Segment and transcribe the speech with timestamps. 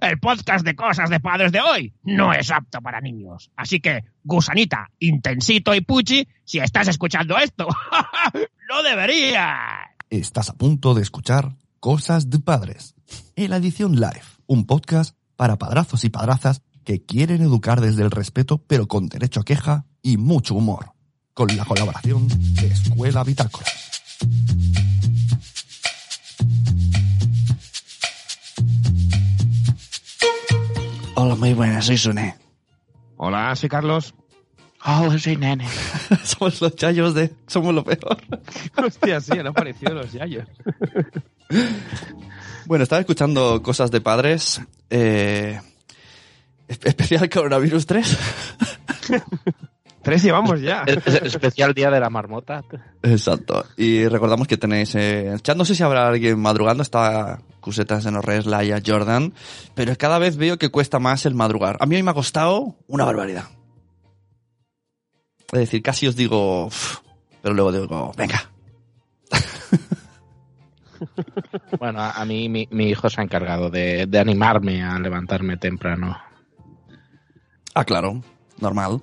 [0.00, 3.50] el podcast de cosas de padres de hoy no es apto para niños.
[3.56, 7.68] Así que, gusanita, intensito y puchi, si estás escuchando esto,
[8.68, 9.88] no deberías.
[10.10, 12.94] Estás a punto de escuchar Cosas de Padres,
[13.36, 18.10] en la edición live, un podcast para padrazos y padrazas que quieren educar desde el
[18.10, 20.92] respeto, pero con derecho a queja y mucho humor,
[21.32, 23.66] con la colaboración de Escuela Bitácora.
[31.16, 32.34] Hola, muy buenas, soy Sune.
[33.16, 34.14] Hola, soy Carlos.
[34.84, 35.66] Hola, soy Nene.
[36.24, 37.32] somos los chayos de...
[37.46, 38.18] Somos lo peor.
[38.76, 40.48] Hostia, sí, han aparecido los yayos.
[42.66, 44.60] Bueno, estaba escuchando cosas de padres.
[44.90, 45.60] Eh,
[46.68, 48.18] especial coronavirus 3.
[50.04, 50.84] Tres llevamos ya.
[50.86, 52.62] Es- es- especial día de la marmota.
[53.02, 53.64] Exacto.
[53.76, 55.56] Y recordamos que tenéis eh, el chat.
[55.56, 56.82] No sé si habrá alguien madrugando.
[56.82, 59.32] Está Cusetas de Norres, Laia, Jordan.
[59.74, 61.76] Pero cada vez veo que cuesta más el madrugar.
[61.80, 63.44] A mí hoy me ha costado una barbaridad.
[65.52, 66.66] Es decir, casi os digo...
[66.66, 66.98] "Uf",
[67.42, 68.50] pero luego digo, venga.
[71.78, 75.56] Bueno, a, a mí mi, mi hijo se ha encargado de, de animarme a levantarme
[75.56, 76.16] temprano.
[77.74, 78.22] Ah, claro.
[78.60, 79.02] Normal.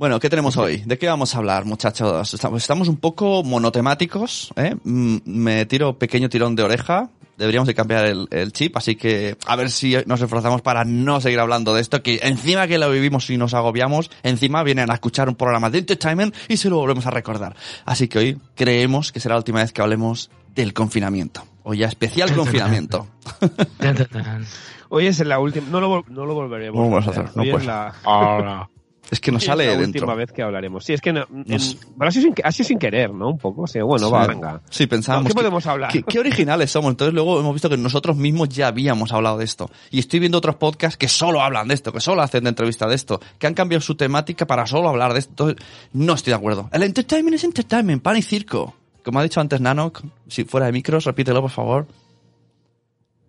[0.00, 0.78] Bueno, ¿qué tenemos hoy?
[0.86, 2.32] ¿De qué vamos a hablar, muchachos?
[2.32, 4.74] Estamos, estamos un poco monotemáticos, ¿eh?
[4.82, 7.10] Mm, Me tiro pequeño tirón de oreja.
[7.36, 11.20] Deberíamos de cambiar el, el chip, así que a ver si nos esforzamos para no
[11.20, 14.94] seguir hablando de esto, que encima que lo vivimos y nos agobiamos, encima vienen a
[14.94, 17.54] escuchar un programa de entertainment y se lo volvemos a recordar.
[17.84, 21.44] Así que hoy creemos que será la última vez que hablemos del confinamiento.
[21.62, 23.06] O ya especial confinamiento.
[24.88, 25.68] Hoy es la última.
[25.68, 27.66] No lo, vol- no lo volveremos No lo vamos a hacer, no Hoy puede es
[27.66, 28.70] la, Hola.
[29.10, 30.84] Es que hoy sale es la última vez que hablaremos.
[30.84, 33.30] Sí, es que no, en- Nos- ha sido sin, ha sido sin querer, ¿no?
[33.30, 33.62] Un poco.
[33.62, 34.12] O sea, bueno, Sí.
[34.12, 34.60] va, venga.
[34.70, 35.90] Sí, pensábamos ¿Qué que- podemos hablar?
[35.90, 36.90] ¿Qué, qué originales somos.
[36.92, 39.68] Entonces luego hemos visto que nosotros mismos ya habíamos hablado de esto.
[39.90, 42.86] Y estoy viendo otros podcasts que solo hablan de esto, que solo hacen de entrevista
[42.86, 45.30] de esto, que han cambiado su temática para solo hablar de esto.
[45.32, 45.56] Entonces,
[45.92, 46.68] no estoy de acuerdo.
[46.72, 48.74] El entertainment es entertainment, pan y circo.
[49.04, 51.88] Como ha dicho antes Nanok, si fuera de micros, repítelo por favor.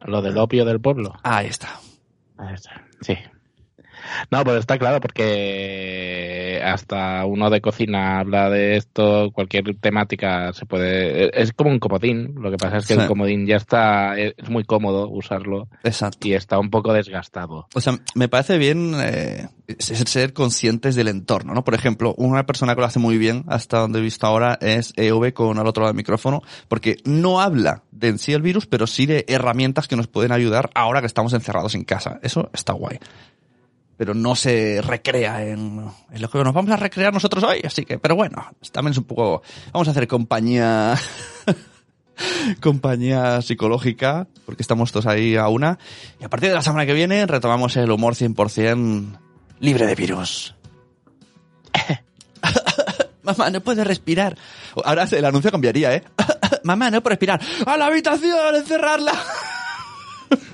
[0.06, 1.14] Lo del opio del pueblo.
[1.24, 1.80] Ahí está.
[2.38, 2.86] Ahí está.
[3.02, 3.16] Sí.
[4.30, 10.66] No, pero está claro porque hasta uno de cocina habla de esto, cualquier temática se
[10.66, 11.40] puede...
[11.42, 13.00] Es como un comodín, lo que pasa es que Sí.
[13.02, 14.18] el comodín ya está...
[14.18, 16.28] Es muy cómodo usarlo Exacto.
[16.28, 17.68] y está un poco desgastado.
[17.74, 19.48] O sea, me parece bien eh,
[19.80, 21.64] ser, ser conscientes del entorno, ¿no?
[21.64, 24.94] Por ejemplo, una persona que lo hace muy bien, hasta donde he visto ahora, es
[24.98, 28.66] EV con al otro lado del micrófono, porque no habla de en sí el virus,
[28.68, 32.20] pero sí de herramientas que nos pueden ayudar ahora que estamos encerrados en casa.
[32.24, 33.00] Eso está guay.
[34.02, 37.86] Pero no se recrea en, en lo que nos vamos a recrear nosotros hoy, así
[37.86, 40.96] que, pero bueno, también es un poco, vamos a hacer compañía,
[42.62, 45.78] compañía psicológica, porque estamos todos ahí a una.
[46.20, 49.20] Y a partir de la semana que viene retomamos el humor 100%
[49.60, 50.56] libre de virus.
[53.22, 54.36] Mamá, no puedo respirar.
[54.84, 56.04] Ahora el anuncio cambiaría, ¿eh?
[56.64, 57.40] Mamá, no puedo respirar.
[57.68, 58.56] ¡A la habitación!
[58.56, 59.14] ¡Encerrarla!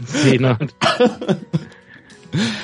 [0.06, 0.58] Sí, no.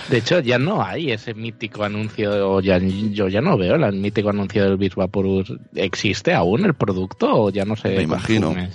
[0.09, 3.93] De hecho, ya no hay ese mítico anuncio, o ya, yo ya no veo el
[3.93, 5.53] mítico anuncio del Bisvaporus.
[5.75, 8.47] ¿Existe aún el producto o ya no se Me imagino.
[8.47, 8.69] consume?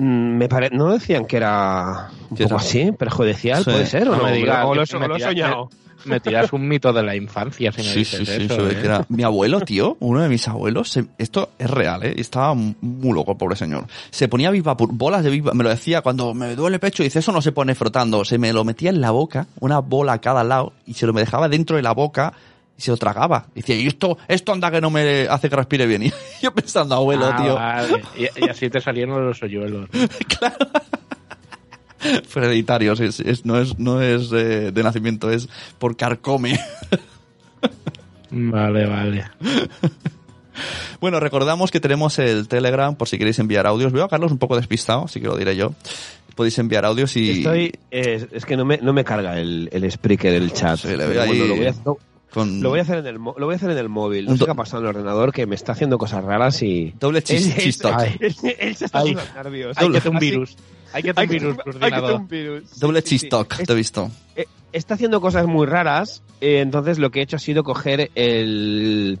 [0.00, 0.70] Mm, Me pare...
[0.70, 2.92] ¿No decían que era un poco así?
[2.92, 3.64] ¿Perjudicial?
[3.64, 3.70] Sí.
[3.70, 4.08] ¿Puede ser?
[4.08, 4.24] ¿O No no?
[4.24, 5.70] me digas, ¿O lo, o me lo he tira- soñado?
[6.04, 8.70] Me tiras un mito de la infancia si me Sí, dices sí, sí, eso.
[8.70, 8.76] ¿eh?
[8.76, 12.14] que era- Mi abuelo, tío, uno de mis abuelos, se- esto es real, ¿eh?
[12.16, 13.86] Estaba muy loco, el pobre señor.
[14.10, 17.06] Se ponía Vivapur, bolas de viva, me lo decía cuando me duele el pecho, y
[17.06, 18.24] dice, eso no se pone frotando.
[18.24, 21.12] Se me lo metía en la boca, una bola a cada lado, y se lo
[21.12, 22.32] me dejaba dentro de la boca,
[22.78, 23.48] y se lo tragaba.
[23.54, 26.04] Y decía, y esto, esto anda que no me hace que respire bien.
[26.04, 28.02] Y yo pensando, abuelo, Ah, tío, vale.
[28.16, 29.88] Y, y así te salieron los hoyuelos.
[32.28, 36.58] fue hereditario, es- es- no es, no es eh, de nacimiento, es por carcome.
[38.30, 39.24] Vale, vale.
[41.00, 43.92] Bueno, recordamos que tenemos el Telegram por si queréis enviar audios.
[43.92, 45.72] Veo a Carlos un poco despistado, así que lo diré yo.
[46.34, 47.30] Podéis enviar audios y...
[47.30, 50.76] Estoy, es, es que no me, no me carga el, el Spreaker del chat.
[50.80, 51.74] Sí, le veo Pero ahí- bueno, lo, voy a,
[52.32, 54.26] con lo voy a hacer en el, lo voy a hacer en el móvil.
[54.26, 56.94] No sé qué ha pasado en el ordenador que me está haciendo cosas raras y...
[57.00, 57.94] doble chis, Él- él- chistoc.
[57.96, 58.16] Ay.
[58.20, 59.76] Él, él se está los nervios.
[59.78, 60.56] Hay que hacer un virus.
[60.92, 62.20] Hay que hacer un virus hay que hacer coordinador.
[62.20, 62.78] un virus.
[62.80, 63.20] Doble Sí, sí, sí.
[63.24, 64.10] chistoc, Es- te he visto.
[64.36, 68.10] eh, está haciendo cosas muy raras, eh, entonces lo que he hecho ha sido coger
[68.14, 69.18] el,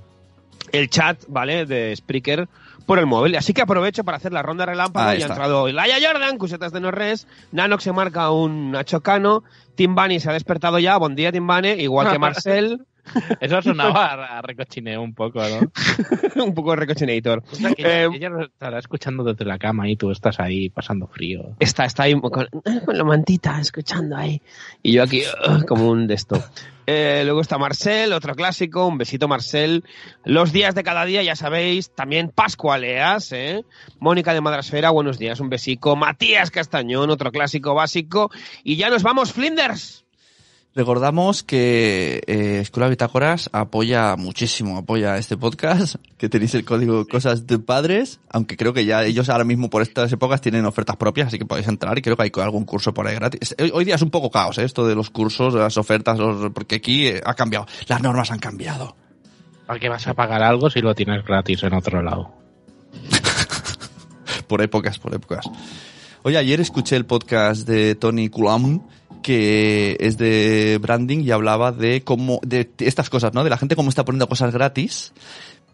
[0.72, 1.66] el chat, ¿vale?
[1.66, 2.48] De Spreaker
[2.86, 3.36] por el móvil.
[3.36, 5.12] Así que aprovecho para hacer la ronda relámpago.
[5.18, 9.44] Y ha entrado Laia Jordan, Cusetas de Norres, Nanox se marca un Nacho Cano,
[9.74, 12.86] Tim Bunny se ha despertado ya, buen día Tim Bunny, igual que Marcel.
[13.40, 15.70] Eso sonaba a, recochineo un poco, ¿no?
[16.44, 16.72] un poco.
[16.72, 16.76] O
[17.54, 21.06] sea, que ella, Eh, ella estará escuchando desde la cama y tú estás ahí pasando
[21.06, 21.56] frío.
[21.58, 24.40] Está, está ahí con, con la mantita, escuchando ahí.
[24.82, 25.22] Y yo aquí,
[25.66, 26.42] como un de esto.
[26.90, 29.84] Eh, luego está Marcel, otro clásico, un besito Marcel.
[30.24, 33.62] Los días de cada día, ya sabéis, también Pascualeas, ¿eh?
[34.00, 35.96] Mónica de Madrasfera, buenos días, un besico.
[35.96, 38.30] Matías Castañón, otro clásico básico.
[38.64, 40.06] Y ya nos vamos, Flinders.
[40.74, 47.46] Recordamos que eh, Escuela Bitácoras apoya muchísimo, apoya este podcast, que tenéis el código Cosas
[47.48, 51.28] de Padres, aunque creo que ya ellos ahora mismo por estas épocas tienen ofertas propias,
[51.28, 53.56] así que podéis entrar y creo que hay algún curso por ahí gratis.
[53.72, 54.64] Hoy, día es un poco caos ¿eh?
[54.64, 58.30] esto de los cursos, de las ofertas, los- porque aquí eh, ha cambiado, las normas
[58.30, 58.94] han cambiado.
[59.66, 62.30] ¿Para qué vas a pagar algo si lo tienes gratis en otro lado?
[64.46, 65.44] por épocas, por épocas.
[66.22, 68.86] Oye, ayer escuché el podcast de Tony Culam,
[69.22, 73.44] que es de branding y hablaba de cómo, de estas cosas, ¿no?
[73.44, 75.12] De la gente cómo está poniendo cosas gratis,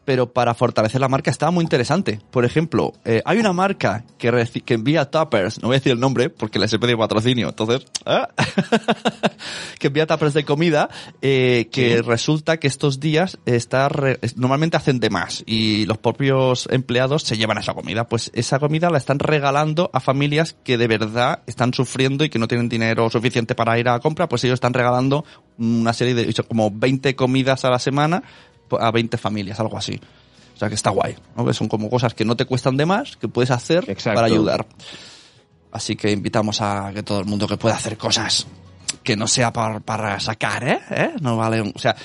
[0.05, 2.21] pero para fortalecer la marca estaba muy interesante.
[2.31, 5.93] Por ejemplo, eh, hay una marca que, reci- que envía tuppers, no voy a decir
[5.93, 8.29] el nombre porque les he pedido patrocinio, entonces, ¿ah?
[9.79, 10.89] que envía tuppers de comida,
[11.23, 16.69] eh, que resulta que estos días está re- normalmente hacen de más y los propios
[16.71, 18.07] empleados se llevan esa comida.
[18.09, 22.39] Pues esa comida la están regalando a familias que de verdad están sufriendo y que
[22.39, 25.25] no tienen dinero suficiente para ir a la compra, pues ellos están regalando
[25.59, 28.23] una serie de, como 20 comidas a la semana
[28.79, 30.01] a 20 familias, algo así.
[30.55, 31.45] O sea que está guay, ¿no?
[31.45, 34.17] Que son como cosas que no te cuestan de más, que puedes hacer Exacto.
[34.17, 34.67] para ayudar.
[35.73, 38.47] Así que invitamos a que todo el mundo que pueda hacer cosas
[39.03, 40.81] que no sea para, para sacar, ¿eh?
[40.91, 41.11] ¿eh?
[41.21, 41.97] No vale, un- o sea,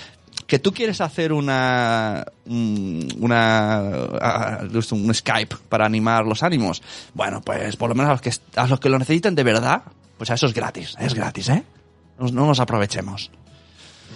[0.47, 4.59] que tú quieres hacer una un- una
[4.91, 6.81] un Skype para animar los ánimos.
[7.13, 9.83] Bueno, pues por lo menos a los que a los que lo necesiten de verdad,
[10.17, 11.63] pues a eso es gratis, es gratis, ¿eh?
[12.17, 13.29] No nos aprovechemos.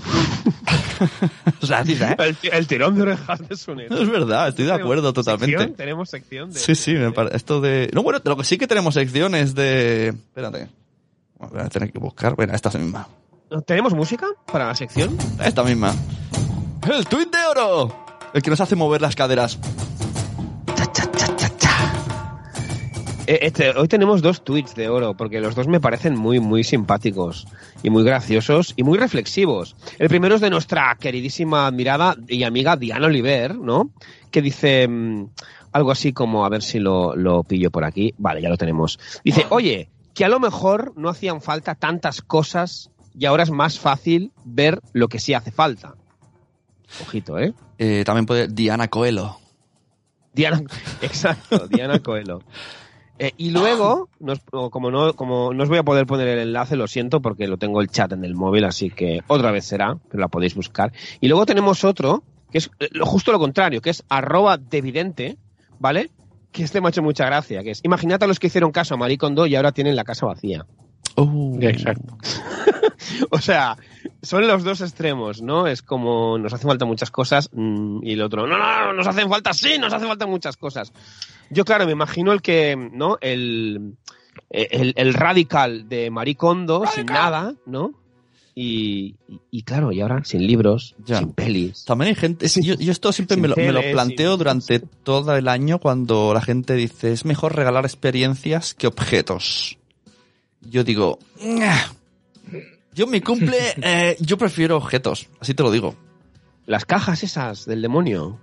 [1.61, 2.15] es gratis, ¿eh?
[2.19, 3.97] El, el tirón de orejas de Sunero.
[4.01, 5.57] Es verdad, estoy de acuerdo totalmente.
[5.57, 6.59] Sección, Tenemos sección de...
[6.59, 7.89] Sí, sí, me pare- esto de...
[7.93, 10.09] No, bueno, lo que sí que tenemos secciones de...
[10.09, 10.69] Espérate.
[11.39, 12.35] Voy a tener que buscar.
[12.35, 13.07] Bueno, esta misma.
[13.65, 15.17] ¿Tenemos música para la sección?
[15.43, 15.93] Esta misma.
[16.91, 18.05] ¡El tuit de oro!
[18.33, 19.59] El que nos hace mover las caderas.
[23.27, 27.47] Este, hoy tenemos dos tweets de oro, porque los dos me parecen muy, muy simpáticos
[27.81, 29.75] y muy graciosos y muy reflexivos.
[29.99, 33.91] El primero es de nuestra queridísima admirada y amiga Diana Oliver, ¿no?
[34.31, 35.29] Que dice mm,
[35.71, 38.13] algo así como, a ver si lo, lo pillo por aquí.
[38.17, 38.99] Vale, ya lo tenemos.
[39.23, 43.79] Dice, oye, que a lo mejor no hacían falta tantas cosas y ahora es más
[43.79, 45.95] fácil ver lo que sí hace falta.
[47.01, 47.53] Ojito, ¿eh?
[47.77, 48.47] Eh, también puede...
[48.47, 49.37] Diana Coelho.
[50.33, 50.61] Diana,
[51.01, 52.41] exacto, Diana Coelho.
[53.23, 54.41] Eh, y luego, nos-
[54.71, 57.57] como, no, como no os voy a poder poner el enlace, lo siento, porque lo
[57.57, 60.91] tengo el chat en el móvil, así que otra vez será, pero la podéis buscar.
[61.21, 65.37] Y luego tenemos otro, que es eh, lo, justo lo contrario, que es arroba devidente,
[65.79, 66.11] ¿vale?
[66.51, 68.93] Que este me ha hecho mucha gracia, que es, imagínate a los que hicieron caso
[68.93, 70.65] a Marie Kondo y ahora tienen la casa vacía.
[71.15, 72.17] Uh, Exacto.
[73.31, 73.77] O sea,
[74.21, 75.67] son los dos extremos, ¿no?
[75.67, 79.07] Es como nos hacen falta muchas cosas mm, y el otro, no, no, no, nos
[79.07, 80.93] hacen falta, sí, nos hacen falta muchas cosas.
[81.49, 83.17] Yo, claro, me imagino el que, ¿no?
[83.19, 83.95] El,
[84.49, 87.91] el, el radical de Marie Kondo, sin nada, ¿no?
[88.55, 91.19] Y, y, y claro, y ahora sin libros, Ya.
[91.19, 91.83] sin pelis.
[91.85, 94.79] También hay gente, yo, yo esto siempre me lo, me lo tele, planteo sin- durante
[94.79, 99.77] todo el año cuando la gente dice es mejor regalar experiencias que objetos.
[100.69, 101.19] Yo digo,
[102.93, 105.95] yo mi cumple, eh, yo prefiero objetos, así te lo digo.
[106.65, 108.39] Las cajas esas del demonio.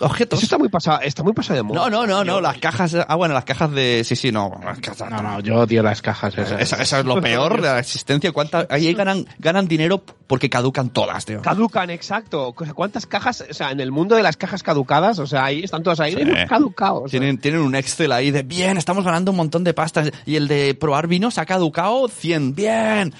[0.00, 0.38] Objetos.
[0.40, 1.80] Eso está muy pasado, está muy pasado de moda.
[1.80, 4.60] No, no, no, no, Yo- las cajas, ah bueno, las cajas de, sí, sí, no,
[4.62, 6.60] las cajas- No, no, yo odio las cajas esas.
[6.60, 8.30] Esa, esa es lo peor de la existencia.
[8.32, 11.40] ¿Cuánta, ahí ganan, ganan dinero porque caducan todas, tío.
[11.40, 12.54] Caducan, exacto.
[12.74, 15.82] ¿Cuántas cajas, o sea, en el mundo de las cajas caducadas, o sea, ahí están
[15.82, 16.20] todas ahí, Sí.
[16.20, 16.96] hemos caducado.
[17.04, 17.18] o sea.
[17.18, 20.10] Tienen, tienen un Excel ahí de bien, estamos ganando un montón de pastas.
[20.26, 22.54] Y el de probar vinos ha caducado 100.
[22.54, 23.14] Bien.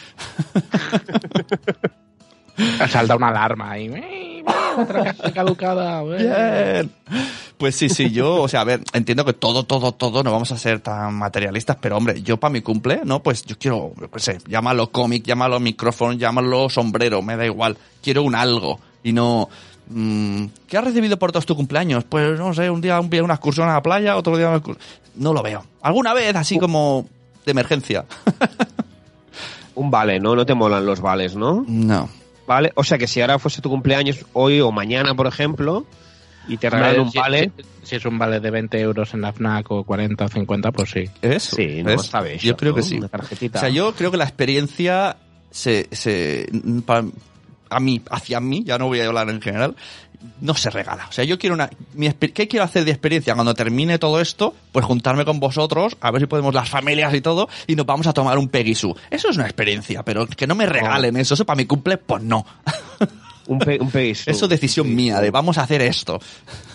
[2.90, 3.86] Salta una alarma ahí.
[3.86, 4.44] ¡Eh,
[4.76, 6.02] Otra caja caducada.
[6.02, 6.90] Bien.
[7.56, 10.52] Pues sí, sí, yo, o sea, a ver, entiendo que todo, todo, todo no vamos
[10.52, 13.20] a ser tan materialistas, pero hombre, yo para mi cumple, ¿no?
[13.20, 17.76] Pues yo quiero, yo qué sé, llámalo cómic, llámalo micrófono, llámalo sombrero, me da igual.
[18.00, 19.48] Quiero un algo y no...
[19.88, 22.04] mm, ¿Qué has recibido por todos tus cumpleaños?
[22.04, 24.86] Pues no sé, un día un, una excursión a la playa, otro día una excursión...
[25.16, 25.64] No lo veo.
[25.82, 27.06] Alguna vez así como
[27.44, 28.04] de emergencia.
[29.74, 30.34] Un vale, ¿no?
[30.34, 31.64] No te molan los vales, ¿no?
[31.68, 32.08] No.
[32.48, 35.86] Vale, o sea que si ahora fuese tu cumpleaños hoy o mañana, por ejemplo,
[36.48, 39.32] y te regalan un vale, si- si es un vale de 20 euros en la
[39.32, 41.04] FNAC o 40 o 50, pues sí.
[41.22, 41.42] ¿Es?
[41.44, 42.06] sí, no ¿Es?
[42.06, 42.42] sabes.
[42.42, 42.96] Yo creo que sí.
[42.96, 43.58] Una tarjetita.
[43.58, 45.16] O sea, yo creo que la experiencia
[45.50, 46.48] se, se
[46.86, 47.04] para,
[47.70, 49.76] a mí, hacia mí, ya no voy a hablar en general,
[50.40, 51.06] no se regala.
[51.08, 51.70] O sea, yo quiero una...
[51.94, 54.54] Mi, ¿Qué quiero hacer de experiencia cuando termine todo esto?
[54.72, 58.06] Pues juntarme con vosotros, a ver si podemos las familias y todo, y nos vamos
[58.06, 58.94] a tomar un Pegisu.
[59.10, 61.34] Eso es una experiencia, pero que no me regalen eso.
[61.34, 62.44] Eso para mi cumple, pues no.
[63.48, 64.28] Un, pe un Pegasus.
[64.28, 66.20] Eso es decisión mía, de vamos a hacer esto.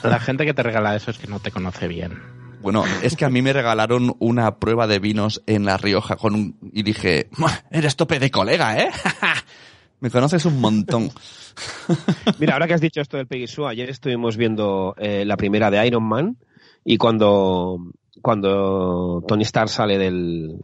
[0.02, 2.20] La gente que te regala eso es que no te conoce bien.
[2.64, 6.34] Bueno, es que a mí me regalaron una prueba de vinos en La Rioja con
[6.34, 8.90] un, y dije, "Mua, eres tope de colega, ¿eh?
[10.04, 11.10] me conoces un montón.
[12.40, 15.88] Mira, ahora que has dicho esto del Pegasus, ayer estuvimos viendo eh, la primera de
[15.88, 16.36] Iron Man
[16.84, 17.80] y cuando,
[18.22, 20.58] cuando Tony Stark sale del,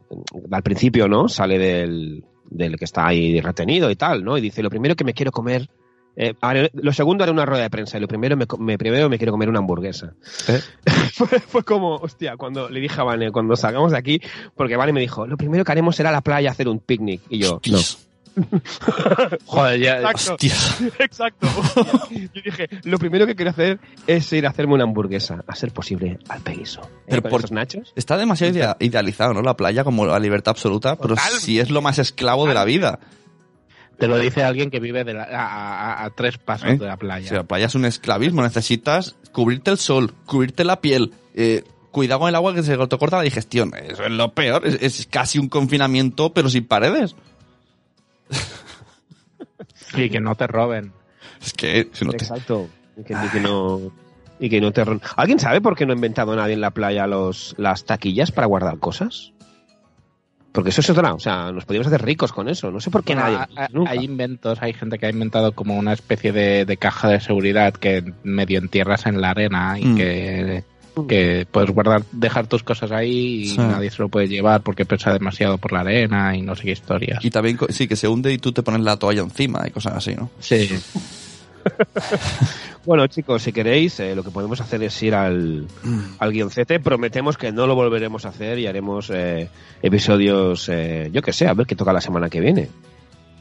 [0.51, 1.29] al principio, ¿no?
[1.29, 4.37] Sale del, del que está ahí retenido y tal, ¿no?
[4.37, 5.69] Y dice, lo primero que me quiero comer,
[6.17, 6.33] eh,
[6.73, 9.31] lo segundo haré una rueda de prensa y lo primero me, me- primero me quiero
[9.31, 10.15] comer una hamburguesa.
[10.49, 10.59] ¿Eh?
[11.13, 14.19] fue, fue como, hostia, cuando le dije a Vane, cuando salgamos de aquí,
[14.57, 17.21] porque Vane me dijo, lo primero que haremos será a la playa hacer un picnic.
[17.29, 17.79] Y yo, no.
[19.45, 19.97] Joder, ya.
[20.01, 20.33] Exacto.
[20.33, 20.81] hostias.
[20.99, 21.47] Exacto.
[22.11, 25.71] Yo dije, lo primero que quiero hacer es ir a hacerme una hamburguesa, a ser
[25.71, 26.81] posible, al Peguiso.
[26.81, 26.87] ¿Eh?
[27.09, 27.93] Pero por- esos nachos.
[27.95, 29.41] Está demasiado idea- idealizado, ¿no?
[29.41, 31.31] La playa como la libertad absoluta, pero Total.
[31.39, 32.99] si es lo más esclavo de la vida.
[33.97, 36.77] Te lo dice alguien que vive de la- a, a- a tres pasos ¿Eh?
[36.77, 37.33] de la Si playa.
[37.33, 42.29] la playa es un esclavismo, necesitas cubrirte el sol, cubrirte la piel, eh, cuidado con
[42.29, 43.73] el agua que se te corta la digestión.
[43.75, 47.15] Eso es lo peor, es, es casi un confinamiento, pero sin paredes.
[49.95, 50.91] Y que no te roben.
[51.41, 52.69] Es que si no te- Exacto.
[52.97, 53.91] Y que, y que no,
[54.39, 54.83] y que no te...
[54.85, 58.31] ron- ¿Alguien sabe por qué no ha inventado nadie en la playa los, las taquillas
[58.31, 59.31] para guardar cosas?
[60.51, 62.71] Porque eso es otra, o sea, nos podríamos hacer ricos con eso.
[62.71, 63.53] No sé por qué Bueno, nadie.
[63.55, 63.91] ha- ha- nunca.
[63.91, 67.73] hay inventos, hay gente que ha inventado como una especie de, de caja de seguridad
[67.73, 69.95] que medio entierras en la arena y Mm.
[69.95, 70.63] que,
[71.07, 73.57] que puedes guardar, dejar tus cosas ahí y Sí.
[73.57, 76.71] nadie se lo puede llevar porque pesa demasiado por la arena y no sé qué
[76.71, 77.23] historias.
[77.23, 79.93] Y también, sí, que se hunde y tú te pones la toalla encima y cosas
[79.95, 80.29] así, ¿no?
[80.39, 80.69] Sí.
[82.85, 85.67] Bueno, chicos, si queréis, eh, lo que podemos hacer es ir al,
[86.17, 86.79] al guioncete.
[86.79, 89.49] Prometemos que no lo volveremos a hacer y haremos eh,
[89.81, 92.69] episodios, eh, yo que sé, a ver qué toca la semana que viene.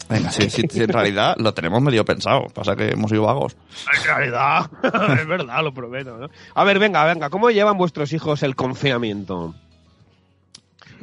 [0.09, 2.47] Venga, sí, sí, sí, en realidad lo tenemos medio pensado.
[2.55, 3.57] Pasa que hemos sido vagos.
[3.97, 4.71] En realidad,
[5.21, 6.17] es verdad, lo prometo.
[6.17, 6.29] ¿no?
[6.55, 9.55] A ver, venga, venga, ¿cómo llevan vuestros hijos el confinamiento?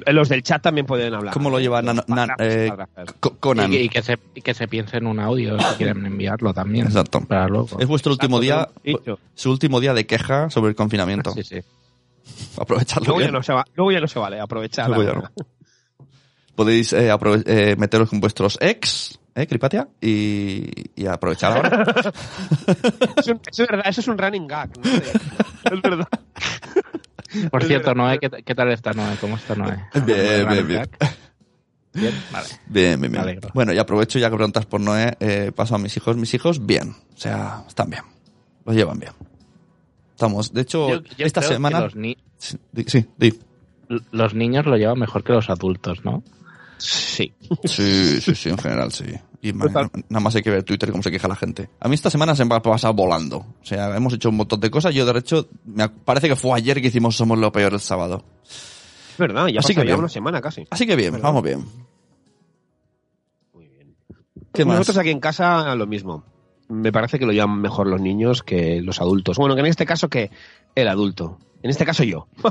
[0.05, 1.33] Eh, Los del chat también pueden hablar.
[1.33, 2.03] ¿Cómo lo lleva Los
[2.39, 2.71] eh,
[3.39, 3.71] Conan.
[3.71, 6.88] Y, y que se, y que se piense en un audio si quieren enviarlo también.
[6.88, 7.21] Exacto.
[7.21, 7.79] Para luego.
[7.79, 11.31] Es vuestro último día, Exacto, su último día de queja sobre el confinamiento.
[11.31, 11.62] Sí, sí.
[12.57, 14.89] Aprovechadlo Luego ya, no se va, luego ya no se vale, aprovechar.
[16.55, 19.88] Podéis eh, aprove- eh, meteros con vuestros ex, ¿eh, Cripatia?
[20.01, 21.85] Y, y aprovechar ahora.
[23.17, 24.69] Es verdad, eso es un running gag.
[24.77, 24.91] ¿no?
[24.91, 26.07] Es verdad.
[27.51, 28.03] Por Es cierto, verdad.
[28.03, 29.15] Noé, ¿qué, qué tal está Noé?
[29.19, 29.77] ¿Cómo está Noé?
[30.05, 30.89] Bien, bien, bien.
[31.93, 32.47] Bien, vale.
[32.67, 33.39] Bien, bien, bien.
[33.53, 36.15] Bueno, y aprovecho ya que preguntas por Noé, eh, paso a mis hijos.
[36.17, 36.89] Mis hijos, bien.
[36.91, 38.03] O sea, están bien.
[38.65, 39.12] Los llevan bien.
[40.12, 41.81] Estamos, de hecho, Yo- yo esta semana...
[41.81, 42.57] Los, ni- Sí,
[42.88, 43.38] sí, di.
[44.12, 46.21] los niños lo llevan mejor que los adultos, ¿no?
[46.77, 47.34] Sí.
[47.63, 49.05] Sí, sí, sí, en general, sí.
[49.41, 51.70] Y nada más hay que ver Twitter cómo se queja la gente.
[51.79, 53.38] A mí esta semana se me ha pasado volando.
[53.38, 54.94] O sea, hemos hecho un montón de cosas.
[54.94, 58.24] Yo, de hecho, me parece que fue ayer que hicimos Somos lo Peor el sábado.
[58.44, 60.65] Es verdad, ya Así que ya una semana casi.
[60.70, 61.27] Así que bien, ¿Verdad?
[61.27, 61.63] vamos bien.
[63.53, 63.96] Muy bien.
[64.51, 64.79] ¿Qué más?
[64.79, 66.25] Nosotros aquí en casa lo mismo.
[66.67, 69.38] Me parece que lo llevan mejor los niños que los adultos.
[69.38, 70.32] Bueno, que en este caso que
[70.74, 71.38] el adulto.
[71.65, 72.27] En este caso yo.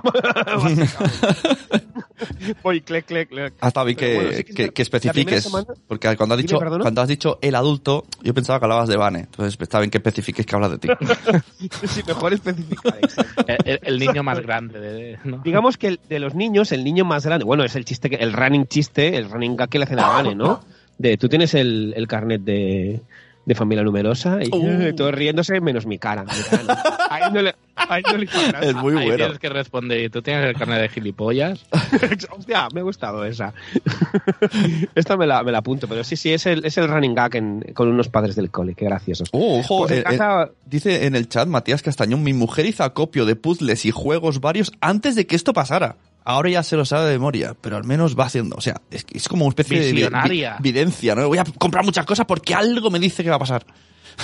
[2.65, 3.55] Voy, clec, clec, clec.
[3.61, 5.45] Hasta vi que, bueno, sí que especifiques.
[5.45, 6.83] semana- Porque cuando has, dicho, perdona.
[6.83, 9.21] cuando has dicho el adulto, yo pensaba que hablabas de Vane.
[9.21, 10.89] Entonces está bien que especifiques que hablas de ti.
[11.87, 12.99] Sí, mejor especificar.
[13.65, 15.39] El, niño más grande de, ¿no?
[15.45, 18.17] Digamos que el- de los niños, el niño más grande, bueno, es el chiste, que-
[18.17, 20.61] el running chiste, el running gag que le hacen a Vane, ¿no?
[20.99, 23.01] De tú tienes el, el carnet de,
[23.47, 24.95] de familia numerosa y Uh.
[24.97, 26.25] todos riéndose menos mi cara.
[26.25, 26.95] mi cara, ¿no?
[27.11, 28.25] Ahí no le- ahí no le.
[28.63, 29.17] Es muy Ahí bueno.
[29.17, 31.65] tienes que responder, ¿y tú tienes el carnet de gilipollas?
[32.31, 33.53] Hostia, me ha gustado esa.
[34.95, 37.37] Esta me la, me la apunto, pero sí, sí, es el, es el running gag
[37.37, 39.29] en- con unos padres del cole, qué graciosos.
[39.33, 42.67] Oh, ojo, Pues en eh, eh, casa- dice en el chat Matías Castañón, mi mujer
[42.67, 45.97] hizo acopio de puzzles y juegos varios antes de que esto pasara.
[46.25, 48.57] Ahora ya se lo sabe de memoria, pero al menos va haciendo.
[48.57, 50.57] O sea, es, es como una especie de vi- Visionaria.
[50.59, 51.29] vi- videncia, ¿no?
[51.29, 53.67] Voy a comprar muchas cosas porque algo me dice que va a pasar.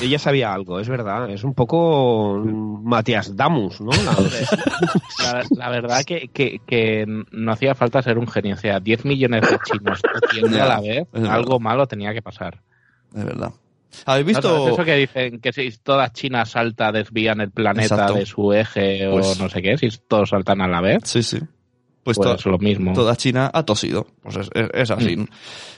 [0.00, 1.28] Ella sabía algo, es verdad.
[1.30, 3.90] Es un poco mm, Matías Damus, ¿no?
[3.90, 8.54] La- La, la verdad que, que, que no hacía falta ser un genio.
[8.54, 10.00] O sea, 10 millones de chinos
[10.60, 12.62] a la vez, algo malo tenía que pasar.
[13.14, 13.52] Es verdad.
[14.06, 14.68] ¿Habéis visto?
[14.68, 18.14] es eso que dicen que si toda China salta, desvían el planeta Exacto.
[18.14, 21.00] de su eje o Pues- no sé qué, si todos saltan a la vez.
[21.04, 21.38] Sí, sí.
[22.02, 22.92] Pues, Pues to- lo mismo.
[22.94, 24.06] toda China ha tosido.
[24.22, 25.16] Pues es, es- es así.
[25.16, 25.26] Mm.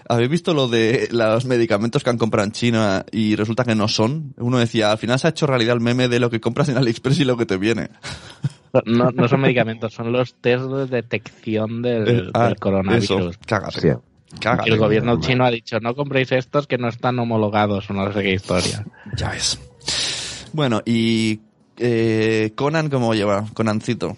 [0.09, 3.89] ¿Habéis visto lo de los medicamentos que han comprado en China y resulta que no
[3.89, 4.33] son?
[4.39, 6.77] Uno decía, al final se ha hecho realidad el meme de lo que compras en
[6.77, 7.91] AliExpress y lo que te viene.
[8.87, 13.05] No, no son medicamentos, son los test de detección del, Ah, del coronavirus.
[13.11, 13.97] Eso, cágate.
[14.67, 18.11] Y el gobierno chino ha dicho, no compréis estos que no están homologados o no
[18.13, 18.85] sé qué historia.
[19.17, 19.59] Ya ves.
[20.55, 21.41] Bueno, y
[21.77, 23.45] eh, Conan, ¿cómo lleva?
[23.53, 24.17] Conancito.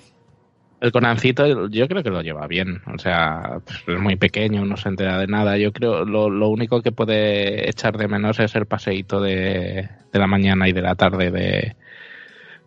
[0.85, 4.76] El Conancito yo creo que lo lleva bien, o sea, pues, es muy pequeño, no
[4.76, 5.57] se entera de nada.
[5.57, 10.19] Yo creo lo, lo único que puede echar de menos es el paseíto de, de
[10.19, 11.75] la mañana y de la tarde de,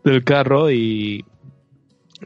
[0.03, 1.24] del carro y,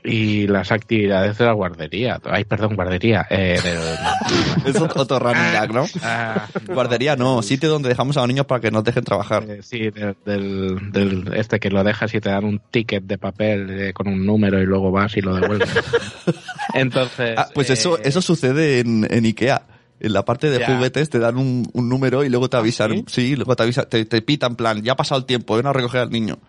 [0.03, 2.19] y las actividades de la guardería.
[2.25, 3.25] Ay, perdón, guardería.
[3.29, 5.85] Eh, del- Es otro running ¿no?
[6.03, 9.43] Ah, Guardería no, sitio donde dejamos a los niños para que nos dejen trabajar.
[9.49, 13.17] Eh, sí, de- del, del este que lo dejas y te dan un ticket de
[13.17, 15.69] papel eh, con un número y luego vas y lo devuelves.
[16.73, 17.35] Entonces.
[17.37, 19.63] Ah, pues eso, eh, eso sucede en, en Ikea.
[19.99, 20.65] En la parte de Ya.
[20.75, 23.03] juguetes te dan un, un número y luego te avisan.
[23.07, 23.35] sí?
[23.35, 25.73] luego te avisan, te, te pitan, en plan, ya ha pasado el tiempo, ven a
[25.73, 26.39] recoger al niño.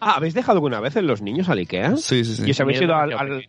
[0.00, 1.96] Ah, ¿habéis dejado alguna vez en los niños al Ikea?
[1.96, 2.42] Sí, sí, sí.
[2.46, 3.46] ¿Y os habéis ido al, al-.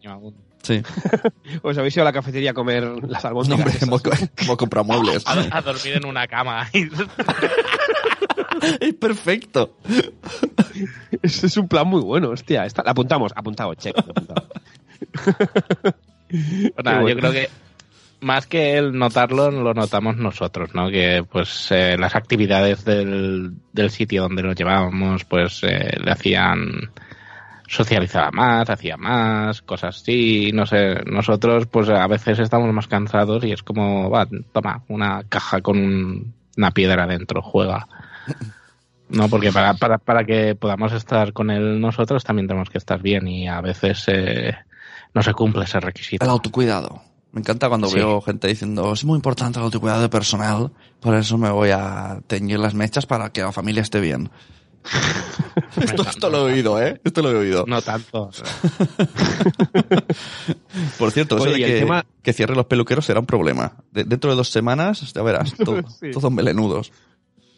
[0.63, 0.81] Sí.
[1.61, 3.59] os habéis ido a la cafetería a comer las No, albóndigas?
[3.59, 3.83] hombre, esas?
[3.83, 4.01] hemos,
[4.37, 5.25] hemos comprado muebles.
[5.27, 6.67] A, a dormir en una cama.
[8.79, 9.77] es perfecto.
[11.21, 12.65] Ese es un plan muy bueno, hostia.
[12.65, 13.97] Esta- la apuntamos, apuntado, check.
[13.97, 14.47] apuntado.
[16.83, 17.09] Nada, bueno.
[17.09, 17.49] Yo creo que
[18.21, 20.89] más que el notarlo, lo notamos nosotros, ¿no?
[20.89, 26.91] Que pues eh, las actividades del, del sitio donde lo llevábamos, pues eh, le hacían
[27.67, 33.43] socializaba más, hacía más, cosas así, no sé, nosotros pues a veces estamos más cansados
[33.43, 37.87] y es como, va, toma, una caja con un- una piedra dentro, juega.
[39.07, 43.01] No, porque para, para, para que podamos estar con él nosotros también tenemos que estar
[43.01, 44.55] bien y a veces eh,
[45.13, 46.25] no se cumple ese requisito.
[46.25, 47.01] El autocuidado.
[47.31, 47.95] Me encanta cuando Sí.
[47.95, 52.21] veo gente diciendo, es muy importante el autocuidado de personal, por eso me voy a
[52.27, 54.31] teñir las mechas para que la familia esté bien.
[55.81, 56.99] esto, esto lo he oído, ¿eh?
[57.03, 57.65] Esto lo he oído.
[57.67, 58.31] No tanto.
[60.97, 63.25] Por cierto, eso Oye, de y el que, tema- que cierre los peluqueros será un
[63.25, 63.73] problema.
[63.91, 66.11] De- dentro de dos semanas, ya verás, todo- Sí.
[66.11, 66.91] todos melenudos.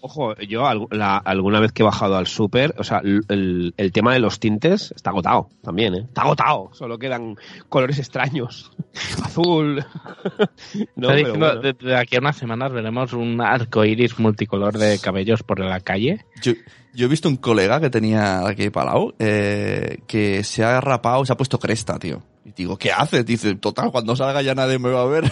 [0.02, 4.20] Ojo, yo la- alguna vez que he bajado al súper, o sea, el, tema de
[4.20, 6.06] los tintes está agotado también, ¿eh?
[6.08, 6.70] Está agotado.
[6.74, 7.36] Solo quedan
[7.70, 8.72] colores extraños.
[9.24, 9.76] Azul.
[10.96, 11.62] no, pero diciendo, bueno.
[11.62, 15.80] de, de aquí a unas semanas veremos un arco iris multicolor de cabellos por la
[15.82, 16.26] calle.
[16.42, 16.54] Yo,
[16.94, 21.34] yo he visto un colega que tenía aquí Palau, eh, que se ha rapado, se
[21.34, 22.24] ha puesto cresta, tío.
[22.44, 23.26] Y digo, ¿qué haces?
[23.26, 25.32] Dice, total, cuando salga ya nadie me va a ver.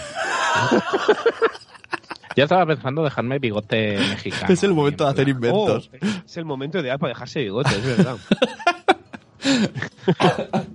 [2.36, 4.52] Ya estaba pensando dejarme bigote mexicano.
[4.52, 5.90] es el momento de hacer Oh, inventos.
[6.24, 8.16] es el momento ideal para dejarse bigote, es verdad.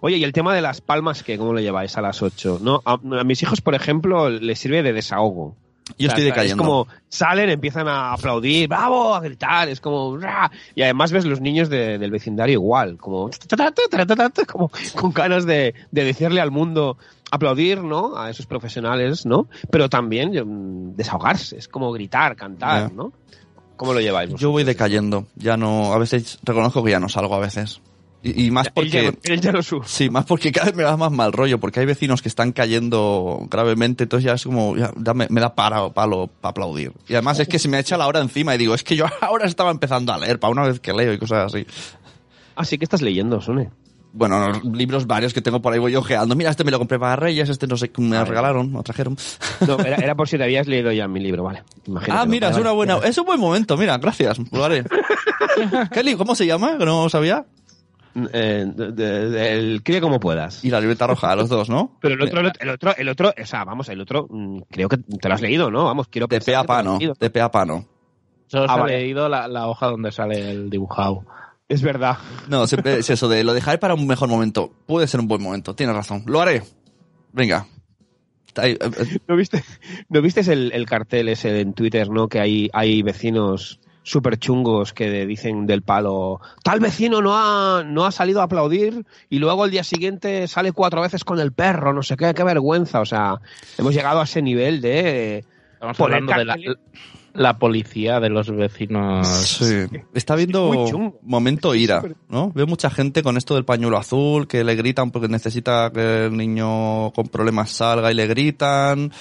[0.00, 2.58] Oye, y el tema de las palmas, que ¿cómo lo lleváis a las 8?
[2.62, 2.82] ¿No?
[2.84, 5.54] A, a mis hijos, por ejemplo, les sirve de desahogo.
[5.88, 6.62] Yo O sea, estoy decayendo.
[6.62, 10.18] Es como salen, empiezan a aplaudir, bravo, a gritar, es como...
[10.74, 13.30] Y además ves los niños de- del vecindario igual, como...
[14.50, 16.96] como con ganas de, de decirle al mundo,
[17.32, 18.16] aplaudir, ¿no?
[18.16, 19.48] A esos profesionales, ¿no?
[19.70, 22.92] Pero también mm, desahogarse, es como gritar, cantar.
[22.92, 23.12] ¿no?
[23.76, 24.34] ¿Cómo lo lleváis?
[24.34, 25.26] Yo voy decayendo.
[25.34, 27.80] Ya no, a veces reconozco que ya no salgo a veces.
[28.22, 29.32] Y, y más Él ya, porque...
[29.32, 29.88] él ya no sufre.
[29.88, 32.52] Sí, más porque cada vez me da más mal rollo, porque hay vecinos que están
[32.52, 36.92] cayendo gravemente, entonces ya es como, ya, ya me, me da para, palo para aplaudir.
[37.08, 39.06] Y además es que se me echa la hora encima y digo, es que yo
[39.22, 41.66] ahora estaba empezando a leer, para una vez que leo y cosas así.
[42.54, 43.70] Así que estás leyendo, Sune.
[44.14, 46.36] Bueno, los libros varios que tengo por ahí voy ojeando.
[46.36, 48.82] Mira, este me lo compré para Reyes, este no sé, me lo regalaron, me lo
[48.82, 49.16] trajeron.
[49.66, 51.62] No, era, era por si te habías leído ya mi libro, vale.
[51.86, 54.84] Imagínate, ah, mira, es una buena, es un buen momento, mira, gracias, lo haré.
[55.92, 56.76] ¿Qué li- ¿Cómo se llama?
[56.78, 57.44] Que no sabía.
[58.34, 60.62] Eh, de- de- de- el críe como puedas.
[60.64, 61.96] Y la libreta roja, los dos, ¿no?
[62.02, 64.58] Pero el otro, el otro, el otro, el otro, o sea, vamos, el otro, mm,
[64.70, 65.84] creo que te lo has leído, ¿no?
[65.84, 67.86] Vamos, quiero De pe a pano, de pe a pano.
[68.48, 71.24] Solo Ah, se ha leído la, la hoja donde sale el dibujado.
[71.72, 72.18] Es verdad.
[72.48, 74.70] No, siempre es eso de lo dejaré para un mejor momento.
[74.86, 76.22] Puede ser un buen momento, tienes razón.
[76.26, 76.62] Lo haré.
[77.32, 77.66] Venga.
[78.62, 79.64] Eh, eh, ¿No viste,
[80.10, 82.28] ¿no viste el, el cartel ese en Twitter, no?
[82.28, 88.04] Que hay, hay vecinos súper chungos que dicen del palo, tal vecino no ha, no
[88.04, 91.94] ha salido a aplaudir y luego el día siguiente sale cuatro veces con el perro,
[91.94, 93.00] no sé qué, qué vergüenza.
[93.00, 93.40] O sea,
[93.78, 95.44] hemos llegado a ese nivel de...
[95.74, 96.76] Estamos Poner hablando de la.
[97.34, 99.26] La policía de los vecinos.
[99.26, 99.86] sí.
[100.14, 101.18] Está viendo chungo.
[101.22, 102.50] momento ira, ¿no?
[102.54, 106.36] Veo mucha gente con esto del pañuelo azul que le gritan porque necesita que el
[106.36, 109.12] niño con problemas salga y le gritan.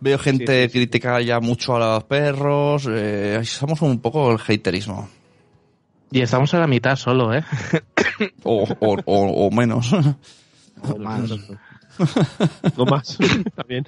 [0.00, 0.78] Veo gente sí, sí.
[0.78, 2.88] criticar ya mucho a los perros.
[2.90, 5.08] Eh, somos un poco el haterismo.
[6.12, 7.44] Y estamos a la mitad solo, ¿eh?
[8.42, 9.92] O, o, o, o menos.
[9.92, 10.16] No
[12.86, 13.16] más.
[13.54, 13.86] También.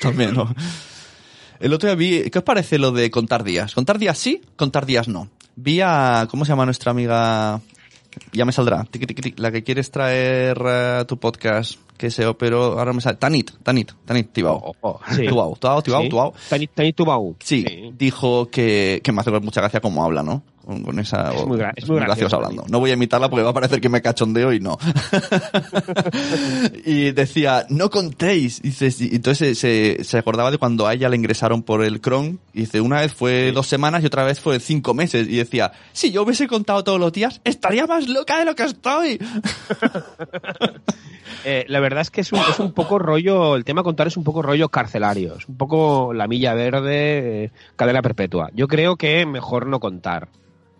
[0.00, 0.52] También, ¿no?
[1.60, 3.74] El otro día vi, ¿qué os parece lo de contar días?
[3.74, 5.28] Contar días sí, contar días no.
[5.56, 7.60] Vi a, ¿cómo se llama nuestra amiga?
[8.32, 12.32] Ya me saldrá, tiqui, tiqui, tiqui, la que quieres traer eh, tu podcast, que se
[12.32, 14.74] pero ahora me sale, Tanit, Tanit, Tanit Tibao.
[15.14, 15.26] Sí.
[15.26, 16.08] Tubao, Tubao, Tubao, Sí.
[16.08, 16.32] Tubao.
[16.48, 17.36] Tani, Tani Tubau.
[17.40, 20.42] Sí, dijo que, que me hace mucha gracia cómo habla, ¿no?
[20.64, 22.64] Con, con esa Es muy gra- es muy gracioso gracioso, hablando.
[22.68, 24.78] No voy a imitarla porque va a parecer que me cachondeo y no.
[26.84, 28.60] y decía, no contéis.
[28.62, 32.38] Y entonces se, se, acordaba de cuando a ella le ingresaron por el Cron.
[32.52, 35.26] Y dice, una vez fue dos semanas y otra vez fue cinco meses.
[35.28, 38.64] Y decía, si yo hubiese contado todos los días, estaría más loca de lo que
[38.64, 39.18] estoy.
[41.44, 44.16] Eh, la verdad es que es un, es un poco rollo, el tema contar es
[44.16, 48.50] un poco rollo carcelario, es un poco la milla verde, eh, cadena perpetua.
[48.54, 50.28] Yo creo que mejor no contar,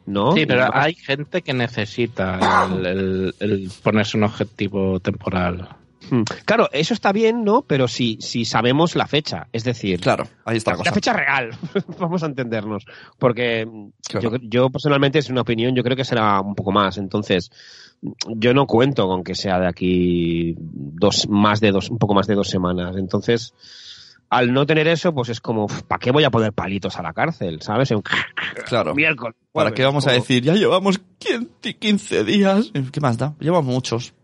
[0.06, 0.32] ¿no?
[0.32, 5.68] Sí, pero hay gente que necesita el, el- el ponerse un objetivo temporal.
[6.10, 6.22] Hmm.
[6.44, 7.62] Claro, eso está bien, ¿no?
[7.62, 11.50] Pero si, si sabemos la fecha, es decir, Claro, ahí está la fecha real,
[11.98, 12.84] vamos a entendernos.
[13.18, 13.68] Porque
[14.08, 14.30] Claro.
[14.32, 16.96] yo, yo personalmente, es una opinión, yo creo que será un poco más.
[16.98, 17.50] Entonces,
[18.28, 22.26] yo no cuento con que sea de aquí dos, más de dos, un poco más
[22.26, 22.96] de dos semanas.
[22.96, 23.52] Entonces,
[24.30, 27.12] al no tener eso, pues es como, ¿para qué voy a poner palitos a la
[27.12, 27.60] cárcel?
[27.62, 27.90] ¿Sabes?
[27.90, 28.02] Un
[28.66, 28.94] Claro.
[28.94, 29.36] miércoles.
[29.52, 30.42] ¿Para qué vamos a decir?
[30.44, 32.72] Ya llevamos 15 15 días.
[32.92, 33.34] ¿Qué más da?
[33.40, 34.14] Llevamos muchos.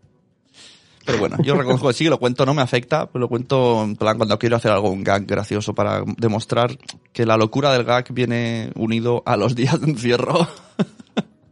[1.07, 3.81] Pero bueno, yo reconozco que sí que lo cuento, no me afecta, pero lo cuento
[3.81, 6.77] en plan cuando quiero hacer algo, un gag gracioso para demostrar
[7.13, 10.47] que la locura del gag viene unido a los días de encierro.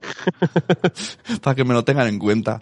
[1.42, 2.60] para que me lo tengan en cuenta.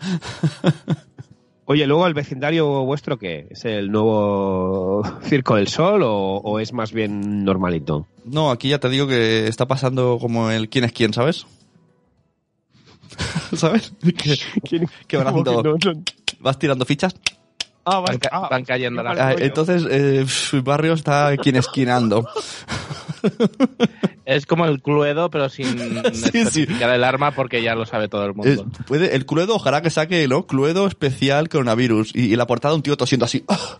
[1.65, 3.47] Oye, luego el vecindario vuestro, ¿qué?
[3.49, 8.06] ¿Es el nuevo Circo del Sol o, o es más bien normalito?
[8.25, 11.45] No, aquí ya te digo que está pasando como el quién es quién, ¿sabes?
[13.56, 13.93] ¿Sabes?
[14.63, 15.93] Que, que van ¿Cómo que haciendo- no?
[15.93, 16.03] No.
[16.43, 17.15] Vas tirando fichas
[17.86, 19.19] Ah, Van, ca- ah, van cayendo las...
[19.19, 22.25] Ah, entonces, eh, el barrio está quien esquinando.
[24.25, 26.38] Es como el Cluedo, pero sin Sí, sí.
[26.38, 28.65] especificar el arma porque ya lo sabe todo el Eh, mundo.
[28.88, 30.47] puede, el Cluedo, ojalá que saque, ¿no?
[30.47, 32.15] Cluedo especial coronavirus.
[32.15, 33.43] Y, y la portada un tío tosiendo así.
[33.49, 33.79] ¡ah!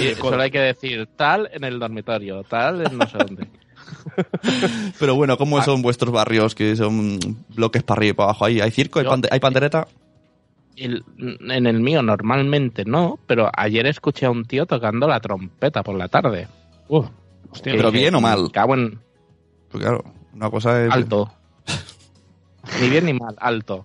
[0.00, 3.48] Y solo hay que decir tal en el dormitorio, tal en no sé dónde.
[4.98, 5.36] Pero bueno, Ah.
[5.36, 6.54] ¿cómo son vuestros barrios?
[6.56, 7.18] Que son
[7.54, 8.44] bloques para arriba y para abajo.
[8.44, 8.98] ¿Hay, hay circo?
[8.98, 9.86] ¿Hay, pande- hay pandereta?
[10.76, 15.82] El- en el mío normalmente no, pero ayer escuché a un tío tocando la trompeta
[15.82, 16.48] por la tarde.
[16.88, 17.04] Uh,
[17.50, 18.42] hostia, ¿Pero Dije, bien o mal?
[18.44, 18.98] "Me Cago en
[19.70, 20.92] Pues claro, una cosa es...
[20.92, 21.32] alto.
[22.80, 23.84] Ni bien ni mal, alto.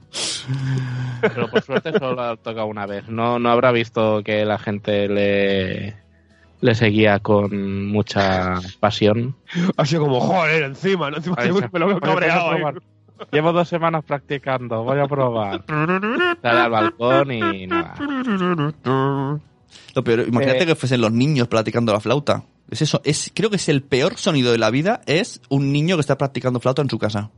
[1.22, 3.08] Pero por suerte solo lo ha tocado una vez.
[3.08, 5.96] No, no habrá visto que la gente le,
[6.62, 9.36] le seguía con mucha pasión.
[9.78, 11.18] Ha sido como, joder, encima, ¿no?
[11.18, 12.52] Encima me lo voy a cabreado.
[13.32, 15.64] Llevo dos semanas practicando, voy a probar.
[15.68, 17.96] Sale al balcón y nada.
[19.96, 20.66] Lo peor, imagínate Eh.
[20.66, 22.44] que fuesen los niños practicando la flauta.
[22.70, 25.98] Es eso, es, creo que es el peor sonido de la vida, es un niño
[25.98, 27.30] que está practicando flauta en su casa.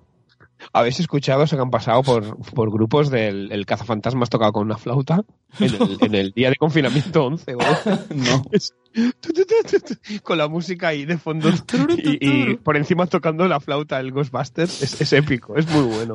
[0.72, 4.78] ¿Habéis escuchado eso que han pasado por, por grupos del el cazafantasmas tocado con una
[4.78, 5.24] flauta
[5.60, 7.54] en el, en el día de confinamiento 11?
[7.56, 7.68] güey?
[8.16, 8.44] No.
[8.52, 11.50] Es- tu, tu, tu, tu, tu, con la música ahí de fondo
[11.98, 12.18] y,
[12.52, 14.82] y por encima tocando la flauta el Ghostbusters.
[14.84, 16.14] Es, es épico, es muy bueno.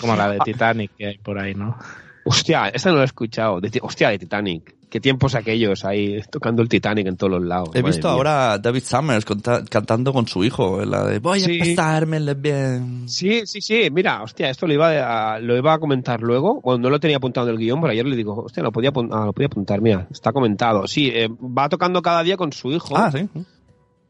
[0.00, 1.76] Como la de Titanic que hay por ahí, ¿no?
[2.24, 3.60] Hostia, esta no la he escuchado.
[3.60, 4.74] De, ti- hostia, de Titanic.
[4.94, 7.70] Qué tiempos aquellos ahí tocando el Titanic en todos los lados.
[7.74, 8.14] He visto mía.
[8.14, 9.24] ahora a David Summers
[9.68, 11.60] cantando con su hijo, en la de voy Sí.
[11.60, 13.08] a pasármela bien.
[13.08, 13.88] Sí, sí, sí.
[13.90, 16.60] Mira, hostia, esto lo iba a, lo iba a comentar luego.
[16.60, 18.90] Bueno, no lo tenía apuntado en el guion, pero ayer le digo, hostia, lo podía,
[19.10, 19.80] ah, lo podía apuntar.
[19.80, 20.86] Mira, está comentado.
[20.86, 22.96] Sí, eh, va tocando cada día con su hijo.
[22.96, 23.28] Ah, sí.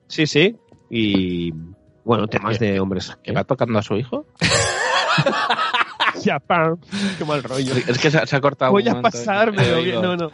[0.06, 0.54] Sí, sí.
[0.90, 1.50] Y
[2.04, 3.16] bueno, temas de hombres.
[3.22, 4.26] ¿Que va tocando a su hijo?
[6.22, 6.76] Ya, pam.
[7.18, 7.74] Qué mal rollo.
[7.74, 9.10] Es que se, se ha cortado Voy un a momento.
[9.10, 9.66] pasarme.
[9.66, 10.02] He oído.
[10.02, 10.30] No, no.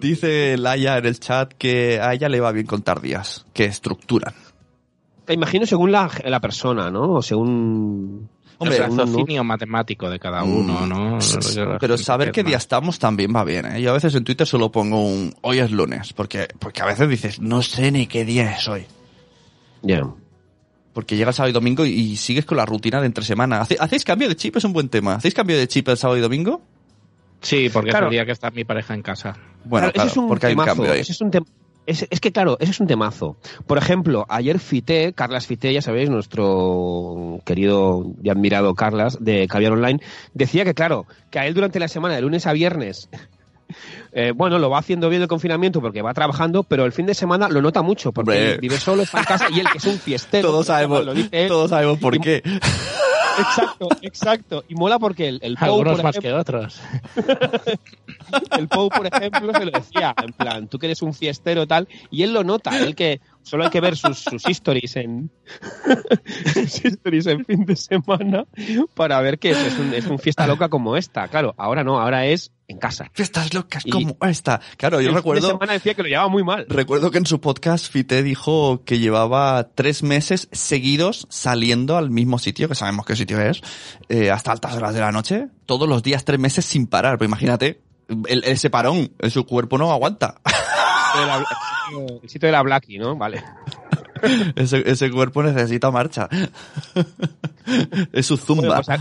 [0.00, 4.34] Dice Laia en el chat que a ella le va bien contar días, que estructuran.
[5.24, 7.14] Te imagino según la, la persona, ¿no?
[7.14, 8.28] O según.
[8.58, 11.18] Hombre, el raciocinio matemático de cada uno, ¿no?
[11.78, 13.82] Pero saber qué día día estamos también va bien, ¿eh?
[13.82, 17.08] Yo a veces en Twitter solo pongo un hoy es lunes, porque, porque a veces
[17.08, 18.86] dices, no sé ni qué día es hoy.
[19.82, 20.00] Ya.
[20.96, 23.60] Porque llega el sábado y domingo y, y sigues con la rutina de entre semana.
[23.60, 24.56] ¿Hace- ¿Hacéis cambio de chip?
[24.56, 25.16] Es un buen tema.
[25.16, 26.62] ¿Hacéis cambio de chip el sábado y domingo?
[27.42, 28.06] Sí, porque Claro.
[28.06, 29.34] es el día que está mi pareja en casa.
[29.66, 31.00] Bueno, Claro, claro, ese es un porque hay un cambio ahí.
[31.00, 31.44] ese es un tem-
[31.84, 33.36] es, es que claro, ese es un temazo.
[33.66, 39.72] Por ejemplo, ayer Fité, Carlas Fité, ya sabéis, nuestro querido y admirado Carlas de Caviar
[39.72, 40.00] Online,
[40.32, 43.08] decía que claro, que a él durante la semana, de lunes a viernes,
[44.12, 47.14] eh, bueno, lo va haciendo bien el confinamiento porque va trabajando, pero el fin de
[47.14, 48.58] semana lo nota mucho porque Hombre.
[48.58, 50.48] vive solo, está en casa y él que es un fiestero.
[50.50, 51.48] Todos sabemos, lo dice él.
[51.48, 52.42] todos sabemos por Y- qué.
[53.38, 54.64] Exacto, exacto.
[54.68, 56.80] Y mola porque el, el Pou, Algunos por más ejemplo, que otros.
[58.58, 61.88] el Pou, por ejemplo, se lo decía, en plan, tú que eres un fiestero tal,
[62.10, 65.30] y él lo nota, él que solo hay que ver sus, sus histories en
[66.52, 68.46] sus histories en fin de semana
[68.94, 71.28] para ver que es un, es un fiesta loca como esta.
[71.28, 73.08] Claro, ahora no, ahora es en casa.
[73.12, 74.60] Fiestas locas Y- como esta.
[74.76, 76.66] Claro, yo El fin de recuerdo, semana decía que lo llevaba muy mal.
[76.68, 82.38] recuerdo que en su podcast Fite dijo que llevaba tres meses seguidos saliendo al mismo
[82.40, 83.62] sitio, que sabemos qué sitio es,
[84.08, 87.18] eh, hasta altas horas de la noche, todos los días tres meses sin parar.
[87.18, 90.36] Pues imagínate, el- ese parón, en su cuerpo no aguanta.
[92.22, 93.16] El, sitio- de la Blackie, ¿no?
[93.16, 93.42] Vale.
[94.56, 96.28] ese, ese cuerpo necesita marcha.
[98.12, 98.82] es su zumba.
[98.82, 98.98] pues,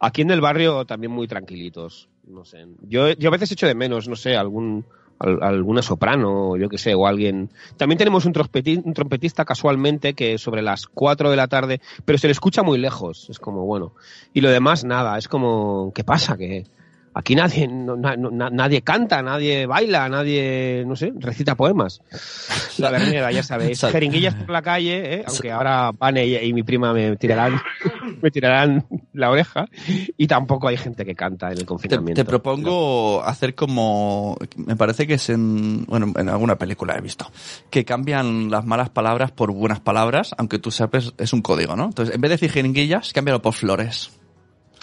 [0.00, 2.08] aquí en el barrio también muy tranquilitos.
[2.26, 2.66] No sé.
[2.82, 4.84] Yo, yo a veces echo de menos, no sé, algún
[5.18, 7.50] al- alguna soprano, yo que sé, o alguien.
[7.76, 12.18] También tenemos un, trompeti- un trompetista casualmente que sobre las 4 de la tarde, pero
[12.18, 13.28] se le escucha muy lejos.
[13.30, 13.92] Es como, bueno.
[14.34, 15.16] Y lo demás, nada.
[15.18, 16.36] Es como, ¿qué pasa?
[16.36, 16.66] Que
[17.18, 22.02] aquí nadie, no- na- no- na- nadie canta, nadie baila, nadie, no sé, recita poemas.
[22.76, 23.80] La Verneda, ya sabéis.
[23.80, 25.24] Jeringuillas por la calle, ¿eh?
[25.26, 27.58] aunque ahora Vane y, y mi prima me tirarán,
[28.22, 29.64] me tirarán la oreja.
[30.18, 32.20] Y tampoco hay gente que canta en el confinamiento.
[32.20, 37.30] te propongo hacer como, me parece que es en, bueno, en alguna película he visto,
[37.70, 41.86] que cambian las malas palabras por buenas palabras, aunque tú sabes, es un código, ¿no?
[41.86, 44.10] Entonces, en vez de decir jeringuillas, cámbialo por flores.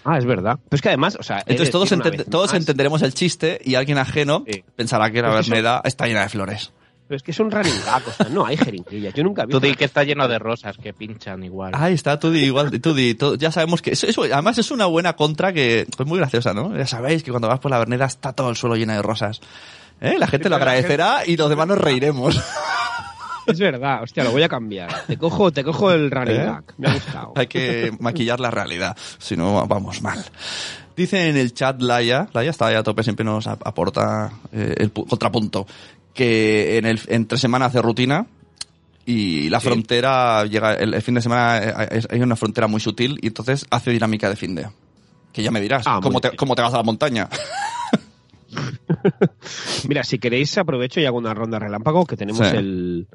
[0.06, 0.60] Ah, es verdad.
[0.70, 3.76] Pero es que además, o sea, Entonces todos, ente- todos más, entenderemos el chiste y
[3.76, 4.64] alguien ajeno Sí.
[4.76, 6.72] pensará que la Es que eso- Verneda está llena de flores.
[7.08, 9.14] Pero es que son raringacos, o sea, no hay jeringuillas.
[9.14, 9.68] Yo nunca he Tú visto.
[9.68, 11.72] di que está lleno de rosas que pinchan igual.
[11.76, 14.72] Ahí está, tú di igual, tú di, todo- ya sabemos que eso, eso- además es
[14.72, 16.76] una buena contra que es muy graciosa, ¿no?
[16.78, 19.42] Ya sabéis que cuando vas por la Verneda está todo el suelo lleno de rosas.
[20.02, 20.16] ¿Eh?
[20.18, 22.42] La gente lo pero la agradecerá y los demás nos reiremos.
[23.48, 25.06] Es verdad, hostia, lo voy a cambiar.
[25.06, 26.52] Te cojo, te cojo el running ¿Eh?
[26.78, 27.34] Me ha gustado.
[27.36, 30.24] Hay que maquillar la realidad, si no vamos mal.
[30.96, 34.76] Dice en el chat Laia, Laia está ahí a tope, siempre nos ap- aporta eh,
[34.78, 35.66] el pu- contrapunto,
[36.14, 38.26] que en el entre semana hace rutina
[39.06, 39.68] y la Sí.
[39.68, 43.28] frontera llega el, el fin de semana eh, es- hay una frontera muy sutil y
[43.28, 44.68] entonces hace dinámica de fin de.
[45.34, 46.38] Que ya me dirás, Ah, ¿cómo te, bien.
[46.38, 47.28] cómo te vas a la montaña?
[49.88, 52.56] Mira, si queréis aprovecho y hago una ronda relámpago que tenemos Sí.
[52.56, 53.08] el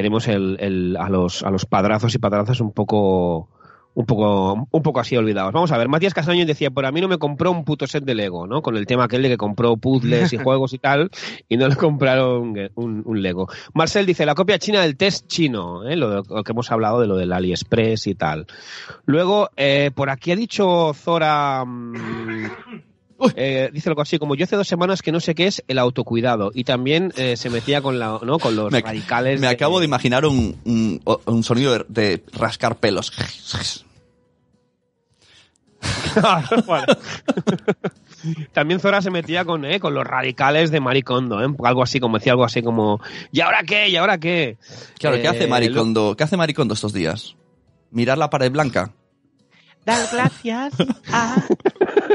[0.00, 3.48] tenemos el, el- a los a los padrazos y padrazas un poco
[3.92, 5.52] un poco un poco así olvidados.
[5.52, 8.04] Vamos a ver, Matías Castaño decía, por a mí no me compró un puto set
[8.04, 8.62] de Lego, ¿no?
[8.62, 11.10] Con el tema aquel de que compró puzzles y juegos y tal
[11.48, 13.48] y no le compraron un, un Lego.
[13.74, 15.96] Marcel dice, la copia china del test chino, ¿eh?
[15.96, 18.46] lo, de- lo que hemos hablado de lo del AliExpress y tal.
[19.06, 22.44] Luego, eh, por aquí ha dicho Zora mm,
[23.36, 25.78] eh, dice algo así como yo hace dos semanas que no sé qué es el
[25.78, 29.78] autocuidado y también eh, se metía con la no con los Me, radicales me acabo
[29.78, 33.10] de imaginar un, un, un sonido de, de rascar pelos.
[38.52, 41.48] También Zora se metía con eh, con los radicales de Maricondo ¿eh?
[41.64, 43.00] algo así como decía algo así como
[43.32, 44.58] y ahora qué y ahora qué
[44.98, 46.14] Claro, ¿qué hace Maricondo?
[46.16, 47.36] ¿Qué hace Maricondo estos días?
[47.90, 48.92] ¿Mirar la pared blanca?
[49.86, 50.74] Dar gracias
[51.10, 51.36] a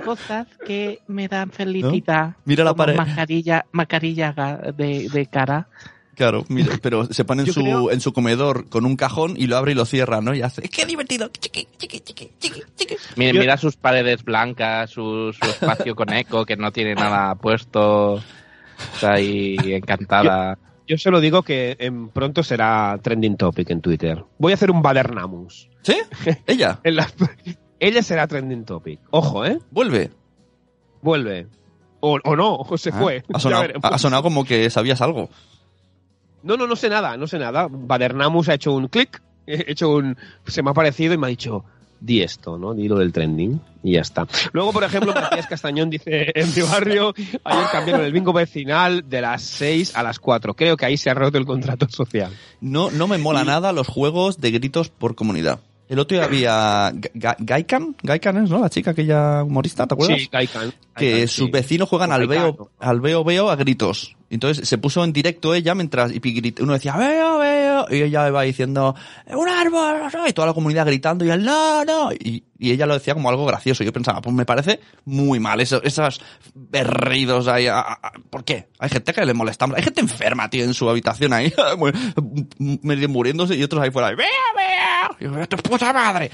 [0.03, 2.36] cosas que me dan felicidad.
[2.45, 2.95] Mira la como pared.
[2.97, 4.34] Mascarilla, mascarilla
[4.75, 5.67] de, de cara.
[6.15, 9.34] Claro, mira, pero se pone en Yo su, creo- en su comedor con un cajón
[9.38, 10.34] y lo abre y lo cierra, ¿no?
[10.34, 11.27] Y hace, ¡qué divertido!
[11.27, 12.95] Chiqui, chiqui, chiqui, chiqui, chiqui.
[13.17, 17.36] Mira, Yo- mira sus paredes blancas, su, su espacio con eco, que no tiene nada
[17.36, 18.23] puesto.
[18.93, 20.58] Está ahí encantada.
[20.88, 24.81] yo solo digo que en pronto será trending topic en Twitter voy a hacer un
[24.81, 25.95] Badernamus ¿Sí?
[26.45, 27.10] Ella, En la-
[27.88, 30.12] ella será trending topic ojo eh vuelve.
[31.02, 31.48] vuelve
[32.00, 35.30] o, o no o se Ah, fue sonado, ha sonado como que sabías algo.
[36.43, 37.67] No, no, no sé nada, no sé nada.
[37.69, 41.30] Badernamus ha hecho un clic, he hecho un, se me ha parecido y me ha
[41.30, 41.65] dicho,
[42.00, 42.76] di esto, ¿no?
[42.76, 44.28] Di lo del trending y ya está.
[44.52, 49.21] Luego, por ejemplo, Matías Castañón dice, en mi barrio ayer cambiaron el bingo vecinal de
[49.21, 50.54] las 6 a las 4.
[50.54, 52.32] Creo que ahí se ha roto el contrato social.
[52.62, 55.62] No, no me mola nada los juegos de gritos por comunidad.
[55.88, 58.60] El otro día había Ga- Ga- Gaikan, Gaikan es, ¿no?
[58.60, 60.19] La chica aquella humorista, ¿te acuerdas?
[60.19, 60.74] Sí, Gaikan.
[60.95, 61.52] que Gaikan, sus sí.
[61.52, 64.15] vecinos juegan al veo, al veo veo a gritos.
[64.32, 66.19] Entonces se puso en directo ella mientras y
[66.60, 68.95] uno decía veo veo y ella iba diciendo
[69.28, 72.71] un árbol no sé", y toda la comunidad gritando y él no no y, y
[72.71, 73.84] ella lo decía como algo gracioso.
[73.84, 76.21] Yo pensaba pues me parece muy mal eso, esos
[76.54, 77.67] berridos ahí.
[77.67, 77.98] a-
[78.30, 78.69] ¿Por qué?
[78.80, 79.65] Hay gente que le molesta.
[79.76, 81.54] Hay gente enferma tío en su habitación ahí
[82.60, 86.30] medio muriéndose y otros ahí fuera veo veo y yo, "Tu puta madre.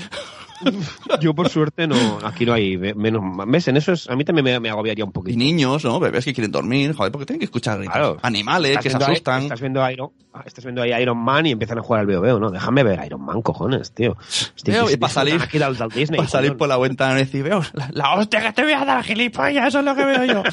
[1.19, 3.67] Yo por suerte no, aquí no hay menos ¿ves?
[3.67, 5.37] En eso es, a mí también me, me agobiaría un Y poquito.
[5.37, 5.99] niños, ¿no?
[5.99, 7.93] Bebés que quieren dormir, joder, porque tienen que escuchar gritos.
[7.95, 8.17] Claro.
[8.21, 9.43] Animales que se ahí- asustan.
[9.43, 12.39] estás viendo Iron, ah, estás viendo ahí Iron Man y empiezan a jugar al veo
[12.39, 12.51] ¿no?
[12.51, 14.15] Déjame ver Iron Man, cojones, tío.
[14.19, 17.61] Hostia, y para salir- aquí del Disney, Para salir por la ventana y decir, veo,
[17.73, 20.43] la, la hostia que te voy a dar, gilipollas, eso es lo que veo yo.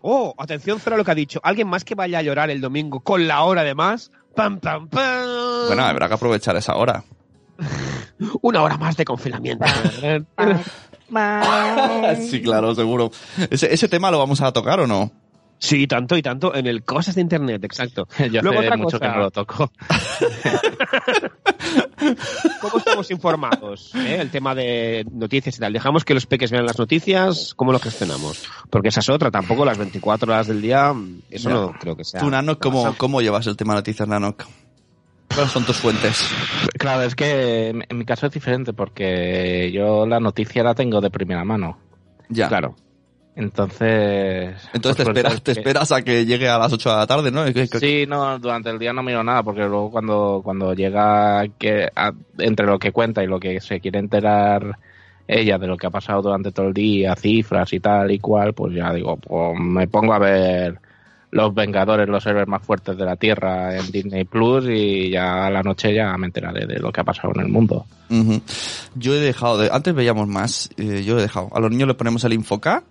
[0.00, 1.40] Oh, atención, Zora, lo que ha dicho.
[1.42, 4.12] Alguien más que vaya a llorar el domingo con la hora de más.
[4.38, 5.66] Pam, pam, pam.
[5.66, 7.02] bueno, habrá que aprovechar esa hora.
[8.40, 9.66] Una hora más de confinamiento.
[12.30, 13.10] sí, claro, seguro.
[13.50, 15.10] Ese, ese tema lo vamos a tocar o no?
[15.58, 18.08] Sí, tanto y tanto en el Cosas de Internet, exacto.
[18.32, 19.10] Yo Luego hace otra mucho cosa.
[19.12, 19.72] que no lo toco.
[22.60, 23.94] ¿Cómo estamos informados?
[23.94, 24.18] eh?
[24.20, 25.72] El tema de noticias y tal.
[25.72, 27.54] ¿Dejamos que los peques vean las noticias?
[27.54, 28.44] ¿Cómo lo gestionamos?
[28.70, 29.30] Porque esa es otra.
[29.30, 30.94] Tampoco las 24 horas del día,
[31.30, 31.54] eso Ya.
[31.54, 32.20] no creo que sea.
[32.20, 32.94] Tú, Nanok, ¿cómo.
[32.96, 34.44] ¿cómo llevas el tema de noticias, Nanok?
[35.34, 36.24] ¿Cuáles son tus fuentes?
[36.78, 41.00] Claro, es que en en mi caso es diferente porque yo la noticia la tengo
[41.00, 41.78] de primera mano.
[42.30, 42.48] Ya.
[42.48, 42.74] Claro.
[43.38, 44.56] Entonces.
[44.72, 47.06] Entonces te suerte esperas, es te esperas a que llegue a las 8 de la
[47.06, 47.46] tarde, ¿no?
[47.78, 52.12] Sí, no, durante el día no miro nada, porque luego cuando, cuando llega que a-
[52.38, 54.78] entre lo que cuenta y lo que se quiere enterar
[55.26, 58.54] ella de lo que ha pasado durante todo el día, cifras y tal y cual,
[58.54, 60.78] pues ya digo, pues me pongo a ver
[61.30, 65.50] los Vengadores, los héroes más fuertes de la Tierra en Disney Plus y ya a
[65.50, 67.84] la noche ya me enteraré de lo que ha pasado en el mundo.
[68.94, 69.68] Yo he dejado de...
[69.70, 71.50] Antes veíamos más, eh, yo he dejado.
[71.54, 72.82] A los niños le ponemos el Infoca,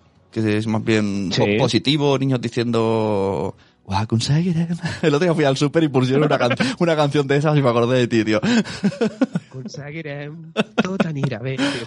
[0.43, 1.41] que es más bien Sí.
[1.41, 3.55] po- positivo, niños diciendo...
[3.83, 4.67] "Guau, conseguiré".
[5.01, 7.61] El otro día fui al súper y pusieron una, can- una canción de esas y
[7.61, 8.41] me acordé de ti, tío.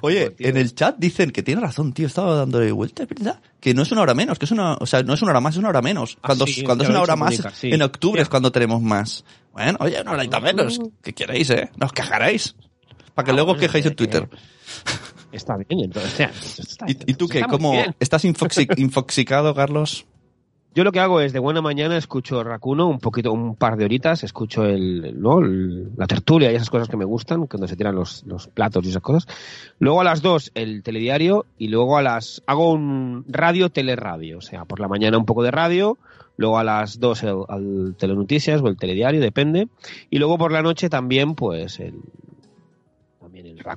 [0.03, 0.49] Oye, Tío.
[0.49, 2.07] en el chat dicen que tiene razón, tío.
[2.07, 3.41] Estaba dándole vueltas, ¿verdad?
[3.61, 5.41] Que no es una hora menos, que es una, o sea, no es una hora
[5.41, 6.17] más, es una hora menos.
[6.23, 7.71] Ah, Cuando, sí, cuando es una hora más, sí.
[7.73, 9.25] en octubre es cuando tenemos más.
[9.53, 10.81] Bueno, oye, una horita menos.
[11.03, 11.71] ¿Qué queréis, eh?
[11.77, 12.55] Nos quejaréis.
[13.15, 14.29] Para que Ah, luego os quejéis en eh, Twitter.
[15.33, 16.13] Está bien, entonces.
[16.13, 17.43] o sea, está- ¿Y, y tú qué?
[17.43, 17.73] ¿Cómo?
[18.01, 20.07] ¿Estás infoxi- infoxicado, Carlos?
[20.73, 23.85] Yo lo que hago es de buena mañana escucho Racuno un poquito, un par de
[23.85, 25.41] horitas, escucho el, ¿no?
[25.41, 28.85] el- la tertulia y esas cosas que me gustan, cuando se tiran los, los platos
[28.87, 29.27] y esas cosas.
[29.81, 34.43] Luego a las dos el telediario y luego a las hago un radio teleradio, o
[34.43, 35.99] sea, por la mañana un poco de radio,
[36.37, 39.67] luego a las dos el, al telenoticias o el telediario, depende,
[40.09, 41.95] y luego por la noche también pues el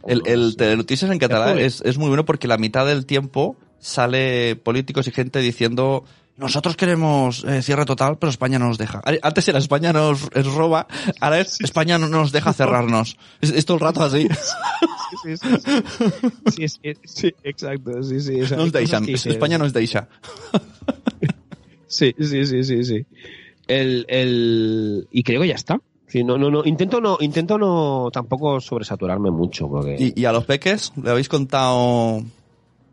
[0.07, 0.21] el.
[0.25, 5.07] El, Telenoticias en catalán es, es muy bueno porque la mitad del tiempo sale políticos
[5.07, 9.01] y gente diciendo nosotros queremos eh, cierre total, pero España no nos deja.
[9.21, 10.87] Antes era España nos, es roba,
[11.19, 13.17] ahora es España no nos deja cerrarnos.
[13.39, 14.27] Es, es todo el rato así.
[15.23, 16.95] Sí, sí, sí.
[17.03, 18.41] Sí, exacto, sí, sí.
[18.41, 19.07] o sea, Nos deixan.
[19.07, 20.07] España nos deixa.
[21.87, 23.05] Sí, sí, sí, sí, sí.
[23.67, 25.07] El, el...
[25.11, 25.79] Y creo que ya está.
[26.13, 26.63] Sí, no, no, no.
[26.63, 31.27] Intento no, intento no tampoco sobresaturarme mucho, porque ¿Y, y a los peques le habéis
[31.27, 32.21] contado?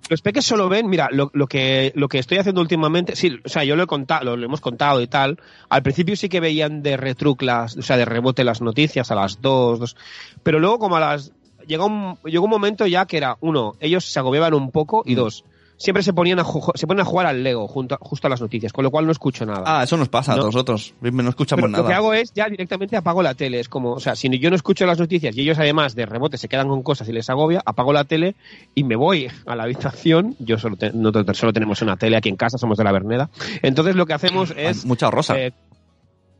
[0.08, 3.48] los peques solo ven, mira, lo, lo que lo que estoy haciendo últimamente, sí, o
[3.50, 5.38] sea, yo lo he contado, lo, lo hemos contado y tal.
[5.68, 9.14] Al principio sí que veían de retruc las, o sea, de rebote las noticias a
[9.14, 9.96] las dos, dos
[10.42, 11.30] pero luego como a las
[11.66, 15.12] llegó un, llegó un momento ya que era uno, ellos se agobiaban un poco y
[15.12, 15.16] Mm.
[15.16, 15.44] dos,
[15.80, 18.70] siempre se ponían a se ponen a jugar al Lego junto, justo a las noticias,
[18.72, 19.62] con lo cual no escucho nada.
[19.64, 20.44] Ah, eso nos pasa a No.
[20.44, 20.92] nosotros.
[21.00, 21.82] No escuchamos Pero nada.
[21.82, 23.58] lo que hago es ya directamente apago la tele.
[23.60, 26.36] Es como, o sea, si yo no escucho las noticias y ellos además de rebote
[26.36, 28.34] se quedan con cosas y les agobia, apago la tele
[28.74, 30.36] y me voy a la habitación.
[30.38, 30.92] Yo solo, te-
[31.34, 33.30] solo tenemos una tele aquí en casa, somos de la Verneda.
[33.62, 35.40] Entonces lo que hacemos es Mucha rosa.
[35.40, 35.52] eh,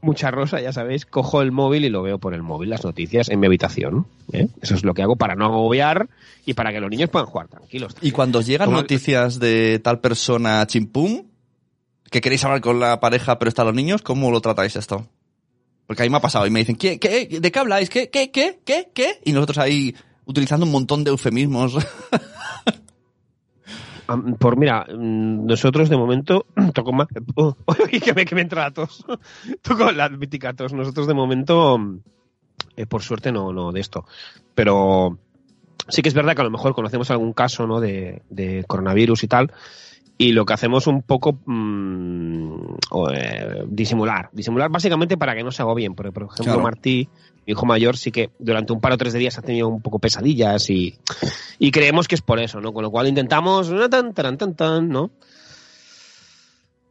[0.03, 3.29] mucha rosa, ya sabéis, cojo el móvil y lo veo por el móvil, las noticias
[3.29, 4.07] en mi habitación.
[4.33, 4.49] ¿eh?
[4.63, 6.09] Eso es lo que hago para no agobiar
[6.47, 7.95] y para que los niños puedan jugar tranquilos.
[8.01, 11.25] Y cuando llegan Como- noticias de tal persona chimpum,
[12.11, 15.07] que queréis hablar con la pareja pero están los niños, ¿cómo lo tratáis esto?
[15.87, 17.91] Porque a mí me ha pasado y me dicen, ¿qué, qué, ¿de qué habláis?
[17.91, 19.21] ¿Qué, qué, qué, qué, qué?
[19.25, 21.75] Y nosotros ahí utilizando un montón de eufemismos.
[24.39, 27.09] Por mira, mm, nosotros de momento toco más.
[27.35, 29.05] Oh, uy, que me, que me entra la tos.
[29.63, 30.73] toco la mítica tos.
[30.73, 32.01] Nosotros de momento, mm,
[32.77, 34.05] eh, por suerte, no, no de esto.
[34.55, 35.19] Pero
[35.89, 37.81] sí que es verdad que a lo mejor conocemos algún caso ¿no?
[37.81, 39.53] de, de coronavirus y tal.
[40.19, 44.29] Y lo que hacemos un poco mm, o, eh, disimular.
[44.33, 45.95] Disimular básicamente para que no se agobien.
[45.95, 46.61] Porque, por ejemplo, Claro.
[46.61, 47.09] Martí,
[47.47, 49.81] mi hijo mayor, sí que durante un par o tres de días ha tenido un
[49.83, 50.97] poco pesadillas y,
[51.59, 52.73] y creemos que es por eso, ¿no?
[52.73, 53.71] Con lo cual intentamos.
[53.91, 55.11] Tan, tan, tan, tan, ¿no?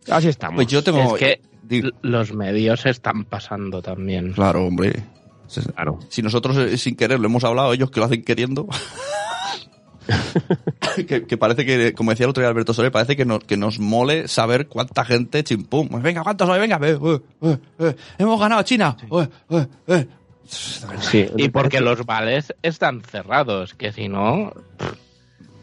[0.09, 0.55] Así estamos.
[0.55, 1.15] Pues yo tengo...
[1.15, 4.33] Es que Digo, l- los medios están pasando también.
[4.33, 5.03] claro, hombre.
[5.75, 5.99] Claro.
[6.09, 8.67] Si nosotros eh, sin querer lo hemos hablado, ellos que lo hacen queriendo.
[11.07, 13.57] que, que parece que, como decía el otro día Alberto Soler, parece que, no- que
[13.57, 15.87] nos mole saber cuánta gente chimpum.
[15.89, 16.59] Pues venga, ¿cuántos hay?
[16.59, 18.95] Venga, eh, eh, eh, eh, hemos ganado a China.
[20.49, 24.51] Sí, Y porque los vales están cerrados, que si no,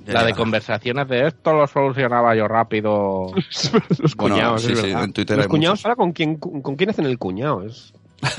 [0.07, 3.33] la de conversaciones de esto lo solucionaba yo rápido.
[3.99, 5.05] los Bueno, cuñados, sí, es sí, verdad.
[5.05, 7.63] en Twitter Los cuñados, ahora con quién, con, con quién hacen el cuñado.
[7.65, 7.93] Es...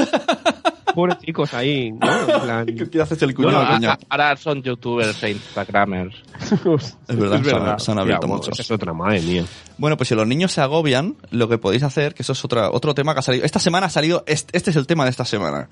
[0.95, 2.07] Pobrecicos ahí, ¿no?
[2.21, 3.59] En plan- ¿Qué haces el No, cuñado?
[3.59, 6.15] a- a- ahora son youtubers e instagramers.
[6.41, 8.59] Es verdad, se han- se han abierto muchos.
[8.59, 9.43] Es otra, madre mía.
[9.77, 12.71] Bueno, pues si los niños se agobian, lo que podéis hacer, que eso es otra,
[12.71, 13.45] otro tema que ha salido.
[13.45, 15.69] Esta semana ha salido, este, este es el tema de esta semana.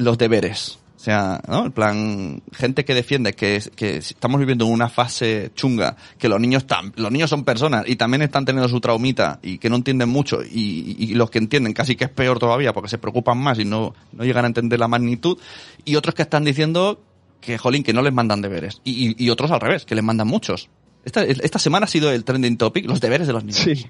[0.00, 0.78] Los deberes.
[0.96, 1.64] O sea, ¿no?
[1.64, 6.38] En plan, gente que defiende que, que estamos viviendo en una fase chunga, que los
[6.38, 9.76] niños tam- los niños son personas y también están teniendo su traumita y que no
[9.76, 13.38] entienden mucho y, y los que entienden casi que es peor todavía porque se preocupan
[13.38, 15.38] más y no, no llegan a entender la magnitud
[15.86, 17.00] y otros que están diciendo
[17.40, 20.04] que, jolín, que no les mandan deberes y, y- y otros al revés, que les
[20.04, 20.68] mandan muchos.
[21.06, 23.60] Esta, esta semana ha sido el trending topic, los deberes de los niños.
[23.62, 23.86] Sí.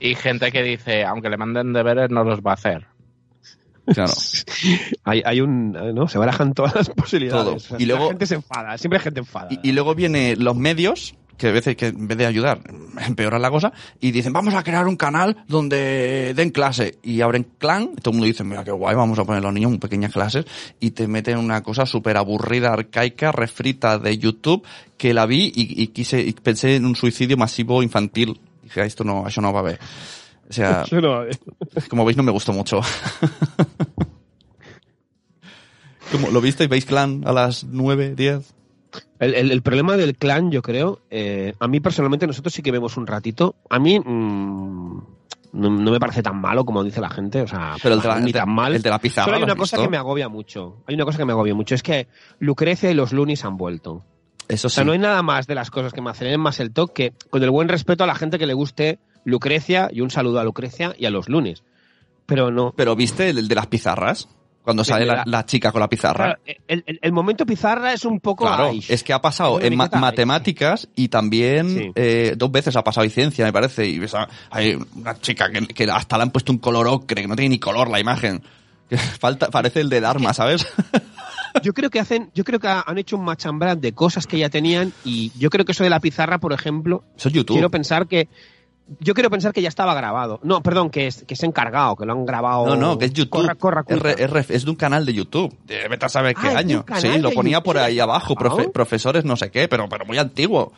[0.00, 2.86] Y gente que dice, aunque le manden deberes, no los va a hacer.
[3.94, 4.12] Claro.
[5.04, 5.72] Hay, hay un.
[5.94, 6.08] ¿no?
[6.08, 7.68] Se barajan todas las posibilidades.
[7.68, 7.78] Todo.
[7.78, 9.48] Y luego- La gente se enfada, siempre hay gente enfada.
[9.50, 12.60] Y, y luego viene los medios, que a veces que en vez de ayudar,
[13.06, 16.98] empeoran la cosa, y dicen, vamos a crear un canal donde den clase.
[17.02, 19.46] Y abren clan, y todo el mundo dice, mira qué guay, vamos a poner a
[19.46, 20.44] los niños en pequeñas clases,
[20.80, 24.66] y te meten una cosa súper aburrida, arcaica, refrita de YouTube,
[24.96, 28.40] que la vi y, y quise, y pensé en un suicidio masivo infantil.
[28.62, 29.78] Dije, "Ah, esto no, eso no va a ver.
[30.48, 31.30] O sea, Eso no, eh.
[31.88, 32.80] como veis no me gustó mucho.
[36.12, 36.70] ¿Cómo, ¿Lo visteis?
[36.70, 38.54] ¿Veis clan a las 9, 10?
[39.18, 42.70] El, el- el problema del clan, yo creo, eh, a mí personalmente, nosotros sí que
[42.70, 43.56] vemos un ratito.
[43.68, 44.98] A mí mm,
[45.52, 48.08] no, no me parece tan malo como dice la gente, o sea, Pero el de
[48.08, 48.74] la, ni tan mal.
[48.74, 49.24] el de la pizarra.
[49.24, 49.82] Solo hay ¿lo una cosa visto?
[49.86, 50.76] que me agobia mucho.
[50.86, 52.06] Hay una cosa que me agobia mucho, es que
[52.38, 54.04] Lucrecia y los Lunis han vuelto.
[54.48, 56.72] Eso O sea, no hay nada más de las cosas que me aceleren más el
[56.72, 60.40] toque, con el buen respeto a la gente que le guste Lucrecia, y un saludo
[60.40, 61.62] a Lucrecia y a los Lunis.
[62.24, 62.72] Pero no.
[62.74, 64.28] Pero viste el de las pizarras?
[64.62, 66.38] Cuando sale la, la- chica con la pizarra.
[66.44, 68.46] Claro, el, el- el momento pizarra es un poco.
[68.46, 71.92] Claro, ay, es que ha pasado en matemáticas y también Sí.
[71.94, 73.86] eh, dos veces ha pasado en ciencia, me parece.
[73.86, 77.22] Y ves a- hay una chica que, que hasta le han puesto un color ocre,
[77.22, 78.42] que no tiene ni color la imagen.
[79.20, 80.66] Falta, parece el de Dharma, ¿sabes?
[81.62, 83.24] Yo creo que hacen, yo creo que han hecho un
[83.58, 86.52] brand de cosas que ya tenían y yo creo que eso de la pizarra, por
[86.52, 87.54] ejemplo, Eso es YouTube.
[87.54, 88.28] quiero pensar que
[89.00, 90.38] yo quiero pensar que ya estaba grabado.
[90.42, 92.66] No, perdón, que es que se ha encargado, que lo han grabado.
[92.66, 93.30] No, no, que es YouTube.
[93.42, 94.12] Corra, corra, es, corra.
[94.14, 95.56] re- es re- es de un canal de YouTube.
[95.64, 96.84] De vete a saber Ah, qué es de año.
[97.00, 98.34] Sí, lo ponía por ahí abajo.
[98.34, 98.72] profe- ¿no?
[98.72, 100.72] profesores no sé qué, pero, pero muy antiguo.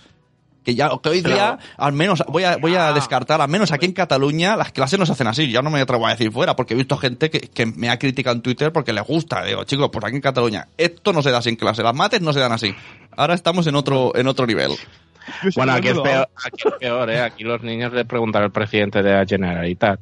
[0.65, 2.93] Que ya, que hoy día, al menos, voy a, voy a Ah.
[2.93, 5.51] descartar, al menos aquí en Cataluña, las clases no se hacen así.
[5.51, 7.99] Yo no me atrevo a decir fuera, porque he visto gente que, que me ha
[7.99, 9.45] criticado en Twitter porque les gusta.
[9.45, 11.83] Digo, chicos, pues aquí en Cataluña, esto no se da así en clase.
[11.83, 12.75] Las mates no se dan así.
[13.17, 14.73] Ahora estamos en otro, en otro nivel.
[15.57, 17.21] Bueno, aquí es, peor, aquí es peor, ¿eh?
[17.21, 20.01] Aquí los niños le preguntan al presidente de la Generalitat.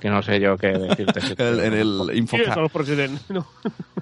[0.00, 1.20] Que no sé yo qué decirte.
[1.38, 2.54] En, en el ¿Quiénes Infoca.
[2.54, 3.22] son los presidentes?
[3.30, 3.46] No.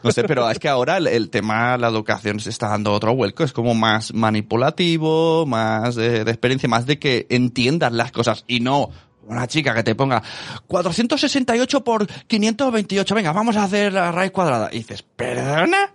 [0.03, 3.15] No sé, pero es que ahora el, el tema, la educación se está dando otro
[3.15, 3.45] vuelco.
[3.45, 8.61] Es como más manipulativo, más de, de experiencia, más de que entiendas las cosas y
[8.61, 8.91] no
[9.27, 10.23] una chica que te ponga
[10.67, 13.15] 468 por 528.
[13.15, 14.71] Venga, vamos a hacer la raíz cuadrada.
[14.73, 15.93] Y dices, ¿perdona?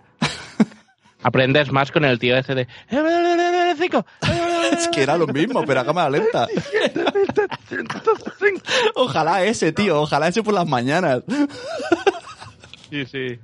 [1.26, 2.68] Aprendes más con el tío ese de...
[3.76, 4.06] Cinco.
[4.72, 6.46] Es que era lo mismo, pero a cámara lenta.
[8.94, 10.02] Ojalá ese, tío.
[10.02, 11.22] Ojalá ese por las mañanas.
[12.90, 13.38] Sí, sí.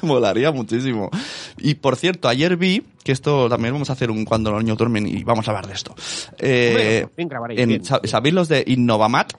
[0.00, 1.10] Molaría muchísimo.
[1.58, 4.78] Y por cierto, ayer vi que esto también vamos a hacer un cuando los niños
[4.78, 5.94] duermen y vamos a hablar de esto.
[6.38, 7.06] Eh,
[7.50, 9.34] en- ¿Sabéis los de Innovamat?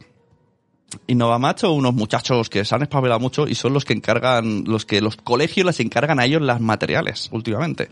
[1.07, 4.85] Innovamat son unos muchachos que se han espabilado mucho y son los que encargan, los
[4.85, 7.89] que los colegios les encargan a ellos las materiales últimamente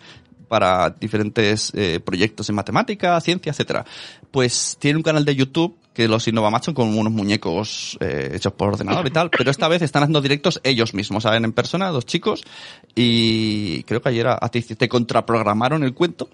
[0.48, 3.86] para diferentes eh, proyectos en matemática, ciencia, etcétera.
[4.32, 8.54] Pues tiene un canal de YouTube que los Innovamat son como unos muñecos eh, hechos
[8.54, 11.44] por ordenador y tal, pero esta vez están haciendo directos ellos mismos, ¿saben?
[11.44, 12.44] En persona, dos chicos,
[12.94, 16.30] y creo que ayer a, a ti te contraprogramaron el cuento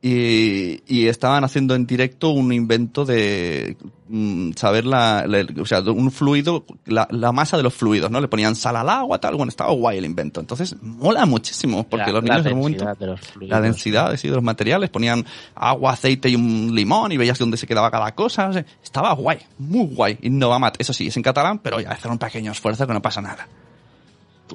[0.00, 3.76] y, y estaban haciendo en directo un invento de
[4.08, 8.20] mm, saber la, la- o sea, un fluido, la, la masa de los fluidos, ¿no?
[8.20, 10.38] Le ponían sal al agua, tal, bueno, estaba guay el invento.
[10.40, 13.50] Entonces, mola muchísimo, porque los niños en un momento, de los fluidos.
[13.50, 15.24] la densidad sí, de los materiales, ponían
[15.56, 18.64] agua, aceite y un limón y veías dónde se quedaba cada cosa, no sé.
[18.84, 20.16] estaba guay, muy guay.
[20.22, 23.20] Innovamat, eso sí, es en catalán, pero ya hacer un pequeño esfuerzo que no pasa
[23.20, 23.48] nada.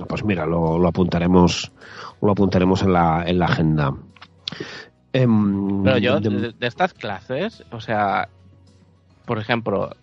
[0.08, 1.72] Pues mira, lo, lo apuntaremos,
[2.22, 3.94] lo apuntaremos en la, en la agenda.
[5.14, 8.28] Em, Pero yo, de- estas clases, o sea,
[9.26, 9.96] por ejemplo,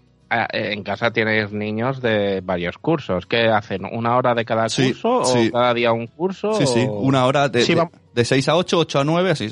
[0.52, 3.26] en casa tienes niños de varios cursos.
[3.26, 3.84] ¿Qué hacen?
[3.84, 5.24] ¿Una hora de cada Sí, curso?
[5.24, 5.48] sí.
[5.48, 6.52] ¿O cada día un curso?
[6.54, 9.32] Sí, sí, o- una hora de, Sí, de, de 6 a 8, 8 a 9,
[9.32, 9.48] así,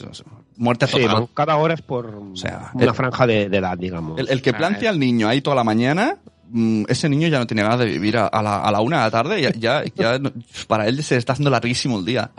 [0.56, 1.26] muerte sí, total.
[1.34, 4.18] cada hora es por sea, una el- franja de, de edad, digamos.
[4.20, 6.16] El, el que Ah, plantea al niño ahí toda la mañana
[6.50, 8.98] mm, ese niño ya no tiene ganas de vivir a, a la, a la una
[8.98, 9.42] de la tarde.
[9.42, 10.20] Ya, ya, ya
[10.68, 12.30] para él se está haciendo larguísimo el día.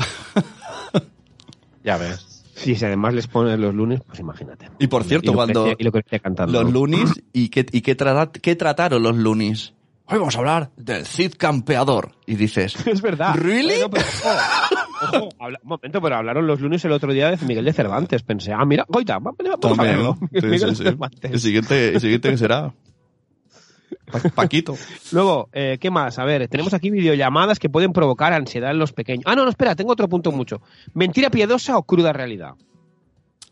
[1.84, 2.26] Ya ves.
[2.60, 4.70] Sí, si además les ponen los lunes, pues imagínate.
[4.80, 5.92] Y por cierto, y lo cuando que- y lo
[6.22, 6.62] cantando.
[6.64, 9.74] los lunis y qué, y qué, trata- qué trataron los lunis.
[10.12, 12.12] Hoy vamos a hablar del Cid campeador.
[12.26, 13.36] Y dices, Es verdad.
[13.36, 13.76] ¿Really?
[13.76, 17.46] Bueno, pero, ojo, ojo, habla- un momento, pero hablaron los lunes el otro día de
[17.46, 18.24] Miguel de Cervantes.
[18.24, 19.32] Pensé, ah, mira, goita, va-
[19.62, 20.18] vamos a verlo.
[20.34, 20.84] Sí, sí, sí.
[21.22, 22.74] El siguiente, el siguiente que será.
[24.12, 24.76] Pa- Paquito.
[25.12, 26.18] Luego, eh, ¿qué más?
[26.20, 29.24] A ver, tenemos aquí videollamadas que pueden provocar ansiedad en los pequeños.
[29.28, 30.62] Ah, no, no, espera, tengo otro punto mucho.
[30.94, 32.54] ¿Mentira piadosa o cruda realidad?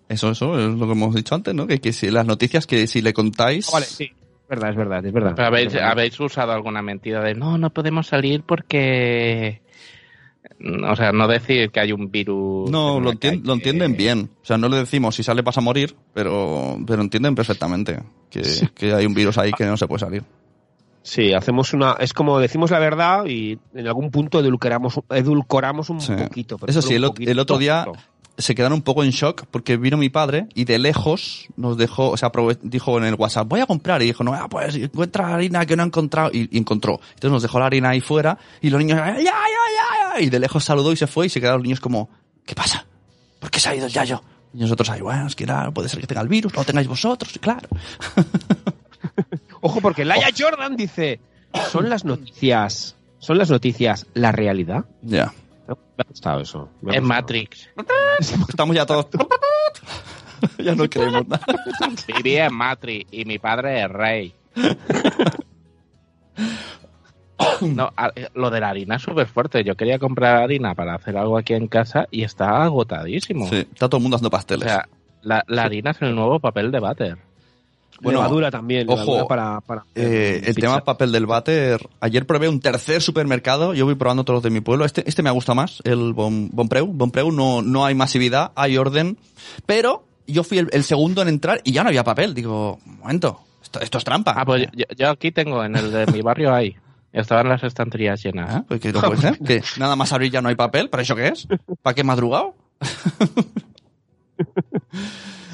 [0.10, 1.68] Eso, eso es lo que hemos dicho antes, ¿no?
[1.68, 3.68] Que, que si las noticias que si le contáis.
[3.70, 4.06] Ah, vale, sí.
[4.06, 5.34] Es verdad, es verdad, es verdad.
[5.36, 9.62] Pero habéis, habéis usado alguna mentira de no, no podemos salir porque.
[10.90, 12.72] O sea, no decir que hay un virus.
[12.72, 13.42] No, en lo, la entien- calle.
[13.44, 14.30] lo entienden bien.
[14.42, 18.00] O sea, no le decimos si sale vas a morir, pero, pero entienden perfectamente
[18.30, 18.42] que,
[18.74, 20.24] que hay un virus ahí que no se puede salir.
[21.10, 21.94] Sí, hacemos una.
[22.00, 26.12] Es como decimos la verdad y en algún punto edulcoramos, edulcoramos un Sí.
[26.14, 26.58] poquito.
[26.58, 27.32] pero Eso sí, el, ot- poquito.
[27.32, 27.86] el otro día
[28.38, 32.10] se quedaron un poco en shock porque vino mi padre y de lejos nos dejó,
[32.10, 32.30] o sea,
[32.62, 34.02] dijo en el WhatsApp, voy a comprar.
[34.02, 36.30] Y dijo, no, ah, pues encuentra harina que no ha encontrado.
[36.34, 37.00] Y, y encontró.
[37.14, 40.22] Entonces nos dejó la harina ahí fuera y los niños, ¡ya, ya, ya, ya!
[40.22, 42.10] Y de lejos saludó y se fue y se quedaron los niños como,
[42.46, 42.86] ¿qué pasa?
[43.40, 44.22] ¿Por qué se ha ido el yayo?
[44.54, 46.88] Y nosotros ahí, bueno, es que claro, puede ser que tenga el virus, lo tengáis
[46.90, 47.68] vosotros, y claro.
[49.68, 51.20] Ojo, porque Laia Jordan dice:
[51.72, 52.96] ¿Son las noticias.
[53.20, 54.86] ¿Son las noticias la realidad?
[55.02, 55.34] Ya.
[55.68, 56.70] Me ha gustado eso.
[56.82, 57.22] me ha Es gustado.
[57.22, 57.70] Matrix.
[58.50, 59.08] Estamos ya todos...
[60.60, 61.44] ya no creemos nada.
[62.06, 64.34] Siri es Matrix y mi padre es Rey.
[67.62, 69.64] No, a- lo de la harina es súper fuerte.
[69.64, 73.48] Yo quería comprar harina para hacer algo aquí en casa y está agotadísimo.
[73.50, 74.64] Sí, está todo el mundo haciendo O pasteles.
[74.70, 74.88] sea,
[75.22, 77.18] la, la harina es el nuevo papel de váter.
[78.02, 78.88] Bueno, levadura también.
[78.90, 81.88] ojo, levadura para, para Eh, el tema papel del váter.
[82.00, 83.74] Ayer probé un tercer supermercado.
[83.74, 84.86] Yo voy probando todos los de mi pueblo.
[84.86, 86.88] Este, este me gusta más, el Bon, Bonpreu.
[86.88, 89.18] Bonpreu no, no hay masividad, hay orden.
[89.66, 92.34] Pero yo fui el, el segundo en entrar y ya no había papel.
[92.34, 94.34] Digo, un momento, esto, esto es trampa.
[94.38, 96.76] Ah, pues yo, yo aquí tengo, en el de mi barrio hay.
[97.14, 98.50] Estaban las estanterías llenas.
[98.54, 99.40] Ah, pues que no puede ser.
[99.40, 100.90] Que nada más abrir ya no hay papel.
[100.90, 101.48] ¿Pero eso qué es?
[101.82, 102.54] ¿Para qué madrugado?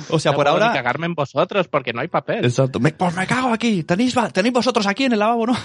[0.10, 0.74] o sea, No por puedo ni ahora...
[0.74, 2.46] cagarme en vosotros porque no hay papel.
[2.46, 2.80] Exacto.
[2.80, 3.84] Me, pues me cago aquí.
[3.84, 5.58] ¿Tenéis, tenéis vosotros aquí en el lavabo, ¿no?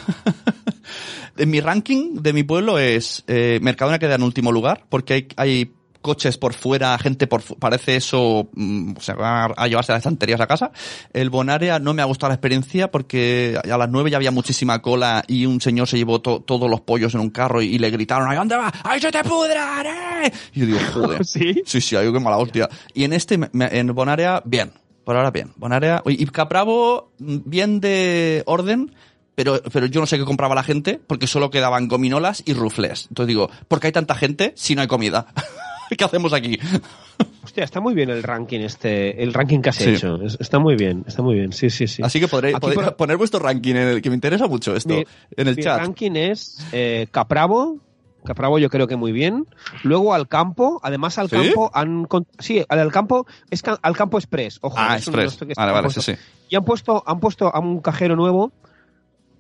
[1.36, 5.28] en mi ranking de mi pueblo es eh, Mercadona queda en último lugar porque hay,
[5.36, 5.72] hay
[6.03, 10.40] coches por fuera, gente por fu- parece eso mm, se va a llevarse las estanterías
[10.40, 10.70] a casa.
[11.12, 14.80] El Bonaria no me ha gustado la experiencia porque a las nueve ya había muchísima
[14.80, 17.78] cola y un señor se llevó to- todos los pollos en un carro y, y
[17.78, 18.72] le gritaron, ¿a dónde va?
[18.84, 20.32] ¡Ahí se te pudran, eh!
[20.55, 21.24] Y yo digo, joder.
[21.26, 21.62] ¿Sí?
[21.66, 22.68] Sí, sí, hay que mala hostia.
[22.94, 24.72] Y en este, me- me- en Bonaria, bien.
[25.05, 25.53] Por ahora bien.
[25.57, 28.94] Bonaria, y Capravo, mm, bien de orden,
[29.34, 33.07] pero, pero yo no sé qué compraba la gente, porque solo quedaban gominolas y rufles.
[33.09, 35.26] Entonces digo, ¿por qué hay tanta gente si no hay comida?
[35.97, 36.59] ¿Qué hacemos aquí?
[37.45, 39.91] Hostia, está muy bien el ranking este, el ranking que has Sí.
[39.91, 40.20] hecho.
[40.22, 41.53] Es- Está muy bien, está muy bien.
[41.53, 42.03] Sí, sí, sí.
[42.05, 45.05] Así que podréis, por- poner vuestro ranking en el que me interesa mucho esto, Mi-
[45.36, 45.78] en el Mi chat.
[45.78, 47.78] ranking es eh, Capravo.
[48.24, 49.47] Capravo yo creo que muy bien.
[49.84, 51.36] Luego al campo, además al ¿Sí?
[51.36, 52.07] campo han
[52.39, 55.39] sí, al campo es al campo express, ojo, Ah, Express.
[55.41, 56.03] Vale, está vale, puesto.
[56.03, 56.18] sí, sí.
[56.51, 58.53] Y han puesto han puesto a un cajero nuevo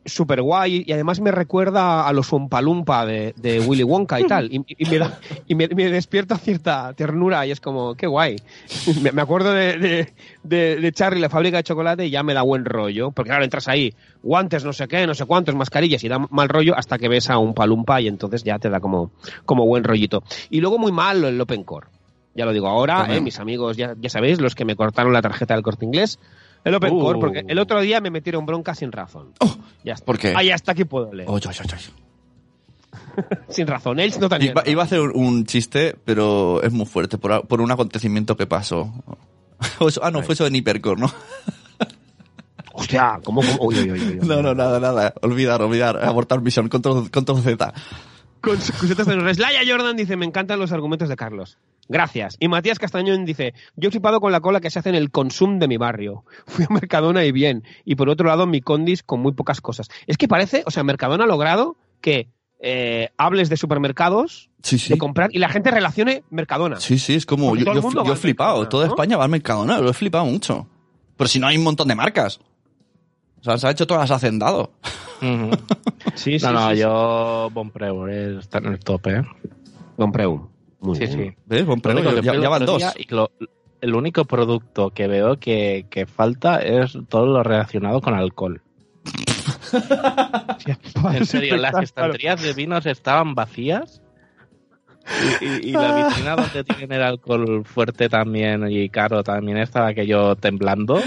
[0.04, 4.48] super guay y además me recuerda a los Umpalumpa de, de Willy Wonka y tal.
[4.58, 8.36] Y, y me da y me, me despierta cierta ternura y es como qué guay.
[9.02, 12.34] Me, me acuerdo de, de, de, de Charlie la fábrica de chocolate y ya me
[12.34, 13.10] da buen rollo.
[13.10, 13.92] Porque claro entras ahí
[14.22, 17.30] guantes no sé qué no sé cuántos mascarillas y da mal rollo hasta que ves
[17.30, 19.10] a un palumpa y entonces ya te da como
[19.44, 20.22] como buen rollito.
[20.50, 21.88] Y luego muy mal el Open Core
[22.34, 25.22] ya lo digo ahora eh, mis amigos ya, ya sabéis los que me cortaron la
[25.22, 26.18] tarjeta del corte inglés
[26.64, 27.00] el Open Uh.
[27.00, 29.32] Core porque el otro día me metieron bronca sin razón
[29.84, 30.04] ya está.
[30.04, 30.34] ¿Por qué?
[30.36, 31.28] Ah, ya está aquí puedo leer.
[31.28, 33.24] Oy, oy, oy.
[33.48, 34.52] Sin razón, ellos no tenían.
[34.52, 38.46] Iba, iba a hacer un chiste, pero es muy fuerte, por, por un acontecimiento que
[38.46, 38.92] pasó.
[40.02, 41.12] Ah, no, fue eso de Hipercore, ¿no?
[42.72, 43.40] Hostia, ¿cómo?
[43.42, 43.66] cómo?
[43.66, 44.26] Uy, uy, uy, uy, uy.
[44.28, 45.12] No, no, nada, nada.
[45.22, 46.04] Olvidar, olvidar.
[46.04, 46.68] Abortar misión.
[46.68, 47.74] Control, control Z.
[48.40, 48.58] Con.
[49.38, 51.58] Laia Jordan dice, me encantan los argumentos de Carlos.
[51.88, 52.36] Gracias.
[52.38, 55.10] Y Matías Castañón dice, yo he flipado con la cola que se hace en el
[55.10, 56.24] consum de mi barrio.
[56.46, 57.64] Fui a Mercadona y bien.
[57.84, 59.88] Y por otro lado, mi condis con muy pocas cosas.
[60.06, 62.28] Es que parece, o sea, Mercadona ha logrado que
[62.60, 64.92] eh, hables de supermercados, Sí, sí.
[64.92, 66.80] de comprar, y la gente relacione Mercadona.
[66.80, 67.48] Sí, sí, es como.
[67.50, 67.72] Porque Yo,
[68.04, 68.68] yo, he flipado.
[68.68, 68.92] Toda ¿no?
[68.92, 69.78] España va al Mercadona.
[69.78, 70.66] Lo he flipado mucho.
[71.16, 72.40] Pero si no hay un montón de marcas.
[73.40, 74.72] O sea, se ha hecho todas hacendado.
[75.22, 75.50] Ujú.
[76.14, 76.80] Sí, sí, no, no, sí, sí.
[76.82, 79.16] yo Bonpreu eh, está en el tope.
[79.18, 79.22] ¿eh?
[79.96, 80.48] Compreu.
[80.80, 81.34] Muy Sí, bien.
[81.34, 81.42] sí.
[81.46, 81.64] ¿Ves?
[81.66, 82.82] Único que Ya, ya van dos.
[82.96, 83.30] y lo-
[83.80, 88.60] el único producto que veo que, que falta es todo lo relacionado con alcohol.
[91.14, 94.00] En serio, las estanterías de vinos estaban vacías.
[95.40, 99.88] Y, y- y la vitrina donde tienen el alcohol fuerte también y caro también estaba
[99.88, 101.00] aquello temblando.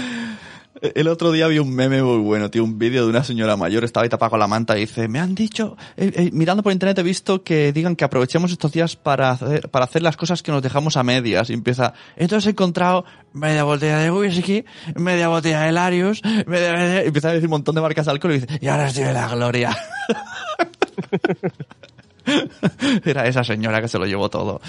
[0.80, 3.84] El otro día vi un meme muy bueno, tío, un vídeo de una señora mayor,
[3.84, 6.72] estaba ahí tapada con la manta y dice, me han dicho, eh, eh, mirando por
[6.72, 10.42] internet he visto que digan que aprovechemos estos días para hacer, para hacer las cosas
[10.42, 11.50] que nos dejamos a medias.
[11.50, 14.64] Y empieza, entonces he encontrado media botella de whisky,
[14.96, 17.02] media botella de Larius, media, media-".
[17.02, 19.14] empieza a decir un montón de marcas de alcohol y dice, y ahora estoy en
[19.14, 19.76] la gloria.
[23.04, 24.60] Era esa señora que se lo llevó todo.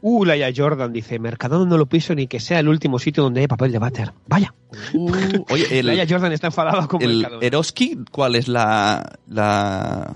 [0.00, 3.40] Uh, Laia Jordan dice, Mercadona no lo piso ni que sea el último sitio donde
[3.40, 4.12] hay papel de váter.
[4.26, 4.54] Vaya.
[4.94, 5.12] Uh,
[5.50, 7.46] oye, el, Laia Jordan está enfadada con el Mercadona.
[7.46, 10.12] Eroski, ¿cuál es la, la,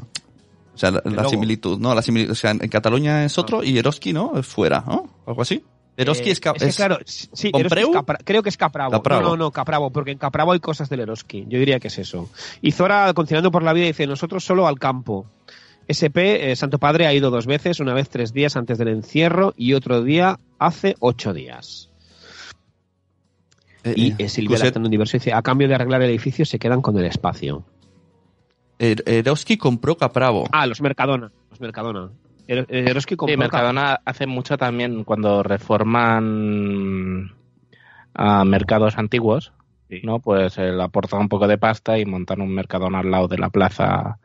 [0.74, 1.78] o sea, la, similitud?
[1.78, 4.38] No, la similitud, o sea, en Cataluña es otro y Eroski, ¿no?
[4.38, 5.08] Es fuera, ¿no?
[5.26, 5.62] Algo así.
[5.96, 7.70] Eroski Eh, es, que, es- claro, sí, sí, ¿Compreu?
[7.70, 8.90] Eroski es Capra- creo que es Capravo.
[8.90, 9.22] Capravo.
[9.22, 11.46] No, no, no, Capravo, porque en Capravo hay cosas del Eroski.
[11.48, 12.28] Yo diría que es eso.
[12.60, 15.26] Y Zora, continuando por la vida, dice, nosotros solo al campo.
[15.86, 19.54] SP, eh, Santo Padre, ha ido dos veces, una vez tres días antes del encierro
[19.56, 21.90] y otro día hace ocho días.
[23.84, 26.82] eh, Y eh, Silvia Cuset- Universo dice, a cambio de arreglar el edificio se quedan
[26.82, 27.64] con el espacio.
[28.78, 30.44] Er- Eroski compró Capravo.
[30.52, 31.30] Ah, los Mercadona.
[31.50, 32.10] Los Mercadona.
[32.48, 37.32] Er- Eroski compró Sí, Mercadona hace mucho también cuando reforman
[38.14, 39.52] a mercados antiguos,
[39.88, 40.00] Sí.
[40.02, 40.18] ¿no?
[40.18, 43.38] Pues eh, le aportan un poco de pasta y montan un Mercadona al lado de
[43.38, 44.18] la plaza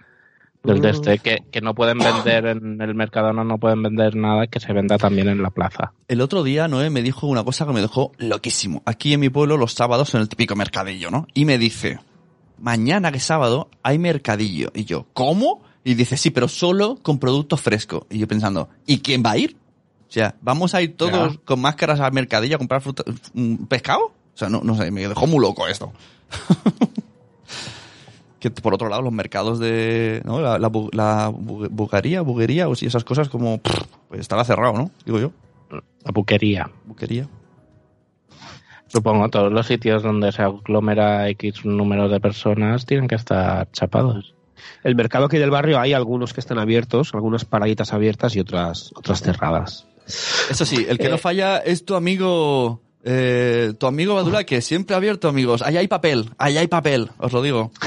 [0.63, 4.47] del de este, que, que no pueden vender en el Mercadona, no pueden vender nada
[4.47, 5.93] que se venda también en la plaza.
[6.07, 8.83] El otro día Noé me dijo una cosa que me dejó loquísimo.
[8.85, 11.27] Aquí en mi pueblo los sábados en el típico mercadillo, ¿no?
[11.33, 11.99] Y me dice,
[12.59, 14.71] mañana que es sábado hay mercadillo.
[14.75, 15.63] Y yo, ¿cómo?
[15.83, 18.05] Y dice, sí, pero solo con producto fresco.
[18.09, 19.57] Y yo pensando, ¿y quién va a ir?
[20.07, 23.03] O sea, ¿vamos a ir todos con máscaras al mercadillo a comprar fruta,
[23.33, 24.11] mm, pescado?
[24.33, 25.91] O sea, no, no sé, me dejó muy loco esto.
[28.41, 30.41] que por otro lado los mercados de ¿no?
[30.41, 33.59] la, la, la bugaría, buguería esas cosas como
[34.09, 34.91] pues estará cerrado, ¿no?
[35.05, 35.31] Digo yo,
[35.69, 36.69] La buquería.
[36.85, 37.27] buquería.
[38.87, 44.33] Supongo todos los sitios donde se aglomera X número de personas tienen que estar chapados.
[44.83, 48.91] El mercado aquí del barrio hay algunos que están abiertos, algunas paraditas abiertas y otras,
[48.95, 49.87] otras cerradas.
[50.49, 51.19] Eso sí, el que no Eh.
[51.19, 55.61] falla es tu amigo, eh, tu amigo Badula, que siempre ha abierto, amigos.
[55.61, 57.71] Ahí hay papel, ahí hay papel, os lo digo.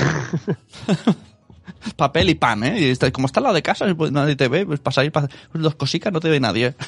[1.97, 2.81] papel y pan, ¿eh?
[2.81, 5.31] Y está- como está al lado de casa, pues nadie te ve, pues pasáis pas-
[5.53, 6.75] pues dos cositas, no te ve nadie.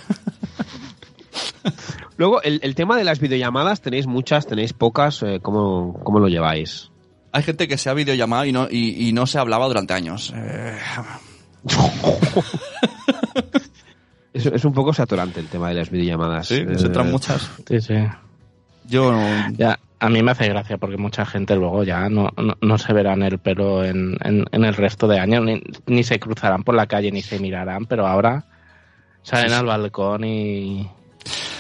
[2.17, 6.29] Luego, el, el tema de las videollamadas, tenéis muchas, tenéis pocas, eh, ¿cómo, ¿cómo lo
[6.29, 6.91] lleváis?
[7.33, 10.33] Hay gente que se ha videollamado y no, y, y no se hablaba durante años.
[10.35, 10.79] Eh,
[14.37, 16.49] Es, es un poco saturante el tema de las videollamadas.
[16.49, 17.51] sí, Eh, se entran muchas.
[17.69, 17.95] Sí, sí.
[18.89, 22.55] Yo no- Ya, a mí me hace gracia porque mucha gente luego ya no, no,
[22.61, 26.21] no se verán el pelo en, en, en el resto de años, ni, ni se
[26.21, 28.45] cruzarán por la calle, ni se mirarán, pero ahora
[29.23, 30.89] salen al balcón y,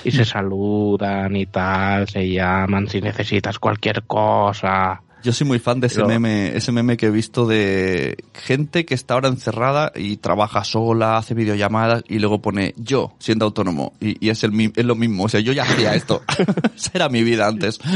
[0.05, 5.03] y se saludan y tal, se llaman si necesitas cualquier cosa.
[5.27, 8.87] Yo soy muy fan de ese Pero- meme, ese meme que he visto de gente
[8.87, 13.93] que está ahora encerrada y trabaja sola, hace videollamadas y luego pone yo siendo autónomo
[14.01, 16.23] y, y es el es lo mismo, o sea, yo ya hacía esto.
[16.77, 17.81] Esa era mi vida antes.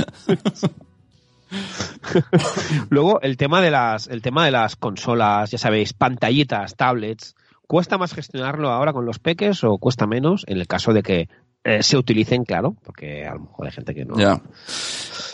[2.89, 7.37] Luego, el tema de las, el tema de las consolas, ya sabéis, pantallitas, tablets,
[7.69, 10.43] ¿cuesta más gestionarlo ahora con los peques o cuesta menos?
[10.49, 11.29] En el caso de que
[11.65, 14.17] eh, se utilicen, claro, porque a lo mejor hay gente que no.
[14.19, 14.41] Ya.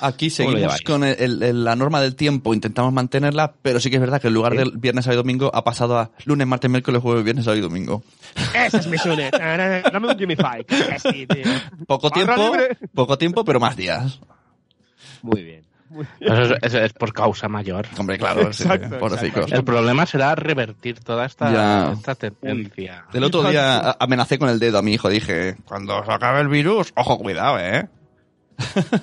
[0.01, 3.81] Aquí ¿Cómo lo seguimos con el- el- el- la norma del tiempo, intentamos mantenerla, pero
[3.81, 4.59] sí que es verdad que en lugar Sí.
[4.59, 7.63] del viernes, sábado y domingo ha pasado a lunes, martes, miércoles, jueves, viernes, sábado y
[7.63, 8.03] domingo.
[8.55, 9.31] Ese es mi Sune.
[9.31, 10.65] Dame un Jimmy Five.
[10.65, 11.45] Que sí, tío.
[11.87, 12.53] Poco tiempo,
[12.95, 14.21] poco tiempo, pero más días.
[15.23, 15.63] Muy bien.
[16.21, 17.87] Eso es, eso es por causa mayor.
[17.99, 19.43] Hombre, claro, sí, Exacto, pobrecicos.
[19.45, 19.55] exacto.
[19.57, 23.05] El problema será revertir toda esta, esta tendencia.
[23.13, 25.09] El otro día amenacé con el dedo a mi hijo.
[25.09, 27.89] Dije, cuando se acabe el virus, ojo, cuidado, ¿eh?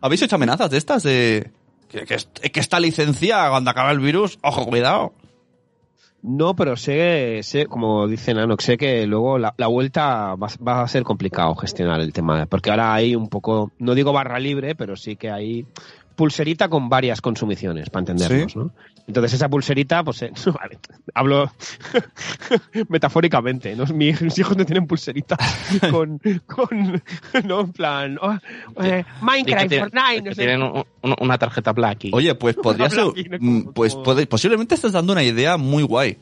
[0.00, 1.02] ¿Habéis hecho amenazas de estas?
[1.02, 1.50] De
[1.88, 5.14] que, que, que esta licencia, cuando acabe el virus, ojo, cuidado.
[6.26, 10.80] No, pero sé, sé, como dice Nano, sé que luego la, la vuelta va, va
[10.80, 14.74] a ser complicado gestionar el tema, porque ahora hay un poco, no digo barra libre,
[14.74, 15.66] pero sí que hay
[16.16, 18.58] pulserita con varias consumiciones, para entendernos, Sí.
[18.58, 18.70] ¿no?
[19.06, 20.78] Entonces esa pulserita, pues, eh, vale,
[21.14, 21.52] hablo
[22.88, 23.84] metafóricamente, ¿no?
[23.86, 25.36] Mis, mis hijos no tienen pulserita
[25.90, 27.02] con, con,
[27.44, 28.36] no, en plan, oh,
[28.82, 30.42] eh, Minecraft, tiene- Fortnite, no que sé.
[30.42, 32.10] tienen un- un- una tarjeta Blacky.
[32.12, 33.04] Oye, pues podría ser,
[33.40, 33.94] mm, pues
[34.28, 36.18] posiblemente estás dando una idea muy guay.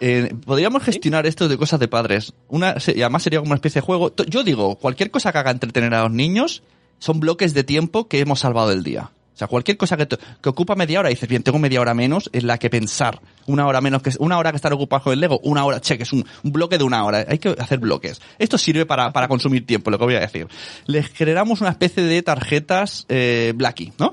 [0.00, 2.34] Eh, podríamos gestionar esto de cosas de padres.
[2.48, 4.12] Una, se- y además sería como una especie de juego.
[4.28, 6.62] Yo digo, cualquier cosa que haga entretener a los niños
[7.04, 9.10] son bloques de tiempo que hemos salvado del día.
[9.34, 11.92] O sea, cualquier cosa que, te- que ocupa media hora, dices, bien, tengo media hora
[11.92, 13.20] menos, es la que pensar.
[13.46, 15.96] Una hora menos que, una hora que estar ocupado con el Lego, una hora, che,
[15.96, 17.26] que es un, un bloque de una hora.
[17.28, 18.22] Hay que hacer bloques.
[18.38, 20.46] Esto sirve para, para consumir tiempo, lo que voy a decir.
[20.86, 24.12] Les generamos una especie de tarjetas, eh, Blacky, ¿no?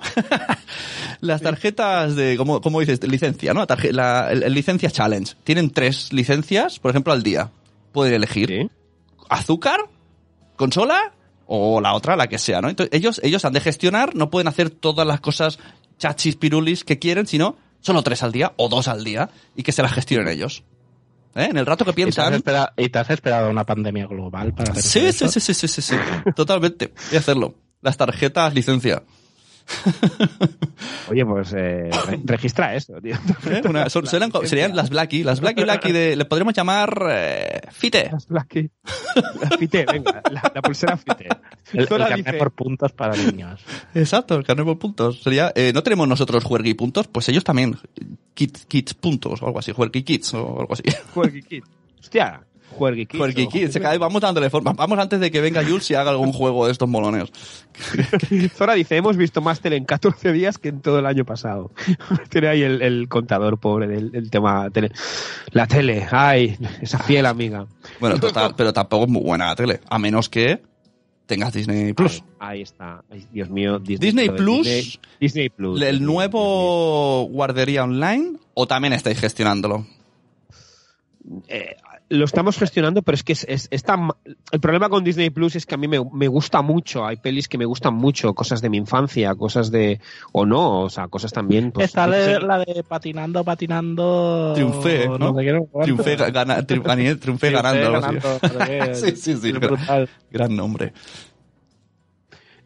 [1.22, 3.00] Las tarjetas de, ¿cómo, cómo dices?
[3.00, 3.68] De licencia, ¿no?
[3.68, 5.36] Tarje- la, el- el licencia challenge.
[5.44, 7.52] Tienen tres licencias, por ejemplo, al día.
[7.92, 8.70] Pueden elegir Sí.
[9.30, 9.82] azúcar,
[10.56, 11.14] consola
[11.54, 12.70] o la otra, la que sea, ¿no?
[12.70, 15.60] Entonces, ellos, ellos han de gestionar, no pueden hacer todas las cosas
[15.98, 19.74] chachis pirulis que quieren, sino solo tres al día o dos al día y que
[19.74, 20.64] se las gestionen ellos.
[21.36, 21.48] ¿Eh?
[21.52, 22.68] En el rato que ¿Y te, has piensan...
[22.78, 25.28] y te has esperado una pandemia global para hacer Sí, eso?
[25.28, 26.32] sí, sí, sí, sí, sí, sí.
[26.36, 26.94] Totalmente.
[27.10, 27.56] Voy a hacerlo.
[27.82, 29.04] Las tarjetas licencia.
[31.10, 33.16] Oye, pues eh, re- registra eso, tío.
[33.50, 33.62] ¿Eh?
[33.68, 35.24] Una- son- serán- serían las Blacky.
[35.24, 36.16] Las Blacky Blacky de...
[36.16, 37.08] Le podríamos llamar...
[37.10, 38.10] eh, Fite.
[38.12, 38.70] Las Blacky.
[39.42, 41.28] La Fite, venga, la, la pulsera Fite.
[41.74, 43.62] El, el carnet por puntos para niños.
[43.94, 45.22] Exacto, el carnet por puntos.
[45.22, 47.78] Sería, eh, no tenemos nosotros juergui puntos, pues ellos también.
[48.34, 50.84] Kits, kits puntos o algo así, juergui kits o algo así.
[51.14, 51.64] Juergui Kid.
[52.00, 52.42] Hostia,
[52.72, 53.18] Juergui Kid.
[53.20, 54.74] Juergui o- kits, cada vez vamos dándole forma.
[54.74, 57.30] Vamos antes de que venga Jules y haga algún juego de estos molones.
[58.56, 61.72] Zora dice, hemos visto más tele en 14 días que en todo el año pasado.
[62.30, 64.92] Tiene ahí el, el contador pobre del, del tema tele.
[65.52, 67.66] La tele, ay, esa fiel amiga.
[68.00, 70.62] Bueno, total, pero tampoco es muy buena la tele, a menos que
[71.26, 72.24] tengas Disney Plus.
[72.40, 73.04] Ahí, ahí está.
[73.10, 73.80] Ay, Dios mío.
[73.80, 75.82] Disney, Plus, Disney, Disney Plus.
[75.82, 79.86] ¿El nuevo guardería online o también estáis gestionándolo?
[81.48, 81.76] Eh,
[82.12, 84.10] lo estamos gestionando, pero es que es, es- es tan
[84.52, 87.48] el problema con Disney Plus es que a mí me, me gusta mucho, hay pelis
[87.48, 90.00] que me gustan mucho, cosas de mi infancia, cosas de
[90.32, 92.40] o no, o sea, cosas también pues, yo de, sé.
[92.42, 94.52] la de patinando, patinando.
[94.56, 95.34] Triunfé, ¿no?
[95.34, 95.66] sé no.
[95.84, 97.92] Triunfé, gana- tri- gané- triunfé ganando.
[97.92, 98.94] no sé.
[98.94, 99.52] Sí, sí, sí.
[99.54, 100.10] Brutal.
[100.32, 100.94] Gran nombre.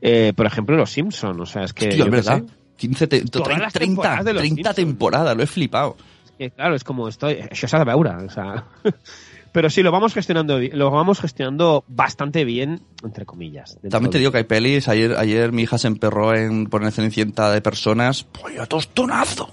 [0.01, 2.37] Eh, por ejemplo, Los Simpson, o sea, es que Tío, yo es qué verdad.
[2.47, 4.75] sé, 15 te- Todas las 30, temporadas de Los 30 Simpsons.
[4.75, 5.95] temporadas, lo he flipado.
[6.25, 7.39] es que, claro, es como estoy,
[7.73, 8.65] ha de veure, o sea,
[9.55, 13.79] pero sí lo vamos gestionando, lo vamos gestionando bastante bien, entre comillas.
[13.89, 14.89] También te digo que hay pelis.
[14.89, 18.23] Ayer, ayer mi hija se emperró en poner Cenicienta de personas.
[18.23, 19.49] ¡Pollo tostonazo!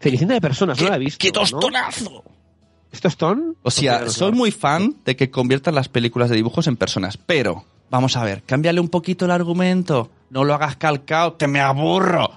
[0.00, 1.18] Cenicienta de personas, no la he ¡Qué, visto.
[1.20, 1.40] qué ¿no?
[1.40, 2.24] tostonazo!
[2.90, 3.54] ¿Esto es ton?
[3.62, 7.66] O sea, soy muy fan de que conviertan las películas de dibujos en personas, pero
[7.90, 12.30] vamos a ver, cámbiale un poquito el argumento, no lo hagas calcao, que me aburro,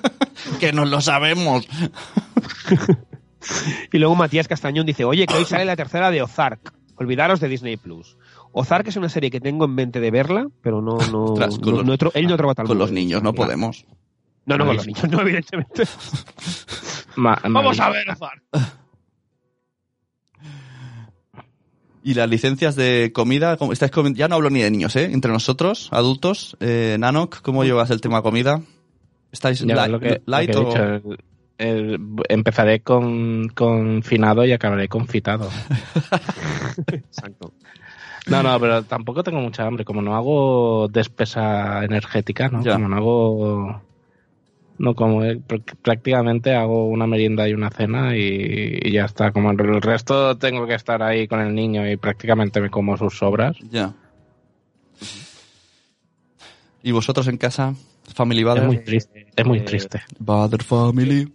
[0.58, 1.68] que nos lo sabemos.
[3.92, 6.72] Y luego Matías Castañón dice, oye, que hoy sale la tercera de Ozark.
[6.96, 8.16] Olvidaros de Disney Plus.
[8.52, 11.70] Ozark es una serie que tengo en mente de verla, pero no, no, con no-
[11.72, 12.36] los- no él
[12.66, 13.84] Con los niños no podemos.
[14.46, 15.84] No, no, con los niños, no, evidentemente.
[17.16, 18.42] Ma- Vamos a ver Ozark.
[22.02, 25.06] Y las licencias de comida, ¿cómo estáis comi- ya no hablo ni de niños, ¿eh?
[25.10, 28.60] Entre nosotros, adultos, eh, Nanok, ¿cómo llevas el tema comida?
[29.32, 30.64] ¿Estáis Ya, li- lo que, lo light he o...?
[30.68, 31.16] dicho,
[31.58, 35.48] empezaré con, con finado y acabaré con fitado.
[36.88, 37.52] Exacto.
[38.26, 39.84] No, no, pero tampoco tengo mucha hambre.
[39.84, 42.62] Como no hago despesa energética, ¿no?
[42.64, 42.74] Ya.
[42.74, 43.82] Como no hago.
[44.78, 45.22] No como.
[45.24, 49.30] eh, pr- prácticamente hago una merienda y una cena y, y ya está.
[49.30, 53.16] Como el resto tengo que estar ahí con el niño y prácticamente me como sus
[53.18, 53.56] sobras.
[53.70, 53.92] Ya.
[56.82, 57.74] ¿Y vosotros en casa?
[58.14, 58.64] Family Es Father.
[58.66, 59.26] muy triste.
[59.36, 60.02] Es muy triste.
[60.24, 61.32] Father Family.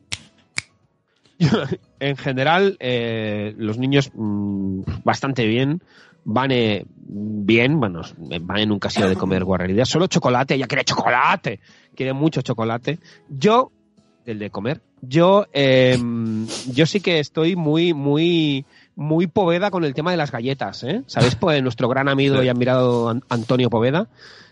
[2.00, 5.82] en general, eh, los niños mm, bastante bien.
[6.26, 8.02] Van eh, bien, bueno,
[8.42, 9.88] van en un casillo de comer guarrerías.
[9.90, 11.60] Solo chocolate, ella quiere chocolate.
[11.96, 13.00] Quiere mucho chocolate.
[13.30, 13.72] Yo,
[14.26, 15.98] el de comer, yo, eh,
[16.72, 18.66] yo sí que estoy muy, muy,
[18.96, 21.04] muy poveda con el tema de las galletas, ¿eh?
[21.08, 21.36] ¿Sabéis?
[21.36, 24.08] Pues nuestro gran amigo y admirado An- Antonio Poveda.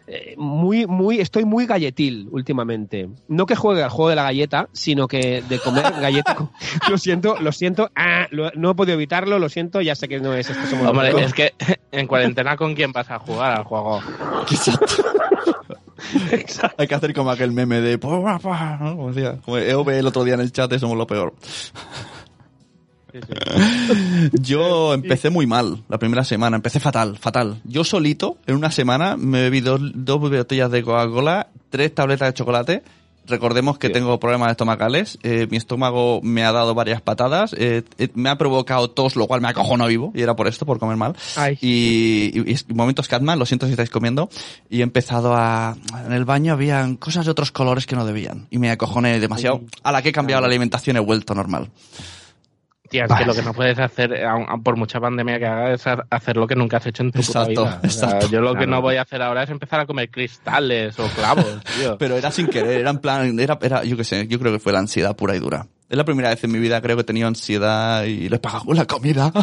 [0.09, 3.09] Eh, muy, muy, estoy muy galletil últimamente.
[3.27, 6.33] No que juegue al juego de la galleta, sino que de comer galleta.
[6.35, 6.49] con-
[6.89, 7.91] lo siento, lo siento.
[7.95, 9.81] ah, lo- no he podido evitarlo, lo siento.
[9.81, 10.65] Ya sé que no es esto.
[10.67, 11.53] Somos Hombre, es que
[11.91, 13.99] en cuarentena, ¿con quién vas a jugar al juego?
[16.77, 17.97] Hay que hacer como aquel meme de...
[17.97, 18.95] "Pues, pa, pa", ¿no?
[18.95, 21.33] Como decía, como EOB el otro día en el chat somos lo peor.
[24.33, 27.61] Yo empecé muy mal la primera semana, empecé fatal, fatal.
[27.63, 32.33] Yo solito, en una semana, me bebí dos, dos botellas de Coca-Cola, tres tabletas de
[32.33, 32.83] chocolate.
[33.29, 38.07] Recordemos que tengo problemas estomacales, eh, mi estómago me ha dado varias patadas, eh, eh,
[38.13, 40.95] me ha provocado tos, lo cual me acojonó vivo, y era por esto, por comer
[40.95, 41.13] mal.
[41.35, 41.57] Ay.
[41.59, 44.29] Y, y- y momentos Catman, lo siento si estáis comiendo,
[44.69, 45.75] y he empezado a...
[46.05, 49.59] En el baño habían cosas de otros colores que no debían, y me acojoné demasiado.
[49.83, 51.69] A la que he cambiado la alimentación he vuelto normal.
[52.87, 55.81] Tía, es que lo que no puedes hacer, aun- aun por mucha pandemia que hagas,
[55.81, 57.79] es ha- hacer lo que nunca has hecho en tu puta Exacto, vida.
[57.83, 58.27] O sea, exacto.
[58.29, 58.71] yo lo que Claro.
[58.71, 61.45] no voy a hacer ahora es empezar a comer cristales o clavos,
[61.77, 61.97] tío.
[61.97, 64.59] Pero era sin querer, era en plan, era, era, yo qué sé, yo creo que
[64.59, 65.67] fue la ansiedad pura y dura.
[65.89, 68.39] Es la primera vez en mi vida creo que he tenido ansiedad y le he
[68.39, 69.31] pagado la comida.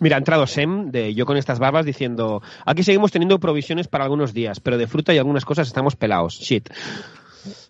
[0.00, 4.04] Mira, ha entrado Sem de Yo con estas barbas diciendo: Aquí seguimos teniendo provisiones para
[4.04, 6.34] algunos días, pero de fruta y algunas cosas estamos pelados.
[6.40, 6.70] Shit.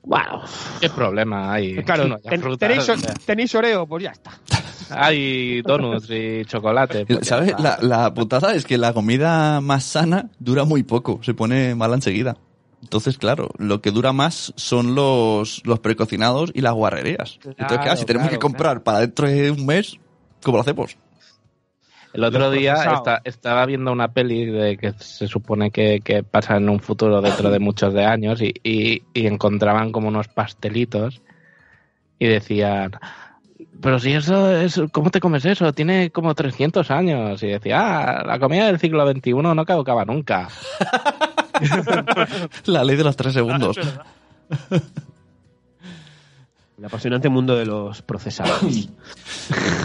[0.03, 0.43] Bueno,
[0.81, 1.77] ¿Qué problema hay?
[1.83, 4.33] claro, No ten- fruta, tenéis, o sea, tenéis Oreo, pues ya está.
[4.91, 7.07] Hay donuts y chocolate.
[7.07, 7.55] pues ¿Sabes?
[7.59, 11.97] La, la putada es que la comida más sana dura muy poco, se pone mala
[11.97, 12.37] enseguida.
[12.83, 17.35] Entonces, claro, lo que dura más son los, los precocinados y las guarrerías.
[17.37, 19.97] Entonces, claro, Claro, si tenemos claro, que comprar para dentro de un mes,
[20.43, 20.97] ¿cómo lo hacemos?
[22.12, 22.74] El otro día
[23.24, 27.50] estaba viendo una peli de que se supone que, que pasa en un futuro dentro
[27.50, 31.20] de muchos de años y, y- y encontraban como unos pastelitos
[32.18, 32.92] y decían,
[33.82, 35.72] pero si eso es, ¿cómo te comes eso?
[35.74, 37.42] Tiene como 300 años.
[37.42, 37.80] Y decía,
[38.20, 40.48] ah, la comida del siglo XXI no caducaba nunca.
[42.66, 43.78] La ley de los tres segundos.
[46.79, 48.89] El apasionante mundo de los procesados.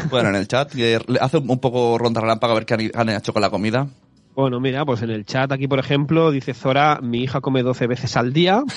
[0.10, 0.74] Bueno, en el chat,
[1.22, 3.88] hace un poco ronda relámpago a ver qué han hecho con la comida.
[4.36, 7.88] Bueno, mira, pues en el chat aquí, por ejemplo, dice Zora, mi hija come 12
[7.88, 8.64] veces al día.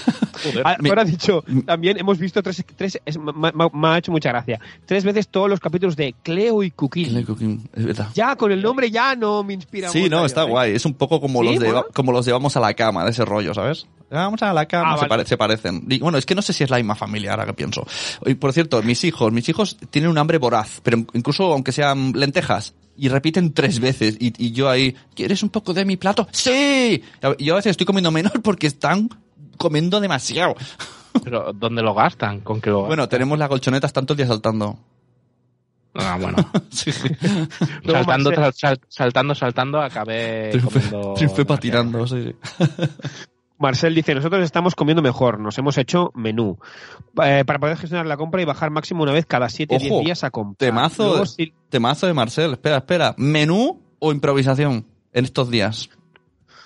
[0.65, 3.99] Ah, Mi- Zora ha dicho, también hemos visto tres, tres es- me, me- me ha
[3.99, 7.05] hecho mucha gracia, tres veces todos los capítulos de Cleo y Cookie.
[7.73, 8.09] Es verdad.
[8.15, 10.75] Ya, con el nombre ya no me inspira Sí, no, está guay.
[10.75, 11.47] Es un poco como, ¿Sí?
[11.55, 13.87] los de, como los de vamos a la cama, de ese rollo, ¿sabes?
[14.11, 15.09] Vamos a la cama, Ah, se, vale.
[15.09, 15.87] pare- se parecen.
[15.89, 17.87] Y, bueno, es que no sé si es la misma familia ahora que pienso.
[18.27, 22.13] Y por cierto, mis hijos, mis hijos tienen un hambre voraz, pero incluso aunque sean
[22.15, 26.27] lentejas, y repiten tres veces, y, y yo ahí, ¿quieres un poco de mi plato?
[26.33, 27.03] ¡Sí!
[27.39, 29.09] Yo a veces estoy comiendo menos porque están
[29.57, 30.55] comiendo demasiado.
[31.23, 32.41] Pero ¿dónde lo gastan?
[32.41, 32.89] ¿Con qué lo gastan?
[32.89, 34.79] Bueno, tenemos las colchonetas tanto el día saltando.
[35.95, 36.37] Ah, bueno.
[36.71, 36.91] Sí.
[37.87, 41.15] Saltando, sal- saltando, saltando, acabé Triunfé, comiendo...
[41.15, 42.35] triunfé patinando, sí.
[43.59, 46.59] Marcel dice, nosotros estamos comiendo mejor, nos hemos hecho menú
[47.23, 49.93] eh, para poder gestionar la compra y bajar máximo una vez cada 7 o 10
[49.93, 50.57] Ojo, días a comprar.
[50.57, 51.25] temazo Luego,
[51.69, 52.53] Temazo de Marcel.
[52.53, 53.15] Espera, espera.
[53.17, 55.89] ¿Menú o improvisación en estos días?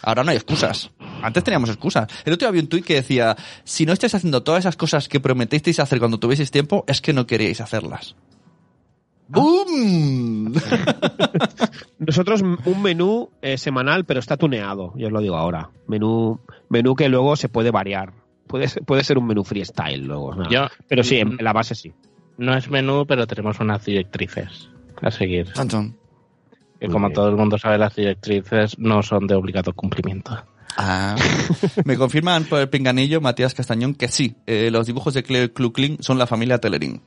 [0.02, 0.90] Ahora no hay excusas.
[1.22, 2.06] Antes teníamos excusas.
[2.24, 5.08] El otro día había un tuit que decía, si no estáis haciendo todas esas cosas
[5.08, 8.14] que prometisteis hacer cuando tuvieseis tiempo, es que no queríais hacerlas.
[9.28, 10.52] ¡Bum!
[11.98, 15.70] Nosotros un menú eh, semanal, pero está tuneado, yo os lo digo ahora.
[15.86, 18.12] Menú, menú que luego se puede variar.
[18.46, 20.34] Puede ser, puede ser un menú freestyle luego.
[20.48, 21.92] Yo- pero sí, en, en la base sí.
[22.38, 24.70] No es menú, pero tenemos unas directrices
[25.02, 25.52] a seguir.
[25.52, 27.14] Que Muy como bien.
[27.14, 30.38] todo el mundo sabe, las directrices no son de obligado cumplimiento.
[30.76, 31.16] Ah.
[31.84, 35.48] Me confirman por el pinganillo Matías Castañón que sí, eh, los dibujos de Cleo y
[35.48, 37.02] Cluclin son la familia Telerín.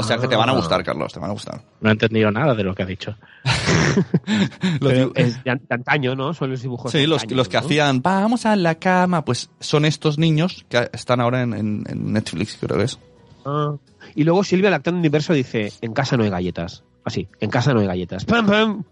[0.00, 0.56] O sea que te van a Ah.
[0.56, 1.60] gustar, Carlos, te van a gustar.
[1.80, 3.14] No he entendido nada de lo que ha dicho.
[5.14, 6.32] Es de, an- de antaño, ¿no?
[6.34, 6.90] Son los dibujos.
[6.92, 7.64] Sí, de los, antaño, los que ¿no?
[7.66, 12.12] hacían, vamos a la cama, pues son estos niños que están ahora en, en- en
[12.12, 12.98] Netflix, creo que es.
[13.44, 13.74] Ah.
[14.14, 16.82] Y luego Silvia Lactando Universo dice, en casa no hay galletas.
[17.04, 18.24] Así, en casa no hay galletas.
[18.26, 18.84] ¡Pam, pam!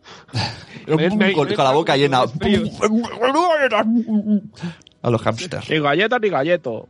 [0.87, 0.99] Con,
[1.35, 2.23] con la boca llena.
[5.03, 5.69] A los hamsters.
[5.71, 6.89] Ni galleta ni galleto.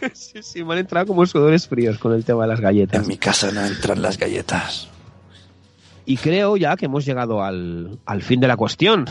[0.14, 3.02] sí, sí, me han entrado como sudores fríos con el tema de las galletas.
[3.02, 4.88] En mi casa no entran las galletas.
[6.06, 9.04] Y creo ya que hemos llegado al, al fin de la cuestión.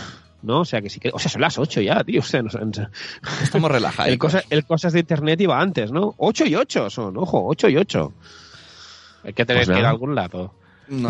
[0.43, 0.61] ¿No?
[0.61, 1.09] O sea, que sí que.
[1.11, 2.21] O sea, son las 8 ya, tío.
[2.21, 2.41] O sea,
[3.41, 4.09] Estamos relajados.
[4.11, 6.13] el, cosa- el cosas de internet iba antes, ¿no?
[6.17, 8.13] 8 y 8 son, ojo, 8 y 8.
[9.23, 10.53] Hay que tener Pues que ir a algún lado.
[10.89, 11.09] No.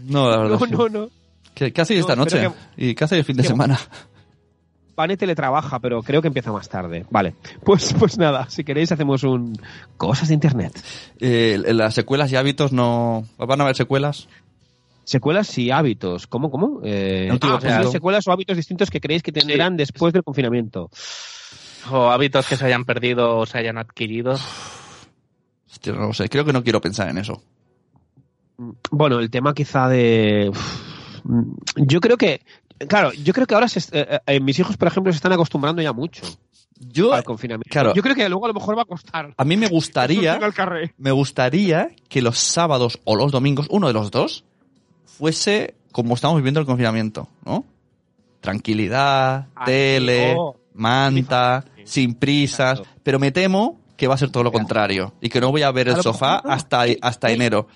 [0.00, 0.58] No, la verdad.
[0.70, 1.10] No, no, no.
[1.54, 2.50] ¿Qué, qué hacéis No, esta noche?
[2.76, 3.78] ¿Y qué hacéis el fin de que- semana?
[4.96, 7.04] Pane teletrabaja, pero creo que empieza más tarde.
[7.10, 7.34] Vale.
[7.62, 9.52] Pues, pues nada, si queréis hacemos un
[9.96, 10.72] cosas de internet.
[11.20, 13.24] Eh, las secuelas y hábitos no...
[13.38, 14.26] ¿Van a haber secuelas?
[15.04, 16.26] Secuelas y hábitos.
[16.26, 16.80] ¿Cómo, cómo?
[16.82, 17.92] Eh, No, tío, ah, pues punto.
[17.92, 20.90] secuelas o hábitos distintos que creéis que tendrán después del confinamiento.
[21.92, 24.32] O hábitos que se hayan perdido o se hayan adquirido.
[25.70, 26.28] Hostia, no lo sé.
[26.28, 27.42] Creo que no quiero pensar en eso.
[28.90, 30.50] Bueno, el tema quizá de...
[31.76, 32.40] Yo creo que...
[32.88, 35.32] Claro, yo creo que ahora se est- eh, eh, mis hijos, por ejemplo, se están
[35.32, 36.22] acostumbrando ya mucho
[36.78, 37.70] Yo, al confinamiento.
[37.70, 37.94] claro.
[37.94, 39.34] Yo creo que luego a lo mejor va a costar.
[39.36, 40.38] a mí me gustaría...
[40.98, 44.44] Me gustaría que los sábados o los domingos, uno de los dos,
[45.04, 47.64] fuese como estamos viviendo el confinamiento, ¿no?
[48.40, 50.56] Tranquilidad, Ah, tele, oh.
[50.74, 51.82] manta, Sí.
[51.86, 53.00] sin prisas, Exacto.
[53.02, 55.70] pero me temo que va a ser todo lo contrario y que no voy a
[55.72, 57.66] ver el sofá mejor hasta, hasta enero.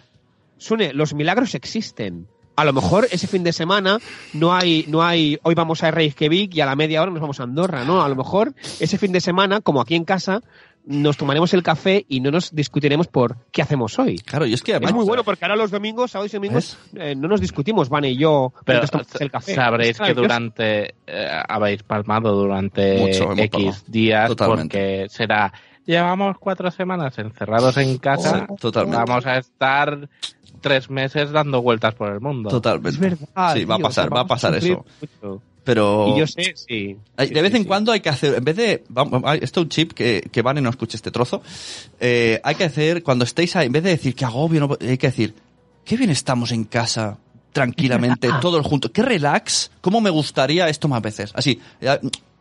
[0.58, 2.28] Sune, los milagros existen.
[2.56, 3.98] A lo mejor ese fin de semana
[4.34, 7.40] no hay, no hay, hoy vamos a Reykjavik y a la media hora nos vamos
[7.40, 8.02] a Andorra, ¿no?
[8.02, 10.42] A lo mejor ese fin de semana, como aquí en casa,
[10.84, 14.18] nos tomaremos el café y no nos discutiremos por qué hacemos hoy.
[14.18, 14.94] Claro, y es que Es además...
[14.94, 18.16] muy bueno porque ahora los domingos, sábados y domingos, eh, no nos discutimos, Van y
[18.16, 18.82] yo, Pero
[19.20, 19.54] el café.
[19.54, 23.76] sabréis Es que durante eh, habéis palmado durante Mucho, X palmado.
[23.86, 24.62] días Totalmente.
[24.62, 25.52] porque será
[25.86, 28.96] llevamos cuatro semanas encerrados en casa, Sí, totalmente.
[29.06, 30.08] vamos a estar
[30.60, 32.50] tres meses dando vueltas por el mundo.
[32.50, 32.90] Totalmente.
[32.90, 33.54] Es verdad.
[33.54, 34.84] Sí, va a tío, pasar, o sea, va a pasar sufrir eso.
[35.22, 35.42] mucho.
[35.64, 36.14] Pero...
[36.14, 36.96] Y yo sé, sí.
[37.16, 37.68] Hay- Sí, de vez sí, en sí.
[37.68, 40.60] cuando hay que hacer, en vez de, vamos, esto es un chip que, que Vane
[40.60, 41.42] no escuche este trozo,
[42.00, 44.96] eh, hay que hacer, cuando estéis ahí, en vez de decir que agobio, no- hay
[44.98, 45.34] que decir,
[45.84, 47.18] qué bien estamos en casa,
[47.52, 51.30] tranquilamente, todos juntos, qué relax, cómo me gustaría esto más veces.
[51.34, 51.60] Así,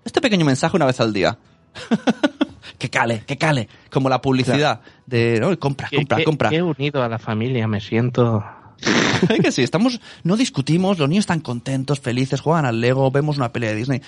[0.05, 1.37] este pequeño mensaje una vez al día.
[2.80, 6.49] que cale, que cale, como la publicidad de, no, compra, compra, qué- compra.
[6.49, 8.43] qué unido a la familia me siento.
[9.30, 13.36] Es que sí, estamos, no discutimos, los niños están contentos, felices, juegan al Lego, vemos
[13.38, 14.01] una pelea de Disney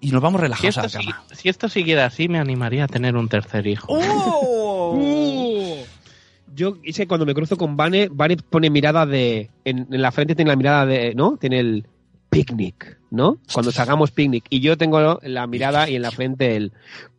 [0.00, 1.24] y nos vamos Si relajados a la si, cama.
[1.32, 3.94] si esto siguiera así, me animaría a tener un tercer hijo.
[3.98, 5.76] Uh.
[6.54, 9.50] Yo que cuando me cruzo con Vane, Vane pone mirada de.
[9.64, 11.14] En, en la frente tiene la mirada de.
[11.14, 11.36] ¿No?
[11.36, 11.86] Tiene el
[12.30, 13.38] picnic, ¿no?
[13.52, 14.44] Cuando sacamos picnic.
[14.48, 16.72] Y yo tengo la mirada y en la frente el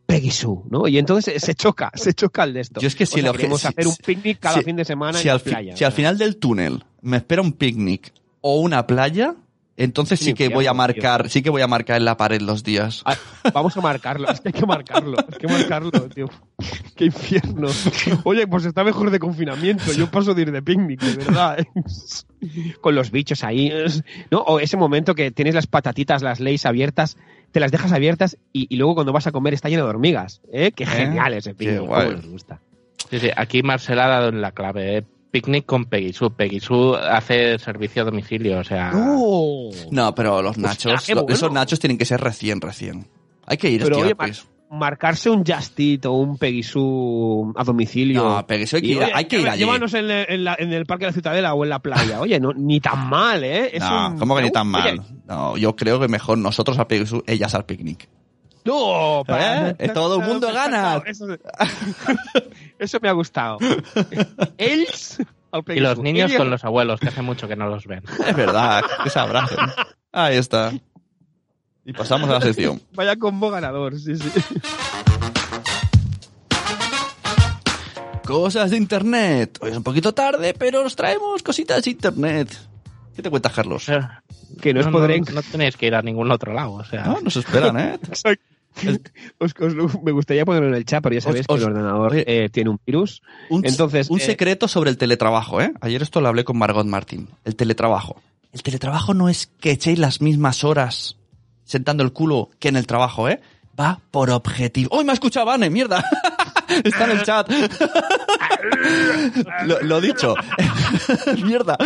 [0.08, 0.88] Peggy Sue, ¿no?
[0.88, 2.82] Y entonces se choca, se choca el de esto.
[2.82, 4.76] Yo es que si O sea, lo- queremos si- hacer un picnic cada si- fin
[4.76, 5.78] de semana si en la playa.
[5.78, 9.36] si al final del túnel me espera un picnic o una playa,
[9.78, 12.64] entonces sí que voy a marcar, sí que voy a marcar en la pared los
[12.64, 13.04] días.
[13.06, 13.16] Ah,
[13.54, 16.28] Vamos a marcarlo, es que hay que marcarlo, hay que marcarlo, tío.
[16.96, 17.68] Qué infierno.
[18.24, 21.60] Oye, pues está mejor de confinamiento, yo paso de ir de picnic, de verdad.
[21.60, 21.66] ¿eh?
[22.82, 23.72] Con los bichos ahí,
[24.32, 24.40] ¿no?
[24.40, 27.18] O ese momento que tienes las patatitas, las leyes abiertas,
[27.52, 30.42] te las dejas abiertas y, y luego cuando vas a comer está lleno de hormigas,
[30.52, 30.72] ¿eh?
[30.76, 32.06] Qué genial ese Qué picnic, guay.
[32.08, 32.60] cómo nos gusta.
[33.10, 34.98] Sí, sí, aquí Marcela ha dado en la clave.
[34.98, 35.04] ¿eh?
[35.42, 36.32] Picnic con Peggy Sue.
[36.32, 38.92] Peggy Sue hace servicio a domicilio, o sea...
[38.92, 39.70] ¡No!
[39.92, 41.26] No, pero los nachos, bueno.
[41.30, 43.08] esos nachos tienen que ser recién, recién.
[43.46, 44.46] Hay que ir Pero oye, pues.
[44.70, 48.22] Marcarse un Just Eat o un Peggy Sue a domicilio.
[48.24, 49.60] No, eso hay que ir, oye, hay que ir allí.
[49.60, 52.20] Llévanos en, el- en la- en el Parque de la Ciudadela o en la playa.
[52.20, 53.70] Oye, no, ni tan mal, ¿eh?
[53.78, 55.02] Es No, un- ¿cómo que ni tan Oye, mal?
[55.26, 58.10] No, yo creo que mejor nosotros al picnic, ellas al picnic.
[58.66, 59.76] No, ¿Eh?
[59.80, 61.02] Eh, todo el mundo gana.
[62.80, 63.58] Eso, me ha gustado.
[64.58, 65.18] Els
[65.68, 68.04] Y los niños Ella- con los abuelos, que hace mucho que no los ven.
[68.28, 69.58] Es verdad, que se abracen.
[70.12, 70.72] Ahí está.
[71.86, 72.82] Y pasamos a la sección.
[72.94, 74.30] Vaya combo ganador, sí, sí.
[78.26, 79.58] Cosas de internet.
[79.62, 82.50] Hoy es un poquito tarde, pero os traemos cositas de internet.
[83.16, 83.86] ¿Qué te cuentas, Carlos?
[84.62, 85.22] Que no os no, podré...
[85.22, 87.04] no, no tenéis que ir a ningún otro lado, o sea...
[87.06, 87.98] No, nos esperan, ¿eh?
[89.40, 89.54] Os-
[90.04, 92.24] me gustaría ponerlo en el chat, pero ya sabéis Os- que el ordenador oye.
[92.28, 93.22] eh, tiene un virus.
[93.50, 95.74] Un, Entonces, un eh, secreto sobre el teletrabajo, ¿eh?
[95.82, 97.30] Ayer esto lo hablé con Margot Martín.
[97.46, 98.22] El teletrabajo.
[98.54, 101.18] El teletrabajo no es que echéis las mismas horas
[101.66, 103.42] sentando el culo que en el trabajo, ¿eh?
[103.80, 104.98] Va por objetivo.
[104.98, 105.70] ¡Uy, me ha escuchado Vane!
[105.70, 106.04] ¡Mierda!
[106.84, 107.48] Está en el chat.
[109.66, 110.34] lo, lo dicho.
[111.44, 111.78] ¡Mierda!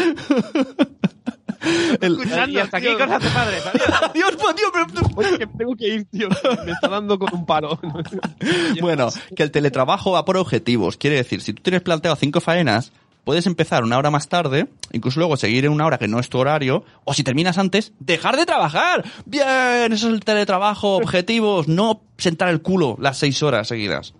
[2.01, 2.17] El-
[2.49, 3.63] Y hasta aquí cosas de padres.
[3.65, 3.87] adiós.
[4.01, 6.27] Adiós, adiós, pero- Oye, que tengo que ir, tío.
[6.65, 7.79] Me está dando con un paro.
[8.81, 10.97] Bueno, que el teletrabajo va por objetivos.
[10.97, 12.91] Quiere decir, si tú tienes planteado cinco faenas,
[13.23, 16.29] puedes empezar una hora más tarde, incluso luego seguir en una hora que no es
[16.29, 19.03] tu horario, o si terminas antes, dejar de trabajar.
[19.25, 24.13] Bien, eso es el teletrabajo, objetivos, no sentar el culo las seis horas seguidas.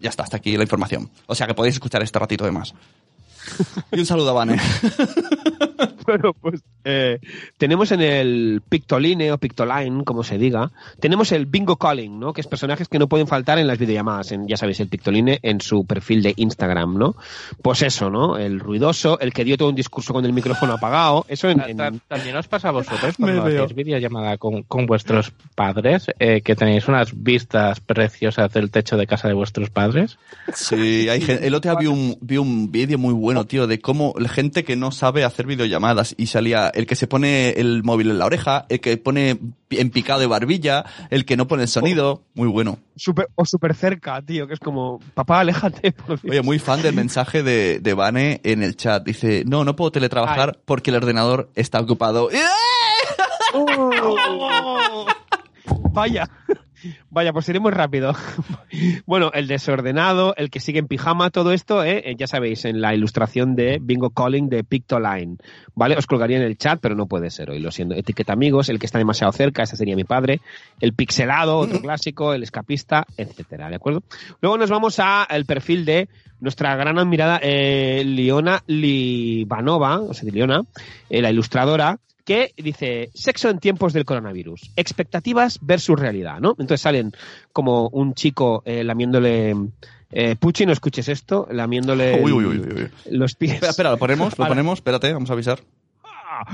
[0.00, 1.10] Ya está, hasta aquí la información.
[1.26, 2.74] O sea que podéis escuchar este ratito de más.
[3.92, 4.58] Y un saludo a Vane.
[6.16, 7.18] Bueno, pues eh,
[7.58, 12.32] tenemos en el Pictoline o Pictoline, como se diga, tenemos el Bingo Calling, ¿no?
[12.32, 14.30] Que es personajes que no pueden faltar en las videollamadas.
[14.32, 17.16] En, ya sabéis, el Pictoline en su perfil de Instagram, ¿no?
[17.60, 18.38] Pues eso, ¿no?
[18.38, 21.26] El ruidoso, el que dio todo un discurso con el micrófono apagado.
[21.28, 25.32] Eso en, en- ta- También os pasa a vosotros cuando hacéis videollamada con, con vuestros
[25.56, 30.18] padres, eh, que tenéis unas vistas preciosas del techo de casa de vuestros padres.
[30.54, 33.80] Sí, hay gente, el otro día vi un, vi un vídeo muy bueno, tío, de
[33.80, 37.82] cómo la gente que no sabe hacer videollamadas y salía el que se pone el
[37.82, 39.38] móvil en la oreja, el que pone
[39.70, 42.22] en picado de barbilla, el que no pone el sonido.
[42.34, 42.78] Muy bueno.
[42.96, 45.92] super, o súper cerca, tío, que es como, papá, aléjate.
[45.92, 46.30] por Dios".
[46.30, 49.04] Oye, muy fan del mensaje de, de Vane en el chat.
[49.04, 52.28] Dice, no, no puedo teletrabajar porque el ordenador está ocupado.
[53.54, 55.06] ¡Oh!
[55.92, 56.28] Vaya.
[57.10, 58.14] Vaya, pues iremos rápido.
[59.06, 62.02] bueno, el desordenado, el que sigue en pijama, todo esto, ¿eh?
[62.04, 65.36] Eh, ya sabéis, en la ilustración de Bingo Calling de Pictoline.
[65.74, 65.96] ¿Vale?
[65.96, 67.94] Os colgaría en el chat, pero no puede ser hoy, lo siento.
[67.94, 70.40] Etiqueta amigos, el que está demasiado cerca, ese sería mi padre.
[70.80, 74.02] El pixelado, otro clásico, el escapista, etcétera, ¿de acuerdo?
[74.40, 76.08] Luego nos vamos al perfil de
[76.40, 80.62] nuestra gran admirada eh, Liona Libanova, o sea, Liona,
[81.08, 86.50] eh, la ilustradora, que dice sexo en tiempos del coronavirus, expectativas versus realidad, ¿no?
[86.50, 87.12] Entonces salen
[87.52, 89.54] como un chico eh, lamiéndole
[90.10, 92.90] eh, Puchi, no escuches esto, lamiéndole Uy, uy, uy, uy, uy.
[93.16, 93.54] los pies.
[93.54, 95.60] Espera, espera, lo ponemos, lo ponemos, espérate, vamos a avisar.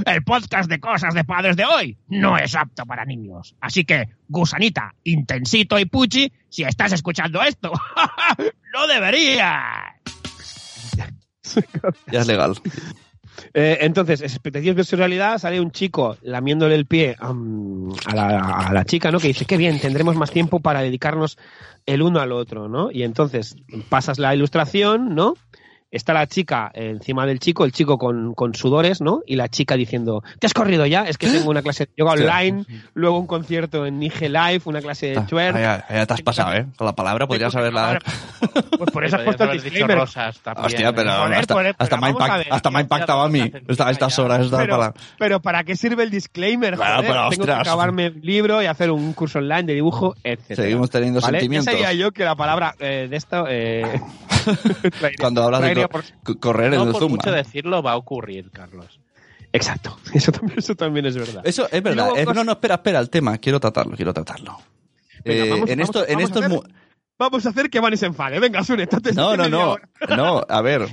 [0.05, 3.57] El podcast de cosas de padres de hoy no es apto para niños.
[3.59, 7.73] Así que, Gusanita, Intensito y Puchi, si estás escuchando esto,
[8.75, 9.95] no deberías.
[12.13, 12.55] Ya es legal.
[13.55, 17.35] Eh, entonces, expectativas versus realidad, sale un chico lamiéndole el pie a,
[18.15, 19.19] la, a la chica, ¿no?
[19.19, 21.39] Que dice, qué bien, tendremos más tiempo para dedicarnos
[21.87, 22.91] el uno al otro, ¿no?
[22.91, 23.57] Y entonces
[23.89, 25.35] pasas la ilustración, ¿no?
[25.93, 29.21] Está la chica encima del chico, el chico con, con sudores, ¿no?
[29.27, 31.03] Y la chica diciendo, ¿te has corrido ya?
[31.05, 32.23] Es que tengo una clase de yoga Sí.
[32.23, 32.65] online,
[32.95, 35.55] luego un concierto en IG Live, una clase de Ah, twerk.
[35.57, 36.67] ya, ya te has pasado, ¿eh?
[36.77, 37.99] Con la palabra podrías haberla...
[38.79, 39.99] Pues por eso has puesto el disclaimer.
[39.99, 41.15] rosas también, Hostia, pero ¿eh?
[41.19, 42.47] Joder, hasta, pero me impact- ver.
[42.51, 45.01] hasta me ha impactado a mí esta- estas horas, esta Pero, palabra.
[45.19, 46.75] pero ¿para qué sirve el disclaimer?
[46.77, 47.11] Claro, joder?
[47.11, 47.57] pero, Tengo ostras.
[47.63, 50.55] que acabarme el libro y hacer un curso online de dibujo, etc.
[50.57, 51.67] Seguimos teniendo sentimientos.
[51.67, 53.45] Ya sabía yo que la palabra eh, de esto...
[53.47, 54.01] Eh,
[55.21, 59.01] Cuando hablas de por- correr en No el por mucho decirlo va a ocurrir, Carlos.
[59.53, 61.43] Exacto, eso también, eso también es verdad.
[61.45, 62.07] Eso es verdad.
[62.15, 63.39] luego Eh, no, no, espera, espera, el tema.
[63.39, 64.59] Quiero tratarlo, quiero tratarlo.
[65.25, 66.83] Venga, Eh, vamos- en vamos- esto, en vamos esto a es hacer- mu-
[67.19, 68.41] Vamos a hacer que Vani se enfade.
[68.41, 68.89] Venga, Sune.
[69.15, 69.77] No, no, no.
[70.17, 70.89] No, a ver,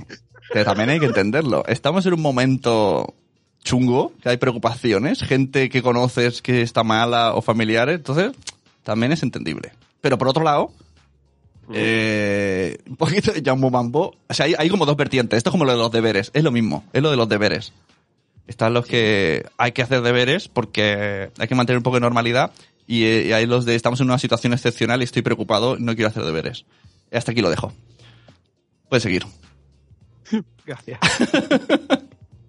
[0.54, 1.64] que también hay que entenderlo.
[1.66, 3.16] Estamos en un momento
[3.64, 8.34] chungo, que hay preocupaciones, gente que conoces que está mala o familiares, entonces
[8.84, 9.72] también es entendible.
[10.02, 10.72] Pero por otro lado,
[11.74, 15.38] eh, un poquito de Jumbo Mambo, o sea, hay, hay como dos vertientes.
[15.38, 17.74] Esto es como lo de los deberes, es lo mismo, es lo de los deberes.
[18.48, 22.52] Están los que hay que hacer deberes porque hay que mantener un poco de normalidad
[22.88, 25.84] y, eh, y hay los de estamos en una situación excepcional y estoy preocupado y
[25.84, 26.66] no quiero hacer deberes.
[27.12, 27.72] Hasta aquí lo dejo.
[28.90, 29.24] Puedes seguir.
[30.66, 31.00] Gracias.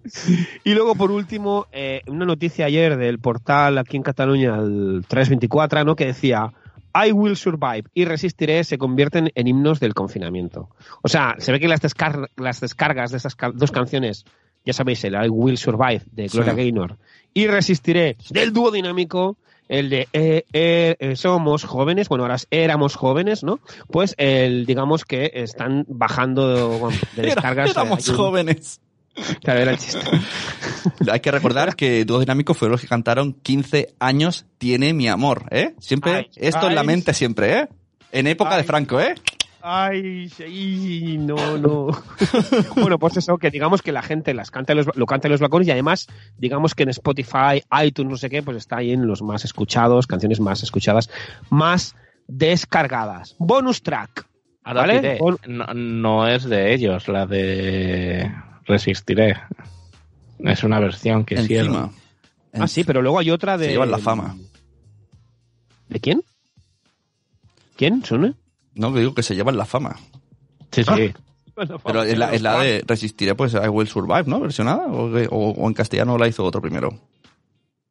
[0.63, 5.83] y luego, por último, eh, una noticia ayer del portal aquí en Cataluña, el 324,
[5.83, 5.95] ¿no?
[5.95, 6.51] que decía
[6.93, 10.69] I will survive y resistiré se convierten en himnos del confinamiento.
[11.01, 14.25] O sea, se ve que las, descar- las descargas de esas ca- dos canciones,
[14.65, 16.57] ya sabéis, el I will survive de Gloria Sí.
[16.57, 16.97] Gaynor
[17.33, 19.37] y resistiré del dúo dinámico,
[19.69, 23.59] el de eh, eh, eh, somos jóvenes, bueno, ahora éramos jóvenes, ¿no?
[23.89, 27.69] Pues el, digamos que están bajando bueno, de descargas.
[27.69, 28.81] eh, Éramos jóvenes.
[29.41, 29.99] Claro, era el chiste.
[31.11, 35.45] Hay que recordar que Dúo Dinámico fueron los que cantaron 15 años tiene mi amor,
[35.51, 35.75] ¿eh?
[35.79, 36.87] Siempre, Ay, esto en la ay.
[36.87, 37.67] mente siempre, ¿eh?
[38.11, 38.63] En época de Ay.
[38.63, 39.15] Franco, ¿eh?
[39.63, 41.87] Ay, sí, no, no.
[42.75, 45.41] bueno, pues eso, que digamos que la gente las canta los, lo canta en los
[45.41, 46.07] balcones y además,
[46.37, 50.07] digamos que en Spotify, iTunes, no sé qué, pues está ahí en los más escuchados,
[50.07, 51.09] canciones más escuchadas,
[51.49, 51.95] más
[52.27, 53.35] descargadas.
[53.37, 54.25] Bonus track.
[55.47, 58.31] No, no es de ellos, la de
[58.65, 59.37] Resistiré.
[60.39, 61.35] Es una versión que.
[61.35, 61.91] Encima.
[62.53, 63.65] Ah, sí, pero luego hay otra de.
[63.65, 64.35] Se llevan la fama.
[65.89, 66.23] ¿De quién?
[67.75, 68.03] ¿Quién?
[68.05, 68.35] ¿Sune?
[68.75, 69.97] No, que digo que se llevan la fama.
[70.71, 71.13] Sí, sí.
[71.83, 74.39] Pero es la, es la de Resistiré, pues I Will Survive, ¿no?
[74.39, 74.87] ¿Versionada?
[74.87, 75.09] ¿O?
[75.29, 76.89] O- o en castellano la hizo otro primero?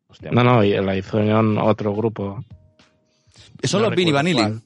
[0.08, 2.42] Hostia, No, no, y la hizo en otro grupo.
[3.62, 4.60] Son No los Vini recuerdo Vanilli.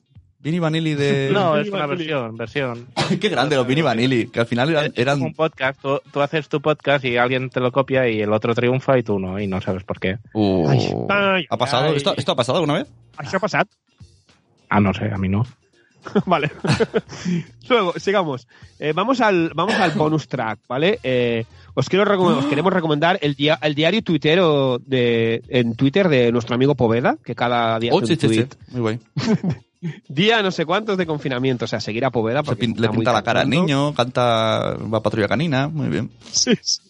[0.45, 1.31] Vini Vanilli de...
[1.33, 2.87] No, es una versión, versión.
[3.21, 4.85] Qué grande los Vini Vanilli, que al final eran...
[4.85, 8.09] Es como eran un podcast, tú, tú haces tu podcast y alguien te lo copia
[8.09, 10.19] y el otro triunfa y tú no, y no sabes por qué.
[10.35, 10.79] Uh, Ay,
[11.09, 11.87] ay, ¿Ha pasado?
[11.89, 11.97] ay.
[11.97, 12.89] ¿Esto, ¿Esto ha pasado alguna vez?
[13.17, 13.69] Això ha passat?
[14.69, 15.45] Ah, no sé, a mí no.
[16.27, 16.51] vale.
[17.69, 18.47] Luego, sigamos.
[18.79, 20.99] Eh, vamos, al, vamos al bonus track, ¿vale?
[21.03, 26.09] Eh, os, quiero recom- os queremos recomendar el, dia- el diario tuitero de, en Twitter
[26.09, 28.45] de nuestro amigo Poveda, que cada día Oh, hace sí, un sí, sí.
[28.45, 28.55] tuit.
[28.73, 28.99] Muy guay.
[30.09, 32.43] Día no sé cuántos de confinamiento, o sea, seguir a Poveda.
[32.43, 36.11] Se pin- le pinta la cara al niño, canta Va Patrulla Canina, muy bien.
[36.30, 36.80] Sí, sí.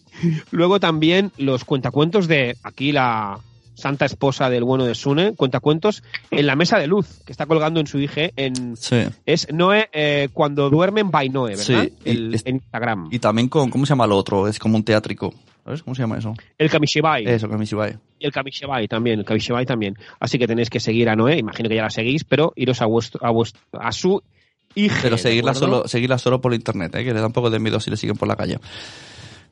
[0.52, 3.38] Luego también los cuentacuentos de aquí la
[3.74, 7.80] santa esposa del bueno de Sune, cuentacuentos en la mesa de luz, que está colgando
[7.80, 8.76] en su IG en...
[8.76, 8.98] Sí.
[9.26, 11.88] Es Noé eh, cuando duermen by Noé, ¿verdad?
[12.04, 13.08] El- es- en Instagram.
[13.10, 14.46] Y también con, ¿cómo se llama lo otro?
[14.46, 15.34] Es como un teátrico.
[15.64, 16.34] ¿Sabes cómo se llama eso?
[16.58, 17.26] El Kamishibai.
[17.26, 17.96] Eso, Kamishibai.
[18.18, 19.96] Y el Kamishibai también, el Kamishibai también.
[20.20, 22.86] Así que tenéis que seguir a Noé, imagino que ya la seguís, pero iros a
[22.86, 24.22] vuestro, a vuestro, a su
[24.74, 24.92] IG.
[25.00, 27.04] Pero ¿de seguirla solo, seguirla solo por internet, ¿eh?
[27.04, 28.58] que le da un poco de miedo si le siguen por la calle.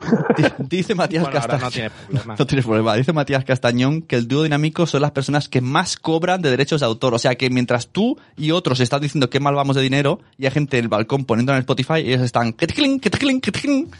[0.59, 1.63] Dice Matías Bueno, Castañón.
[1.63, 2.37] no tiene problema.
[2.39, 2.95] No tienes problema.
[2.97, 6.81] Dice Matías Castañón que el dúo dinámico son las personas que más cobran de derechos
[6.81, 7.15] de autor.
[7.15, 10.45] O sea que mientras tú y otros están diciendo qué mal vamos de dinero y
[10.45, 12.53] hay gente en el balcón poniendo en Spotify, ellos están.
[12.53, 13.95] que te clink, que te clink, que te clink.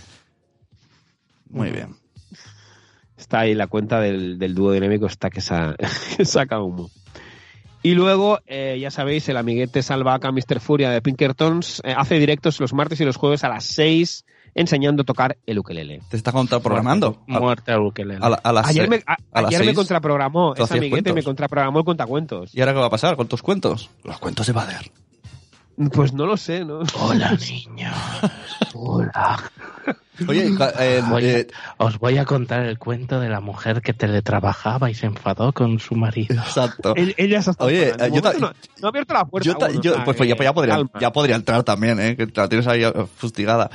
[1.51, 1.95] Muy bien.
[3.33, 5.75] Está ahí la cuenta del, del dúo dinámico, está que, sa-
[6.19, 6.91] que saca humo.
[7.83, 10.61] Y luego, eh, ya sabéis, el amiguete salvaca Mr.
[10.61, 15.01] Furia de Pinkertons eh, hace directos los martes y los jueves a las 6 enseñando
[15.01, 16.03] a tocar el ukelele.
[16.11, 17.23] Te está contraprogramando.
[17.27, 18.19] Muerte al ukelele.
[18.23, 21.15] a la- a las Ayer me, a- a las ayer me contraprogramó, ese amiguete cuentos.
[21.15, 22.55] me contraprogramó el contacuentos.
[22.55, 23.89] ¿Y ahora qué va a pasar con tus cuentos?
[24.05, 24.91] Los cuentos de Bader.
[25.91, 26.81] Pues no lo sé, ¿no?
[27.01, 27.95] Hola, niños.
[28.75, 29.39] Hola.
[30.29, 30.47] Oye,
[30.79, 31.47] eh, Voy a- eh,
[31.79, 35.79] os voy a contar el cuento de la mujer que teletrabajaba y se enfadó con
[35.81, 36.35] su marido.
[36.37, 36.95] exacto.
[36.97, 39.47] Él- Ella se está Oye, eh, yo ta- no, no ha abierto la puerta.
[39.47, 39.77] Yo, ta- pues,
[40.17, 42.17] pues ya, que- ya podría, ya podría entrar también, ¿eh?
[42.17, 43.71] Que la tienes ahí eh, fustigada.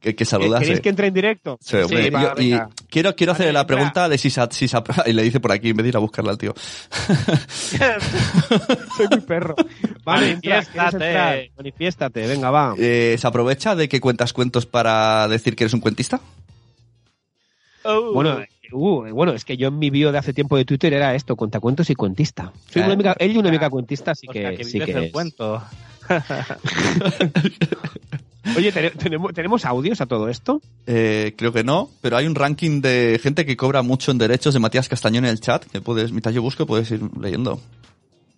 [0.00, 0.62] Que, que saludase.
[0.64, 1.58] ¿Queréis que entre en directo?
[1.60, 2.56] Sí, hombre, Sí, va, yo- y
[2.88, 5.70] quiero, quiero hacer la pregunta de si se, si se- y le dice por aquí
[5.70, 6.54] en vez de ir a buscarla al tío.
[8.96, 9.56] Soy muy perro.
[10.04, 11.52] Vale, entra, ¿quieres Manifiéstate.
[11.56, 12.74] Manifiéstate, venga, va.
[12.78, 16.20] Eh, ¿Se aprovecha de que cuentas cuentos para decir que eres un cuentista?
[18.12, 18.40] Bueno,
[18.72, 21.36] uh, bueno, es que yo en mi bio de hace tiempo de Twitter era esto,
[21.36, 22.52] cuentacuentos y cuentista.
[22.70, 22.84] Soy Eh.
[22.84, 25.04] una única, él y una única cuentista, así O sea, que, que sí que el
[25.04, 25.12] es.
[25.12, 25.62] cuento.
[28.56, 30.60] Oye, ¿tene- ¿tenemos, ¿tenemos audios a todo esto?
[30.86, 34.54] Eh, creo que no, pero hay un ranking de gente que cobra mucho en derechos
[34.54, 37.60] de Matías Castañón en el chat, que puedes, mientras yo busco, puedes ir leyendo.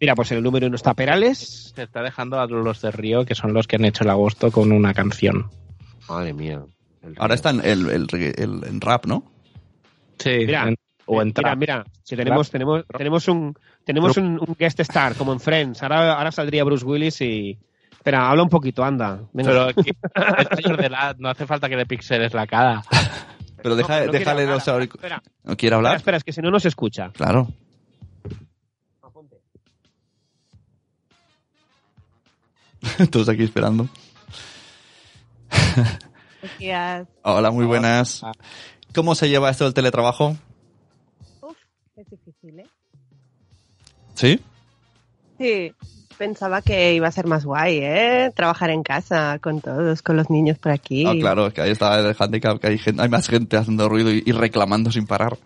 [0.01, 1.73] Mira, pues en el número uno está Perales.
[1.74, 4.51] Se está dejando a los de Río, que son los que han hecho el agosto
[4.51, 5.51] con una canción.
[6.09, 6.62] Madre mía.
[7.19, 8.07] Ahora está en el, el,
[8.37, 9.24] el- en rap, ¿no?
[10.19, 10.77] Sí, Mira, en-
[11.07, 11.59] o en Mira, trap.
[11.59, 13.55] mira, si tenemos, tenemos, tenemos un,
[13.85, 15.82] tenemos un, un guest star, como en Friends.
[15.82, 17.59] Ahora, ahora saldría Bruce Willis y.
[18.01, 19.20] Espera, habla un poquito, anda.
[19.35, 19.51] Venga.
[19.72, 22.82] Pero que- es mayor de edad, no hace falta que le pixeles la cara.
[23.62, 25.97] Pero deja, No, déjale los auric- Espera, espera, ¿No quiere hablar?
[25.97, 27.10] espera, es que si no, no se escucha.
[27.12, 27.48] Claro.
[33.10, 33.89] Todos aquí esperando.
[36.59, 37.06] días.
[37.22, 38.22] Hola, muy buenas.
[38.94, 40.36] ¿Cómo se lleva esto del teletrabajo?
[41.43, 41.56] Uf,
[41.97, 42.66] es difícil, ¿eh?
[44.14, 44.40] ¿Sí?
[45.39, 45.72] Sí,
[46.21, 48.31] pensaba que iba a ser más guay, ¿eh?
[48.37, 51.07] Trabajar en casa con todos, con los niños por aquí.
[51.07, 53.89] Ah, claro, es que ahí está el handicap, que hay, gente, hay más gente haciendo
[53.89, 55.39] ruido y, y reclamando sin parar.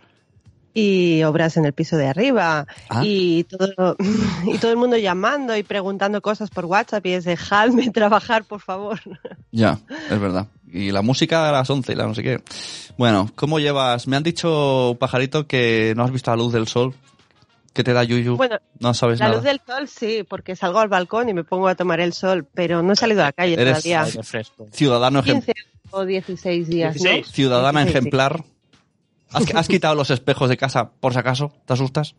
[0.76, 2.66] Y obras en el piso de arriba.
[2.88, 3.02] Ah.
[3.04, 3.96] Y, todo,
[4.52, 8.60] y todo el mundo llamando y preguntando cosas por WhatsApp y es dejadme trabajar, por
[8.60, 9.00] favor.
[9.52, 9.78] Ya,
[10.10, 10.48] es verdad.
[10.72, 12.42] Y la música a las 11 y la no sé qué.
[12.98, 14.08] Bueno, ¿cómo llevas?
[14.08, 16.92] Me han dicho, pajarito, que no has visto la luz del sol.
[17.74, 18.36] Que te da yuyu?
[18.36, 19.36] Bueno, no sabes la nada.
[19.36, 22.46] luz del sol sí, porque salgo al balcón y me pongo a tomar el sol,
[22.54, 24.06] pero no he salido a la calle Eres- todavía.
[24.72, 25.52] Ciudadano ejem- 15
[25.90, 27.26] o 16 días, 16.
[27.26, 27.32] ¿no?
[27.32, 27.98] Ciudadana 16, sí.
[27.98, 28.44] ejemplar.
[29.32, 31.52] ¿Has, has quitado los espejos de casa por si acaso?
[31.66, 32.14] ¿Te asustas?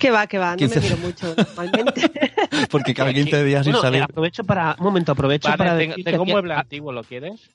[0.00, 0.80] Que va, que va, no 15.
[0.80, 2.10] me miro mucho normalmente.
[2.70, 4.02] Porque cada 15 días sin Bueno, salir.
[4.02, 4.74] aprovecho para.
[4.78, 5.76] Un momento, aprovecho Vale, para.
[5.78, 7.50] tengo, decirte tengo un que- mueble ah, antiguo, ¿lo quieres?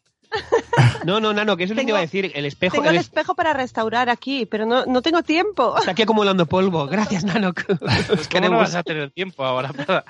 [1.06, 2.32] No, no, no, que eso es lo que Tengo- iba a decir.
[2.36, 2.74] El espejo.
[2.74, 5.78] tengo el el es- espejo para restaurar aquí, pero no, no tengo tiempo.
[5.78, 6.88] Está aquí acumulando polvo.
[6.88, 7.24] Gracias.
[7.24, 10.03] Os ¿Cómo no vas a tener tiempo ahora para...?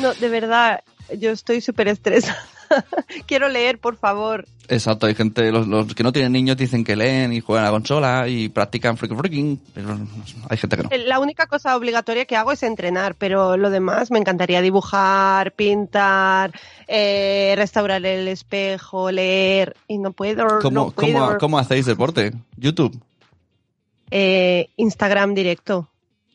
[0.00, 0.80] No, de verdad,
[1.18, 2.38] yo estoy súper estresada.
[3.26, 4.46] Quiero leer, por favor.
[4.68, 7.68] Exacto, hay gente, los, los que no tienen niños dicen que leen y juegan a
[7.68, 9.96] la consola y practican freaking freaking, pero
[10.48, 10.90] hay gente que no.
[11.06, 16.52] La única cosa obligatoria que hago es entrenar, pero lo demás me encantaría dibujar, pintar,
[16.88, 20.58] eh, restaurar el espejo, leer, y no puedo.
[20.60, 21.12] ¿Cómo, no puedo.
[21.12, 22.32] cómo, cómo hacéis deporte?
[22.56, 23.00] YouTube,
[24.10, 25.88] Eh, Instagram directo,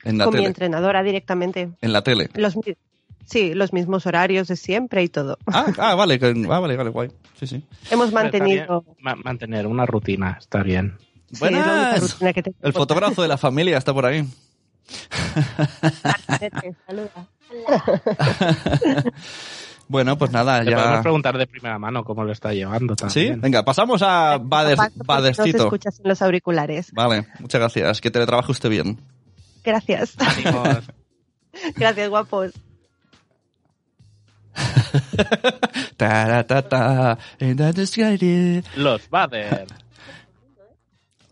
[0.04, 1.72] en la con mi entrenadora directamente.
[1.82, 2.30] En la tele.
[2.36, 2.56] Los,
[3.26, 5.38] sí, los mismos horarios de siempre y todo.
[5.48, 7.10] Ah, ah, vale, ah, vale, vale, guay.
[7.40, 7.64] Sí, sí.
[7.90, 8.84] Hemos mantenido.
[9.00, 10.96] Ma- mantener una rutina, está bien.
[11.30, 12.16] sí, es Buenas.
[12.34, 12.58] que tengo.
[12.62, 14.28] El fotógrafo de la familia está por ahí.
[16.88, 17.28] Saluda.
[19.88, 23.02] Bueno, pues nada, Le podemos preguntar de primera mano cómo lo está llevando ¿Sí?
[23.02, 23.42] también.
[23.42, 25.64] Venga, pasamos a Bader, Aparte, porque No se Badercito.
[25.66, 26.94] escucha sin los auriculares.
[26.94, 28.00] Vale, muchas gracias.
[28.00, 28.98] Que teletrabaje usted bien.
[29.66, 30.16] Gracias.
[31.76, 32.54] Gracias, guapos.
[38.76, 39.68] Los Bader.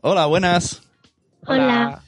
[0.02, 0.82] Hola, buenas.
[1.46, 2.02] Hola.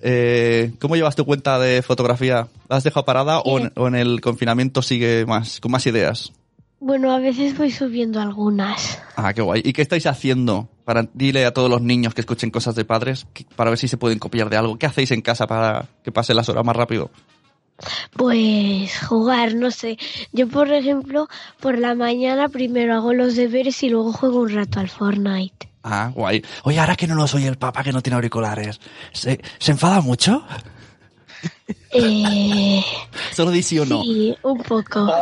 [0.00, 2.48] Eh, ¿Cómo llevas tu cuenta de fotografía?
[2.68, 6.32] ¿La has dejado parada o, en, o en el confinamiento sigue más, con más ideas?
[6.78, 9.00] Bueno, a veces voy subiendo algunas.
[9.16, 9.62] Ah, qué guay.
[9.64, 10.68] ¿Y qué estáis haciendo?
[10.84, 13.88] Para dile a todos los niños que escuchen cosas de padres que- para ver si
[13.88, 14.78] se pueden copiar de algo.
[14.78, 17.10] ¿Qué hacéis en casa para que pasen las horas más rápido?
[18.16, 19.98] Pues jugar, no sé.
[20.32, 21.28] Yo, por ejemplo,
[21.60, 25.68] por la mañana primero hago los deberes y luego juego un rato al Fortnite.
[25.82, 26.42] Ah, guay.
[26.64, 28.80] Oye, ahora que no nos oye el papá que no tiene auriculares,
[29.12, 30.44] ¿se, ¿se enfada mucho?
[31.92, 32.82] Eh,
[33.32, 34.02] Solo di sí o no.
[34.02, 35.06] Sí, un poco.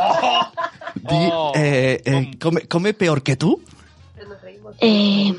[0.95, 3.61] Di, eh, eh, come, come peor que tú?
[4.81, 5.35] Eh,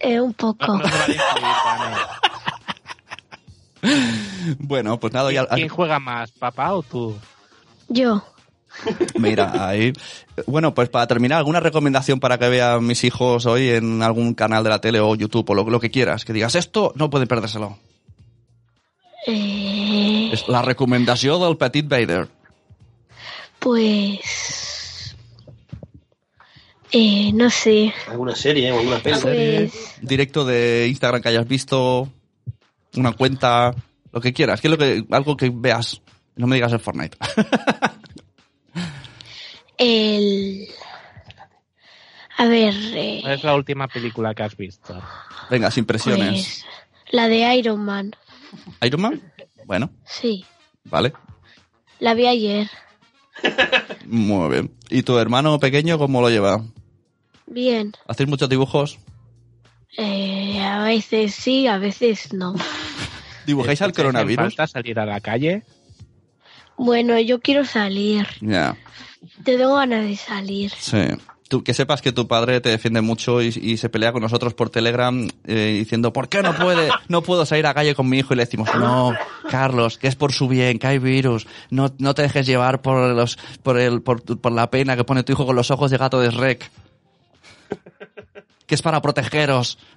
[0.00, 0.66] eh, un poco.
[0.66, 2.29] No, no
[4.58, 5.46] Bueno, pues nada, ya...
[5.46, 7.16] ¿Quién juega más, papá o tú?
[7.88, 8.22] Yo.
[9.18, 9.92] Mira, ahí.
[10.46, 14.62] Bueno, pues para terminar, ¿alguna recomendación para que vean mis hijos hoy en algún canal
[14.64, 16.24] de la tele o YouTube o lo, lo que quieras?
[16.24, 17.78] Que digas, esto no pueden perdérselo.
[19.26, 22.28] Eh, És la recomendació del Petit Vader.
[23.58, 25.16] pues.
[26.92, 27.92] Eh, no sé.
[28.08, 29.18] ¿Alguna serie o alguna peli?
[29.20, 29.96] Pues.
[30.00, 32.08] Directo de Instagram que hayas visto,
[32.96, 33.74] una cuenta,
[34.12, 34.60] lo que quieras.
[34.60, 36.00] ¿Qué es lo que, algo que veas?
[36.36, 37.16] No me digas el Fortnite.
[39.78, 40.68] El.
[42.36, 42.74] A ver.
[42.94, 45.00] eh, ¿Cuál es la última película que has visto?
[45.50, 46.30] Venga, sin presiones.
[46.32, 46.64] pues.
[47.12, 48.12] La de Iron Man.
[48.82, 49.20] ¿Iron Man?
[49.66, 50.44] Bueno, Sí.
[50.84, 51.12] vale.
[51.98, 52.68] La vi ayer.
[54.06, 54.74] Muy bien.
[54.88, 56.62] ¿Y tu hermano pequeño cómo lo lleva?
[57.46, 57.92] Bien.
[58.06, 58.98] ¿Hacéis muchos dibujos?
[59.96, 62.54] Eh, a veces sí, a veces no.
[63.46, 64.44] ¿Dibujáis al ¿Te coronavirus?
[64.56, 65.62] falta salir a la calle?
[66.76, 68.26] Bueno, yo quiero salir.
[68.40, 68.76] Ya,
[69.44, 70.70] Te tengo ganas de salir.
[70.76, 70.98] sí.
[71.48, 74.54] Tú, que sepas que tu padre te defiende mucho y, y se pelea con nosotros
[74.54, 78.08] por Telegram eh, diciendo, ¿por qué no puede, no puedo salir a la calle con
[78.08, 78.32] mi hijo?
[78.34, 79.14] Y le decimos, no,
[79.50, 81.48] Carlos, que es por su bien, que hay virus.
[81.70, 85.24] No, no te dejes llevar por los, por el, por, por la pena que pone
[85.24, 86.70] tu hijo con los ojos de gato de Shrek.
[88.70, 89.76] Que es para protegeros.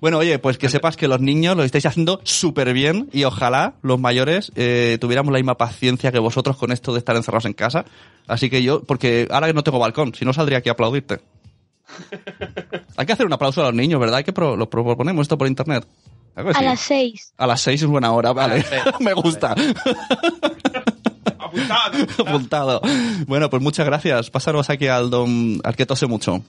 [0.00, 3.74] Bueno, oye, pues que sepas que los niños lo estáis haciendo súper bien y ojalá
[3.82, 7.52] los mayores eh, tuviéramos la misma paciencia que vosotros con esto de estar encerrados en
[7.52, 7.84] casa.
[8.26, 11.20] Así que yo, porque ahora que no tengo balcón, si no saldría aquí a aplaudirte.
[12.96, 14.16] Hay que hacer un aplauso a los niños, ¿verdad?
[14.16, 15.86] Hay que pro- lo proponemos esto por internet.
[16.34, 16.64] ¿A, que A sí?
[16.64, 17.32] las seis.
[17.38, 18.64] A las seis es buena hora, vale.
[18.98, 19.54] Me gusta.
[22.18, 22.80] Apuntado.
[23.28, 24.30] Bueno, pues muchas gracias.
[24.30, 26.42] Pásanos aquí al don, al que tose mucho.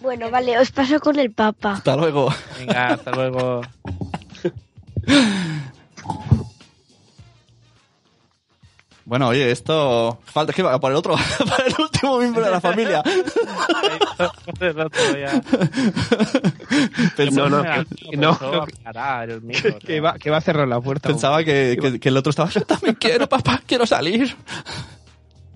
[0.00, 1.72] Bueno, vale, os paso con el papa.
[1.74, 2.28] Hasta luego.
[2.58, 3.62] Venga, hasta luego.
[9.04, 11.14] Bueno, oye, esto falta que va para el otro,
[11.48, 13.02] para el último miembro de la familia.
[14.60, 15.40] El otro ya.
[17.16, 20.40] Pensaba, No, no, que- no, que- parar el mío, Que, que va, que va a
[20.42, 21.08] cerrar la puerta.
[21.08, 24.36] pensaba que, que- que el otro estaba, yo también quiero, papá, quiero salir.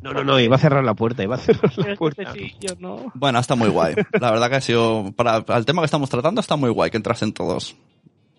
[0.03, 2.35] No, no, no, iba a cerrar la puerta, iba a cerrar la Este puerta.
[2.81, 3.13] no.
[3.15, 3.95] Bueno, está muy guay.
[4.21, 6.91] La verdad que ha sido, para, para el tema que estamos tratando, está muy guay
[6.91, 7.77] que entrasen todos.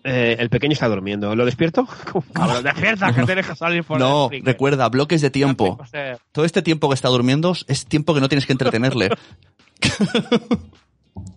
[0.06, 1.34] Eh, el pequeño está durmiendo.
[1.34, 1.88] ¿Lo despierto?
[2.62, 5.78] Despierta, que te dejas salir por No, el recuerda, bloques de tiempo.
[6.32, 9.08] Todo este tiempo que está durmiendo es tiempo que no tienes que entretenerle.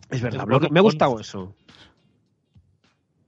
[0.09, 1.53] Es verdad, bloque- me ha gustado eso.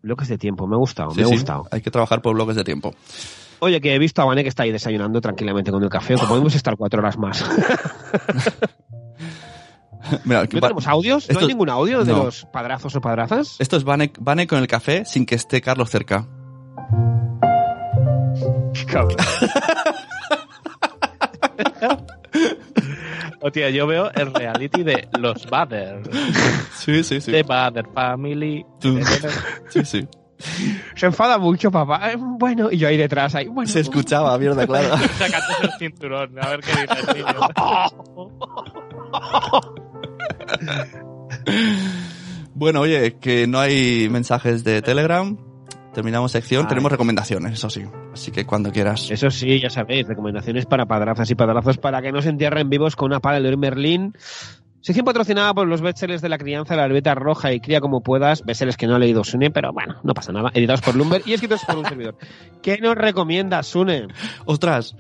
[0.02, 1.68] Bloques de tiempo, me ha gustado, Sí, me ha sí, gustado.
[1.72, 2.96] hay que trabajar por bloques de tiempo.
[3.60, 6.26] Oye, que he visto a Vane que está ahí desayunando tranquilamente con el café, que
[6.26, 7.44] podemos estar cuatro horas más.
[10.24, 11.30] Mira, ¿No va- tenemos audios?
[11.30, 12.24] ¿No hay ningún audio de no.
[12.26, 13.58] los padrazos o padrazas?
[13.60, 16.26] esto es Vane, Vane con el café sin que esté Carlos cerca.
[23.42, 26.02] Hostia, yo veo el reality de los Bader.
[26.76, 27.32] Sí, sí, sí.
[27.32, 28.66] De Bader Family.
[29.70, 30.08] Sí, sí.
[30.96, 32.12] Se enfada mucho, papá.
[32.18, 33.48] Bueno, y yo ahí detrás, ahí.
[33.48, 34.96] Bueno, Se escuchaba, mierda, claro.
[35.62, 37.28] El cinturón, a ver qué dice el niño.
[42.54, 45.38] Bueno, oye, que no hay mensajes de Telegram.
[45.94, 46.64] Terminamos sección.
[46.64, 46.68] Ay.
[46.68, 47.86] Tenemos recomendaciones, eso sí.
[48.12, 49.10] Así que cuando quieras.
[49.10, 52.98] Eso sí, ya sabéis, recomendaciones para padrazas y padrazos para que no se entierren vivos
[52.98, 54.14] con una pala de Merlín.
[54.82, 58.44] Sección patrocinada por los bestsellers de la crianza, la albeta roja y cría como puedas.
[58.46, 60.52] Bestsellers que no ha leído Sune, pero bueno, no pasa nada.
[60.54, 62.16] Editados por Lumber y escritos por un servidor.
[62.62, 64.08] ¿Qué nos recomienda Sune?
[64.46, 64.96] Ostras,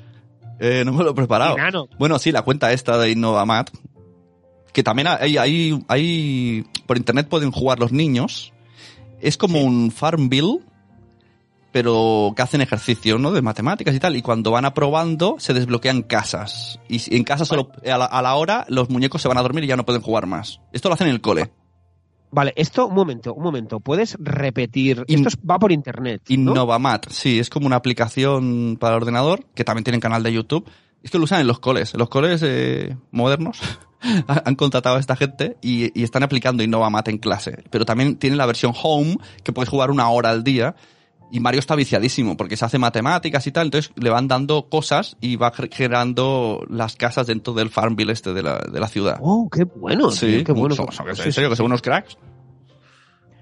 [0.59, 1.57] eh, no me lo he preparado.
[1.57, 1.87] Enano.
[1.97, 3.69] Bueno, sí, la cuenta esta de Innovamat.
[4.73, 8.53] Que también hay, hay, hay- por internet pueden jugar los niños.
[9.21, 10.59] Es como un Farmville,
[11.71, 13.31] pero que hacen ejercicio, ¿no?
[13.31, 14.15] De matemáticas y tal.
[14.15, 16.79] Y cuando van aprobando, se desbloquean casas.
[16.89, 19.63] Y en casa solo, a la, a la hora, los muñecos se van a dormir
[19.63, 20.59] y ya no pueden jugar más.
[20.73, 21.51] Esto lo hacen en el cole.
[22.31, 23.79] Vale, esto, un momento, un momento.
[23.79, 25.03] ¿Puedes repetir?
[25.07, 26.21] In- esto es- va por internet.
[26.29, 26.33] ¿no?
[26.35, 30.69] Innovamat, sí, es como una aplicación para el ordenador, que también tienen canal de YouTube.
[31.01, 31.93] Es que lo usan en los coles.
[31.93, 33.59] En los coles eh, modernos
[34.27, 37.63] han contratado a esta gente y, y están aplicando Innovamat en clase.
[37.71, 40.75] Pero también tienen la versión Home, que puedes jugar una hora al día.
[41.31, 45.15] Y Mario está viciadísimo porque se hace matemáticas y tal, entonces le van dando cosas
[45.21, 49.17] y va ge- generando las casas dentro del Farmville este de la, de la ciudad.
[49.21, 50.73] Oh, qué bueno, tío, qué bueno.
[50.75, 52.17] son- son- Sí, en serio, que son unos cracks.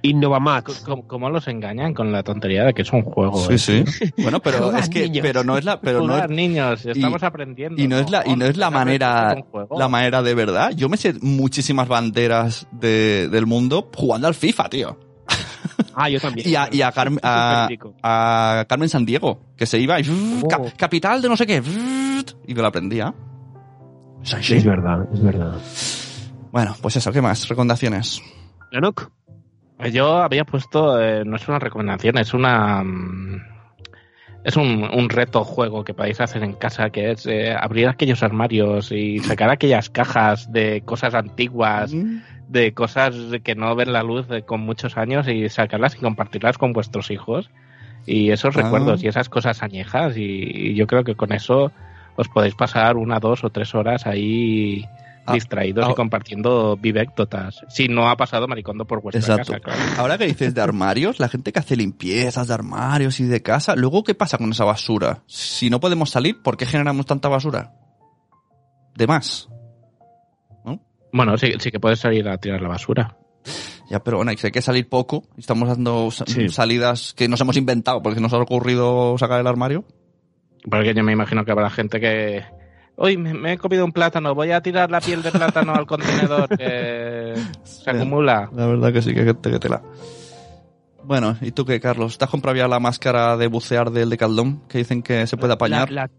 [0.04, 0.82] Innovamax.
[0.86, 3.38] ¿Cómo, cómo los engañan con la tontería de que es un juego?
[3.48, 3.86] Sí, eh?
[3.88, 4.14] sí.
[4.22, 5.22] Bueno, pero es que, niños.
[5.24, 7.82] pero no es la, pero no es, niños, estamos y- aprendiendo.
[7.82, 9.36] y no es la, y no es la manera,
[9.76, 10.72] la manera de verdad.
[10.76, 14.98] Yo me sé muchísimas banderas de, del mundo jugando al FIFA, tío.
[15.96, 16.48] Ah, yo también.
[16.48, 17.96] Y a, y a, Carmen- a, Supertico.
[18.04, 20.04] a Carmen San Diego, que se iba y
[20.44, 20.48] Oh.
[20.48, 21.62] ca- capital de no sé qué,
[22.48, 23.14] y me lo aprendía.
[24.24, 24.56] Es así.
[24.56, 25.54] Es verdad, es verdad.
[26.52, 27.48] Bueno, pues eso, ¿qué más?
[27.48, 28.22] Recomendaciones.
[28.72, 29.12] Lanok.
[29.80, 32.84] Eh, Yo había puesto, eh, no es una recomendación, es una...
[32.84, 33.42] mm,
[34.44, 38.24] Es un, un reto juego que podéis hacer en casa, que es eh, abrir aquellos
[38.24, 41.92] armarios y sacar aquellas cajas de cosas antiguas,
[42.48, 43.14] de cosas
[43.44, 47.12] que no ven la luz de- con muchos años y sacarlas y compartirlas con vuestros
[47.12, 47.50] hijos.
[48.06, 48.62] Y esos Ah.
[48.62, 50.16] recuerdos y esas cosas añejas.
[50.18, 51.72] Y, y yo creo que con eso
[52.16, 54.86] os podéis pasar una, dos o tres horas ahí
[55.30, 55.92] Ah, distraídos ah.
[55.92, 57.60] y compartiendo vivéctotas.
[57.68, 59.52] Si no ha pasado maricondo por vuestra Exacto.
[59.52, 59.82] casa, claro.
[60.02, 63.76] Ahora que dices de armarios, la gente que hace limpiezas de armarios y de casa,
[63.76, 65.24] luego ¿qué pasa con esa basura?
[65.26, 67.74] Si no podemos salir, ¿por qué generamos tanta basura?
[68.96, 69.50] De más.
[71.12, 73.18] Bueno, sí, sí que puedes salir a tirar la basura.
[73.90, 75.24] Ya, pero bueno, hay que salir poco.
[75.38, 76.50] Estamos dando Sí.
[76.50, 79.86] salidas que nos hemos inventado porque nos ha ocurrido sacar el armario.
[80.70, 82.44] Porque yo me imagino que habrá gente que...
[82.98, 85.86] Hoy me, me he comido un plátano, voy a tirar la piel de plátano al
[85.86, 88.50] contenedor que se acumula.
[88.54, 89.82] La verdad que sí, que que tela.
[91.04, 92.18] Bueno, ¿y tú qué, Carlos?
[92.18, 94.64] ¿Te has comprado ya la máscara de bucear del Decathlon?
[94.68, 95.90] Que dicen que se puede apañar.
[95.92, 96.10] La, la,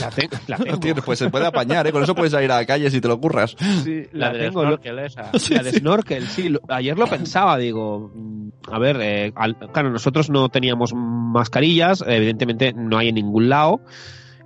[0.00, 0.78] la te- la No tengo.
[0.80, 1.92] tienes, pues se puede apañar, ¿eh?
[1.92, 3.56] Con eso puedes salir a la calle si te lo curras.
[3.82, 4.62] Sí, La, la, del tengo.
[4.62, 5.30] lo- snorkel esa.
[5.50, 6.54] La de snorkel, sí.
[6.68, 12.72] ayer lo pensaba, digo, mm, a ver, eh, al- claro, nosotros no teníamos mascarillas, evidentemente
[12.74, 13.80] no hay en ningún lado.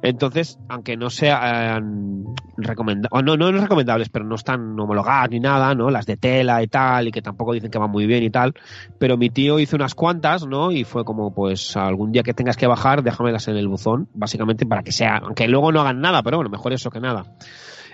[0.00, 2.24] Entonces, aunque no sean
[2.56, 5.90] recomendables, no, no, recomendables, pero no están homologadas ni nada, ¿no?
[5.90, 8.54] Las de tela y tal, y que tampoco dicen que van muy bien y tal.
[8.98, 10.70] Pero mi tío hizo unas cuantas, ¿no?
[10.70, 14.66] Y fue como, pues, algún día que tengas que bajar, déjamelas en el buzón, básicamente
[14.66, 17.24] para que sea, aunque luego no hagan nada, pero bueno, mejor eso que nada.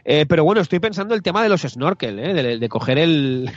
[0.05, 2.35] Eh, pero bueno, estoy pensando el tema de los snorkel, ¿eh?
[2.35, 3.51] de, de coger el...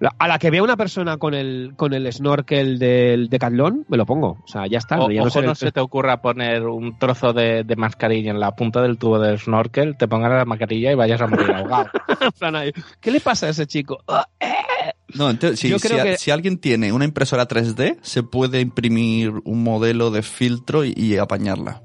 [0.00, 3.96] la- A la que vea una persona con el, con el snorkel del Decathlon, me
[3.98, 4.38] lo pongo.
[4.42, 4.98] O sea, ya está.
[5.00, 8.30] O- ya no ojo, sé- no se te ocurra poner un trozo de, de mascarilla
[8.30, 11.50] en la punta del tubo del snorkel, te pongan la mascarilla y vayas a morir
[11.52, 11.90] ahogado.
[13.00, 13.98] ¿Qué le pasa a ese chico?
[14.08, 14.26] Ah,
[15.14, 18.22] No, entonces, si, Yo si creo a- que- si alguien tiene una impresora 3D, se
[18.22, 21.82] puede imprimir un modelo de filtro y, y apañarla.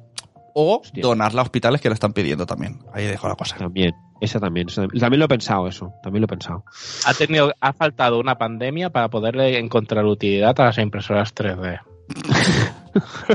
[0.54, 1.02] O Hostia.
[1.02, 2.80] donarla a hospitales que la están pidiendo también.
[2.94, 3.56] Ahí dejo la cosa.
[3.58, 5.00] También, esa también, esa también.
[5.00, 6.64] También lo he pensado eso, también lo he pensado.
[7.06, 11.80] Ha tenido, ha faltado una pandemia para poderle encontrar utilidad a las impresoras 3D.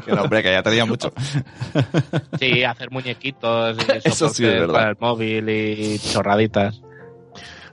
[0.05, 1.11] Que no, hombre, que ya tenía mucho.
[2.39, 4.75] Sí, hacer muñequitos y Eso sí es verdad.
[4.75, 6.83] para el móvil y chorraditas.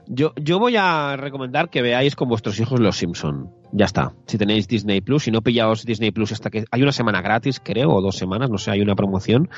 [0.06, 3.50] Yo, yo voy a recomendar que veáis con vuestros hijos Los Simpson.
[3.76, 4.12] Ya está.
[4.26, 7.60] Si tenéis Disney Plus, si no pillaos Disney Plus hasta que hay una semana gratis,
[7.60, 9.48] creo, o dos semanas, no sé, hay una promoción.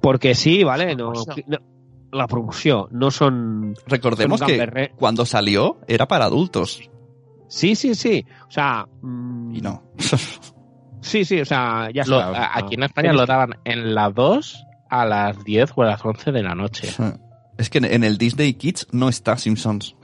[0.00, 1.58] Porque sí, vale, no, no-
[2.12, 4.92] la promoción no son Recordemos Son que gamberre.
[4.96, 6.80] cuando salió era para adultos.
[7.48, 8.24] Sí, sí, sí.
[8.48, 9.82] O sea, mm, Y no.
[11.00, 12.56] sí, sí, o sea, ya Lo- está.
[12.56, 16.30] aquí en España lo daban en la 2 a las 10 o a las 11
[16.32, 16.88] de la noche.
[17.58, 19.94] Es que en- en el Disney Kids no está Simpsons.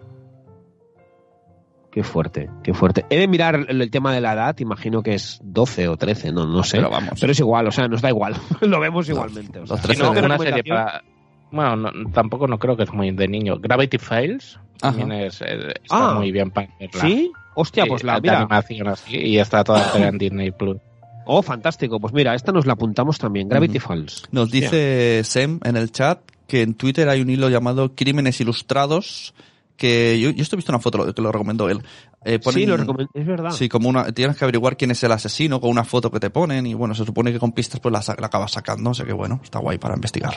[1.97, 3.06] Qué fuerte, qué fuerte.
[3.09, 6.44] He de mirar el, tema de la edad, imagino que es 12 o 13, no,
[6.47, 6.77] no sé.
[6.77, 7.18] Pero vamos.
[7.18, 8.36] Pero es igual, o sea, nos da igual.
[8.60, 9.60] lo vemos igualmente.
[9.60, 9.77] o sea.
[9.77, 11.02] los Y 13 no, de- una serie para...
[11.51, 13.56] Bueno, no- tampoco no creo que es muy de niño.
[13.59, 16.14] Gravity Files también es, está Ah.
[16.16, 17.01] muy bien para verla.
[17.01, 17.32] ¿Sí?
[17.55, 18.40] Hostia, Sí, pues la mira.
[18.40, 20.77] animación así y está toda en Disney Plus.
[21.24, 21.98] Oh, fantástico.
[21.98, 23.48] Pues mira, esta nos la apuntamos también.
[23.48, 23.89] Gravity Ujú.
[23.89, 24.24] Falls.
[24.32, 29.32] Nos dice Sem en el chat que en Twitter hay un hilo llamado Crímenes Ilustrados
[29.77, 31.82] que yo, yo esto he visto una foto que lo recomendó él.
[32.24, 33.11] Eh, ponen- Sí, lo recomiendo.
[33.15, 33.51] Es verdad.
[33.53, 36.31] Sí, como una, tienes que averiguar quién es el asesino con una foto que te
[36.31, 39.07] ponen y bueno, se supone que con pistas pues la, la acabas sacando, o sea
[39.07, 40.35] que bueno, está guay para investigar.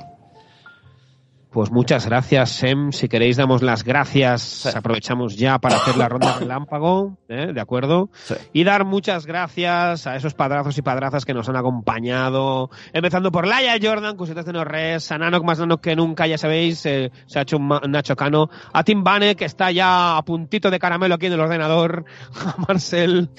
[1.51, 2.91] Pues muchas gracias, Sem.
[2.91, 4.67] Si queréis, damos las gracias.
[4.67, 7.51] Aprovechamos ya para hacer la ronda relámpago, ¿eh?
[7.51, 8.09] ¿de acuerdo?
[8.13, 8.35] Sí.
[8.53, 12.69] Y dar muchas gracias a esos padrazos y padrazas que nos han acompañado.
[12.93, 17.11] Empezando por Laia Jordan, Cusetas de Norres, Sananok más Nanok que nunca, ya sabéis, eh,
[17.26, 18.51] se ha hecho un Nacho Cano.
[18.71, 22.05] A Tim Bane, que está ya a puntito de caramelo aquí en el ordenador.
[22.45, 23.31] A Marcel,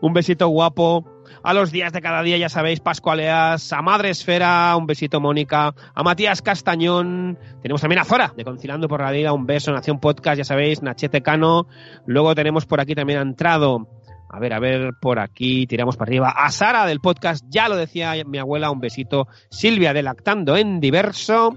[0.00, 1.17] un besito guapo.
[1.42, 5.74] A los días de cada día, ya sabéis, Pascualeas, a Madre Esfera, un besito Mónica,
[5.94, 10.00] a Matías Castañón, tenemos también a Zora, de Concilando por la Vida, un beso, Nación
[10.00, 11.66] Podcast, ya sabéis, Nachete Cano,
[12.06, 13.88] luego tenemos por aquí también ha entrado
[14.30, 16.30] A ver, a ver, por aquí tiramos para arriba.
[16.36, 19.26] A Sara del podcast, ya lo decía mi abuela, un besito.
[19.48, 21.56] Silvia de Lactando en Diverso.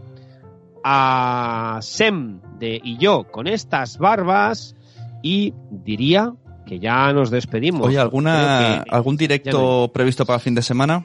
[0.84, 4.78] A Sem de Y yo con estas barbas.
[5.22, 6.34] Y diría
[6.66, 7.88] que ya nos despedimos.
[7.88, 11.04] Oye, ¿alguna, que- ¿algún directo previsto para el fin de semana?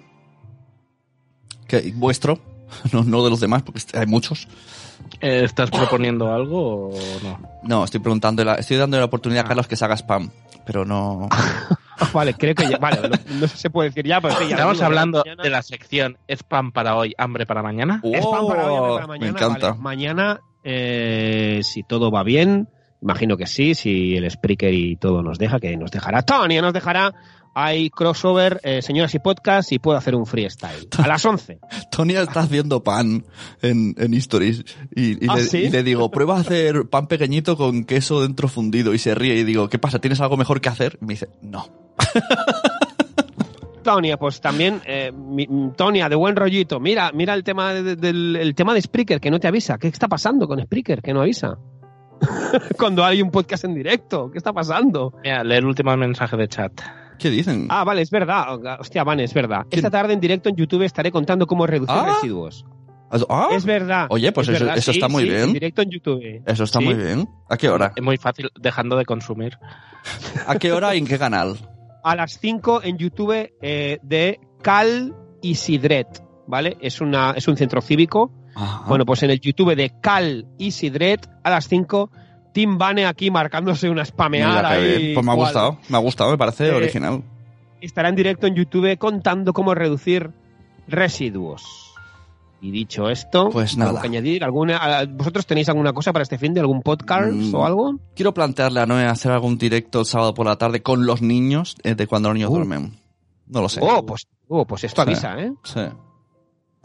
[1.66, 2.38] que ¿Vuestro?
[2.92, 4.48] No, no de los demás, porque hay muchos.
[5.20, 7.40] Eh, ¿Estás proponiendo algo o no?
[7.62, 9.46] No, estoy preguntando, estoy dando la oportunidad Ah.
[9.46, 10.30] a Carlos que se haga spam,
[10.66, 11.28] pero no...
[12.12, 12.76] Vale, creo que ya.
[12.78, 15.50] Vale, no, no se puede decir ya, pero sí, ya Estamos digo, hablando mañana- de
[15.50, 18.00] la sección spam para hoy, hambre para mañana.
[18.04, 19.18] Es pan para hoy, hambre para Oh, mañana.
[19.18, 19.68] Me encanta.
[19.70, 22.68] Vale, mañana, eh, si todo va bien,
[23.06, 26.22] imagino que sí, si el Spreaker y todo nos deja, que nos dejará.
[26.22, 27.14] Tony nos dejará.
[27.58, 30.88] Hay crossover, eh, señoras y podcast, y puedo hacer un freestyle.
[30.98, 31.58] A las 11.
[31.90, 33.24] Tony está haciendo pan
[33.62, 34.62] en, en Stories
[34.94, 35.58] y, y ¿Ah, le, sí?
[35.58, 39.36] y le digo, prueba a hacer pan pequeñito con queso dentro fundido y se ríe
[39.36, 40.00] y digo, ¿qué pasa?
[40.00, 40.98] ¿Tienes algo mejor que hacer?
[41.00, 41.66] Y me dice, no.
[43.82, 46.80] Tonia, pues también, eh, mi- Tonia, de buen rollito.
[46.80, 49.78] Mira, mira el tema de- del el tema de Spreaker, que no te avisa.
[49.78, 51.56] ¿Qué está pasando con Spreaker, que no avisa?
[52.78, 55.12] Cuando hay un podcast en directo, ¿qué está pasando?
[55.22, 56.72] Mira, lee el último mensaje de chat.
[57.18, 57.66] ¿Qué dicen?
[57.70, 58.58] Ah, vale, es verdad.
[58.78, 59.62] Hostia, Van, es verdad.
[59.70, 62.14] Esta tarde en directo en YouTube estaré contando cómo reducir Ah.
[62.14, 62.64] residuos.
[63.30, 64.06] Ah, Es verdad.
[64.10, 65.42] Oye, pues es eso- verdad, eso sí, está muy sí, bien.
[65.42, 66.42] En directo en YouTube.
[66.44, 66.84] Eso está Sí.
[66.84, 67.28] muy bien.
[67.48, 67.92] ¿A qué hora?
[67.94, 69.56] Es muy fácil dejando de consumir.
[70.46, 71.56] ¿A qué hora y en qué canal?
[72.02, 76.76] A las 5 en YouTube eh, de Cal y Sidret, ¿vale?
[76.80, 78.32] Es, una, es un centro cívico.
[78.56, 78.84] Ajá.
[78.88, 82.10] Bueno, pues en el YouTube de Cal y Sidret, a las 5,
[82.52, 84.70] Tim Bane aquí marcándose una spameada.
[84.70, 85.12] ahí.
[85.14, 85.48] Pues me ha igual.
[85.48, 87.22] gustado, me ha gustado, me parece Eh, original.
[87.80, 90.30] Estará en directo en YouTube contando cómo reducir
[90.88, 91.62] residuos.
[92.62, 94.00] Y dicho esto, Pues ¿algo nada.
[94.00, 94.42] que añadir?
[94.42, 97.54] ¿Alguna, ¿Vosotros tenéis alguna cosa para este fin de algún podcast Mm.
[97.54, 97.96] o algo?
[98.14, 101.76] Quiero plantearle a Noé hacer algún directo el sábado por la tarde con los niños
[101.84, 102.54] eh, de cuando los niños Uh.
[102.54, 102.98] duermen.
[103.46, 103.80] No lo sé.
[103.82, 105.08] Oh, pues, oh, pues esto Sí.
[105.10, 105.52] avisa, ¿eh?
[105.64, 105.80] Sí.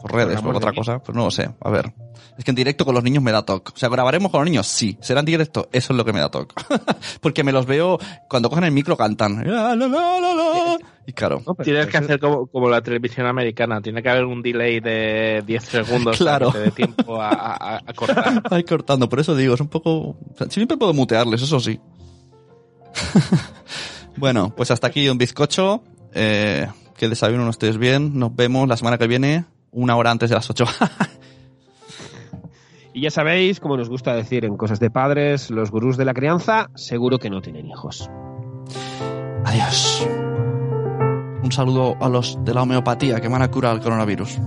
[0.02, 1.48] Por redes, Por otra de cosa, pues no lo sé.
[1.60, 1.92] A ver.
[2.36, 3.72] Es que en directo con los niños me da toque.
[3.74, 4.96] O sea, grabaremos con los niños, sí.
[5.00, 6.54] Será en directo, eso es lo que me da toque.
[7.20, 7.98] Porque me los veo
[8.28, 9.44] cuando cogen el micro cantan.
[11.06, 11.42] Y claro.
[11.46, 13.80] No, Tienes que hacer como, como la televisión americana.
[13.82, 16.50] Tiene que haber un delay de 10 segundos Claro.
[16.52, 18.42] para que te dé tiempo a, a- a cortar.
[18.50, 19.90] Ay, cortando, por eso digo, es un poco...
[19.92, 21.78] o sea, siempre puedo mutearles, eso sí.
[24.16, 25.82] bueno, pues hasta aquí un bizcocho.
[26.14, 26.66] Eh,
[26.96, 28.18] que desayuno no estés bien.
[28.18, 30.64] Nos vemos la semana que viene, una hora antes de las 8.
[32.94, 36.12] Y ya sabéis, como nos gusta decir en cosas de padres, los gurús de la
[36.12, 38.10] crianza seguro que no tienen hijos.
[39.44, 40.06] Adiós.
[41.42, 44.38] Un saludo a los de la homeopatía que van a curar el coronavirus.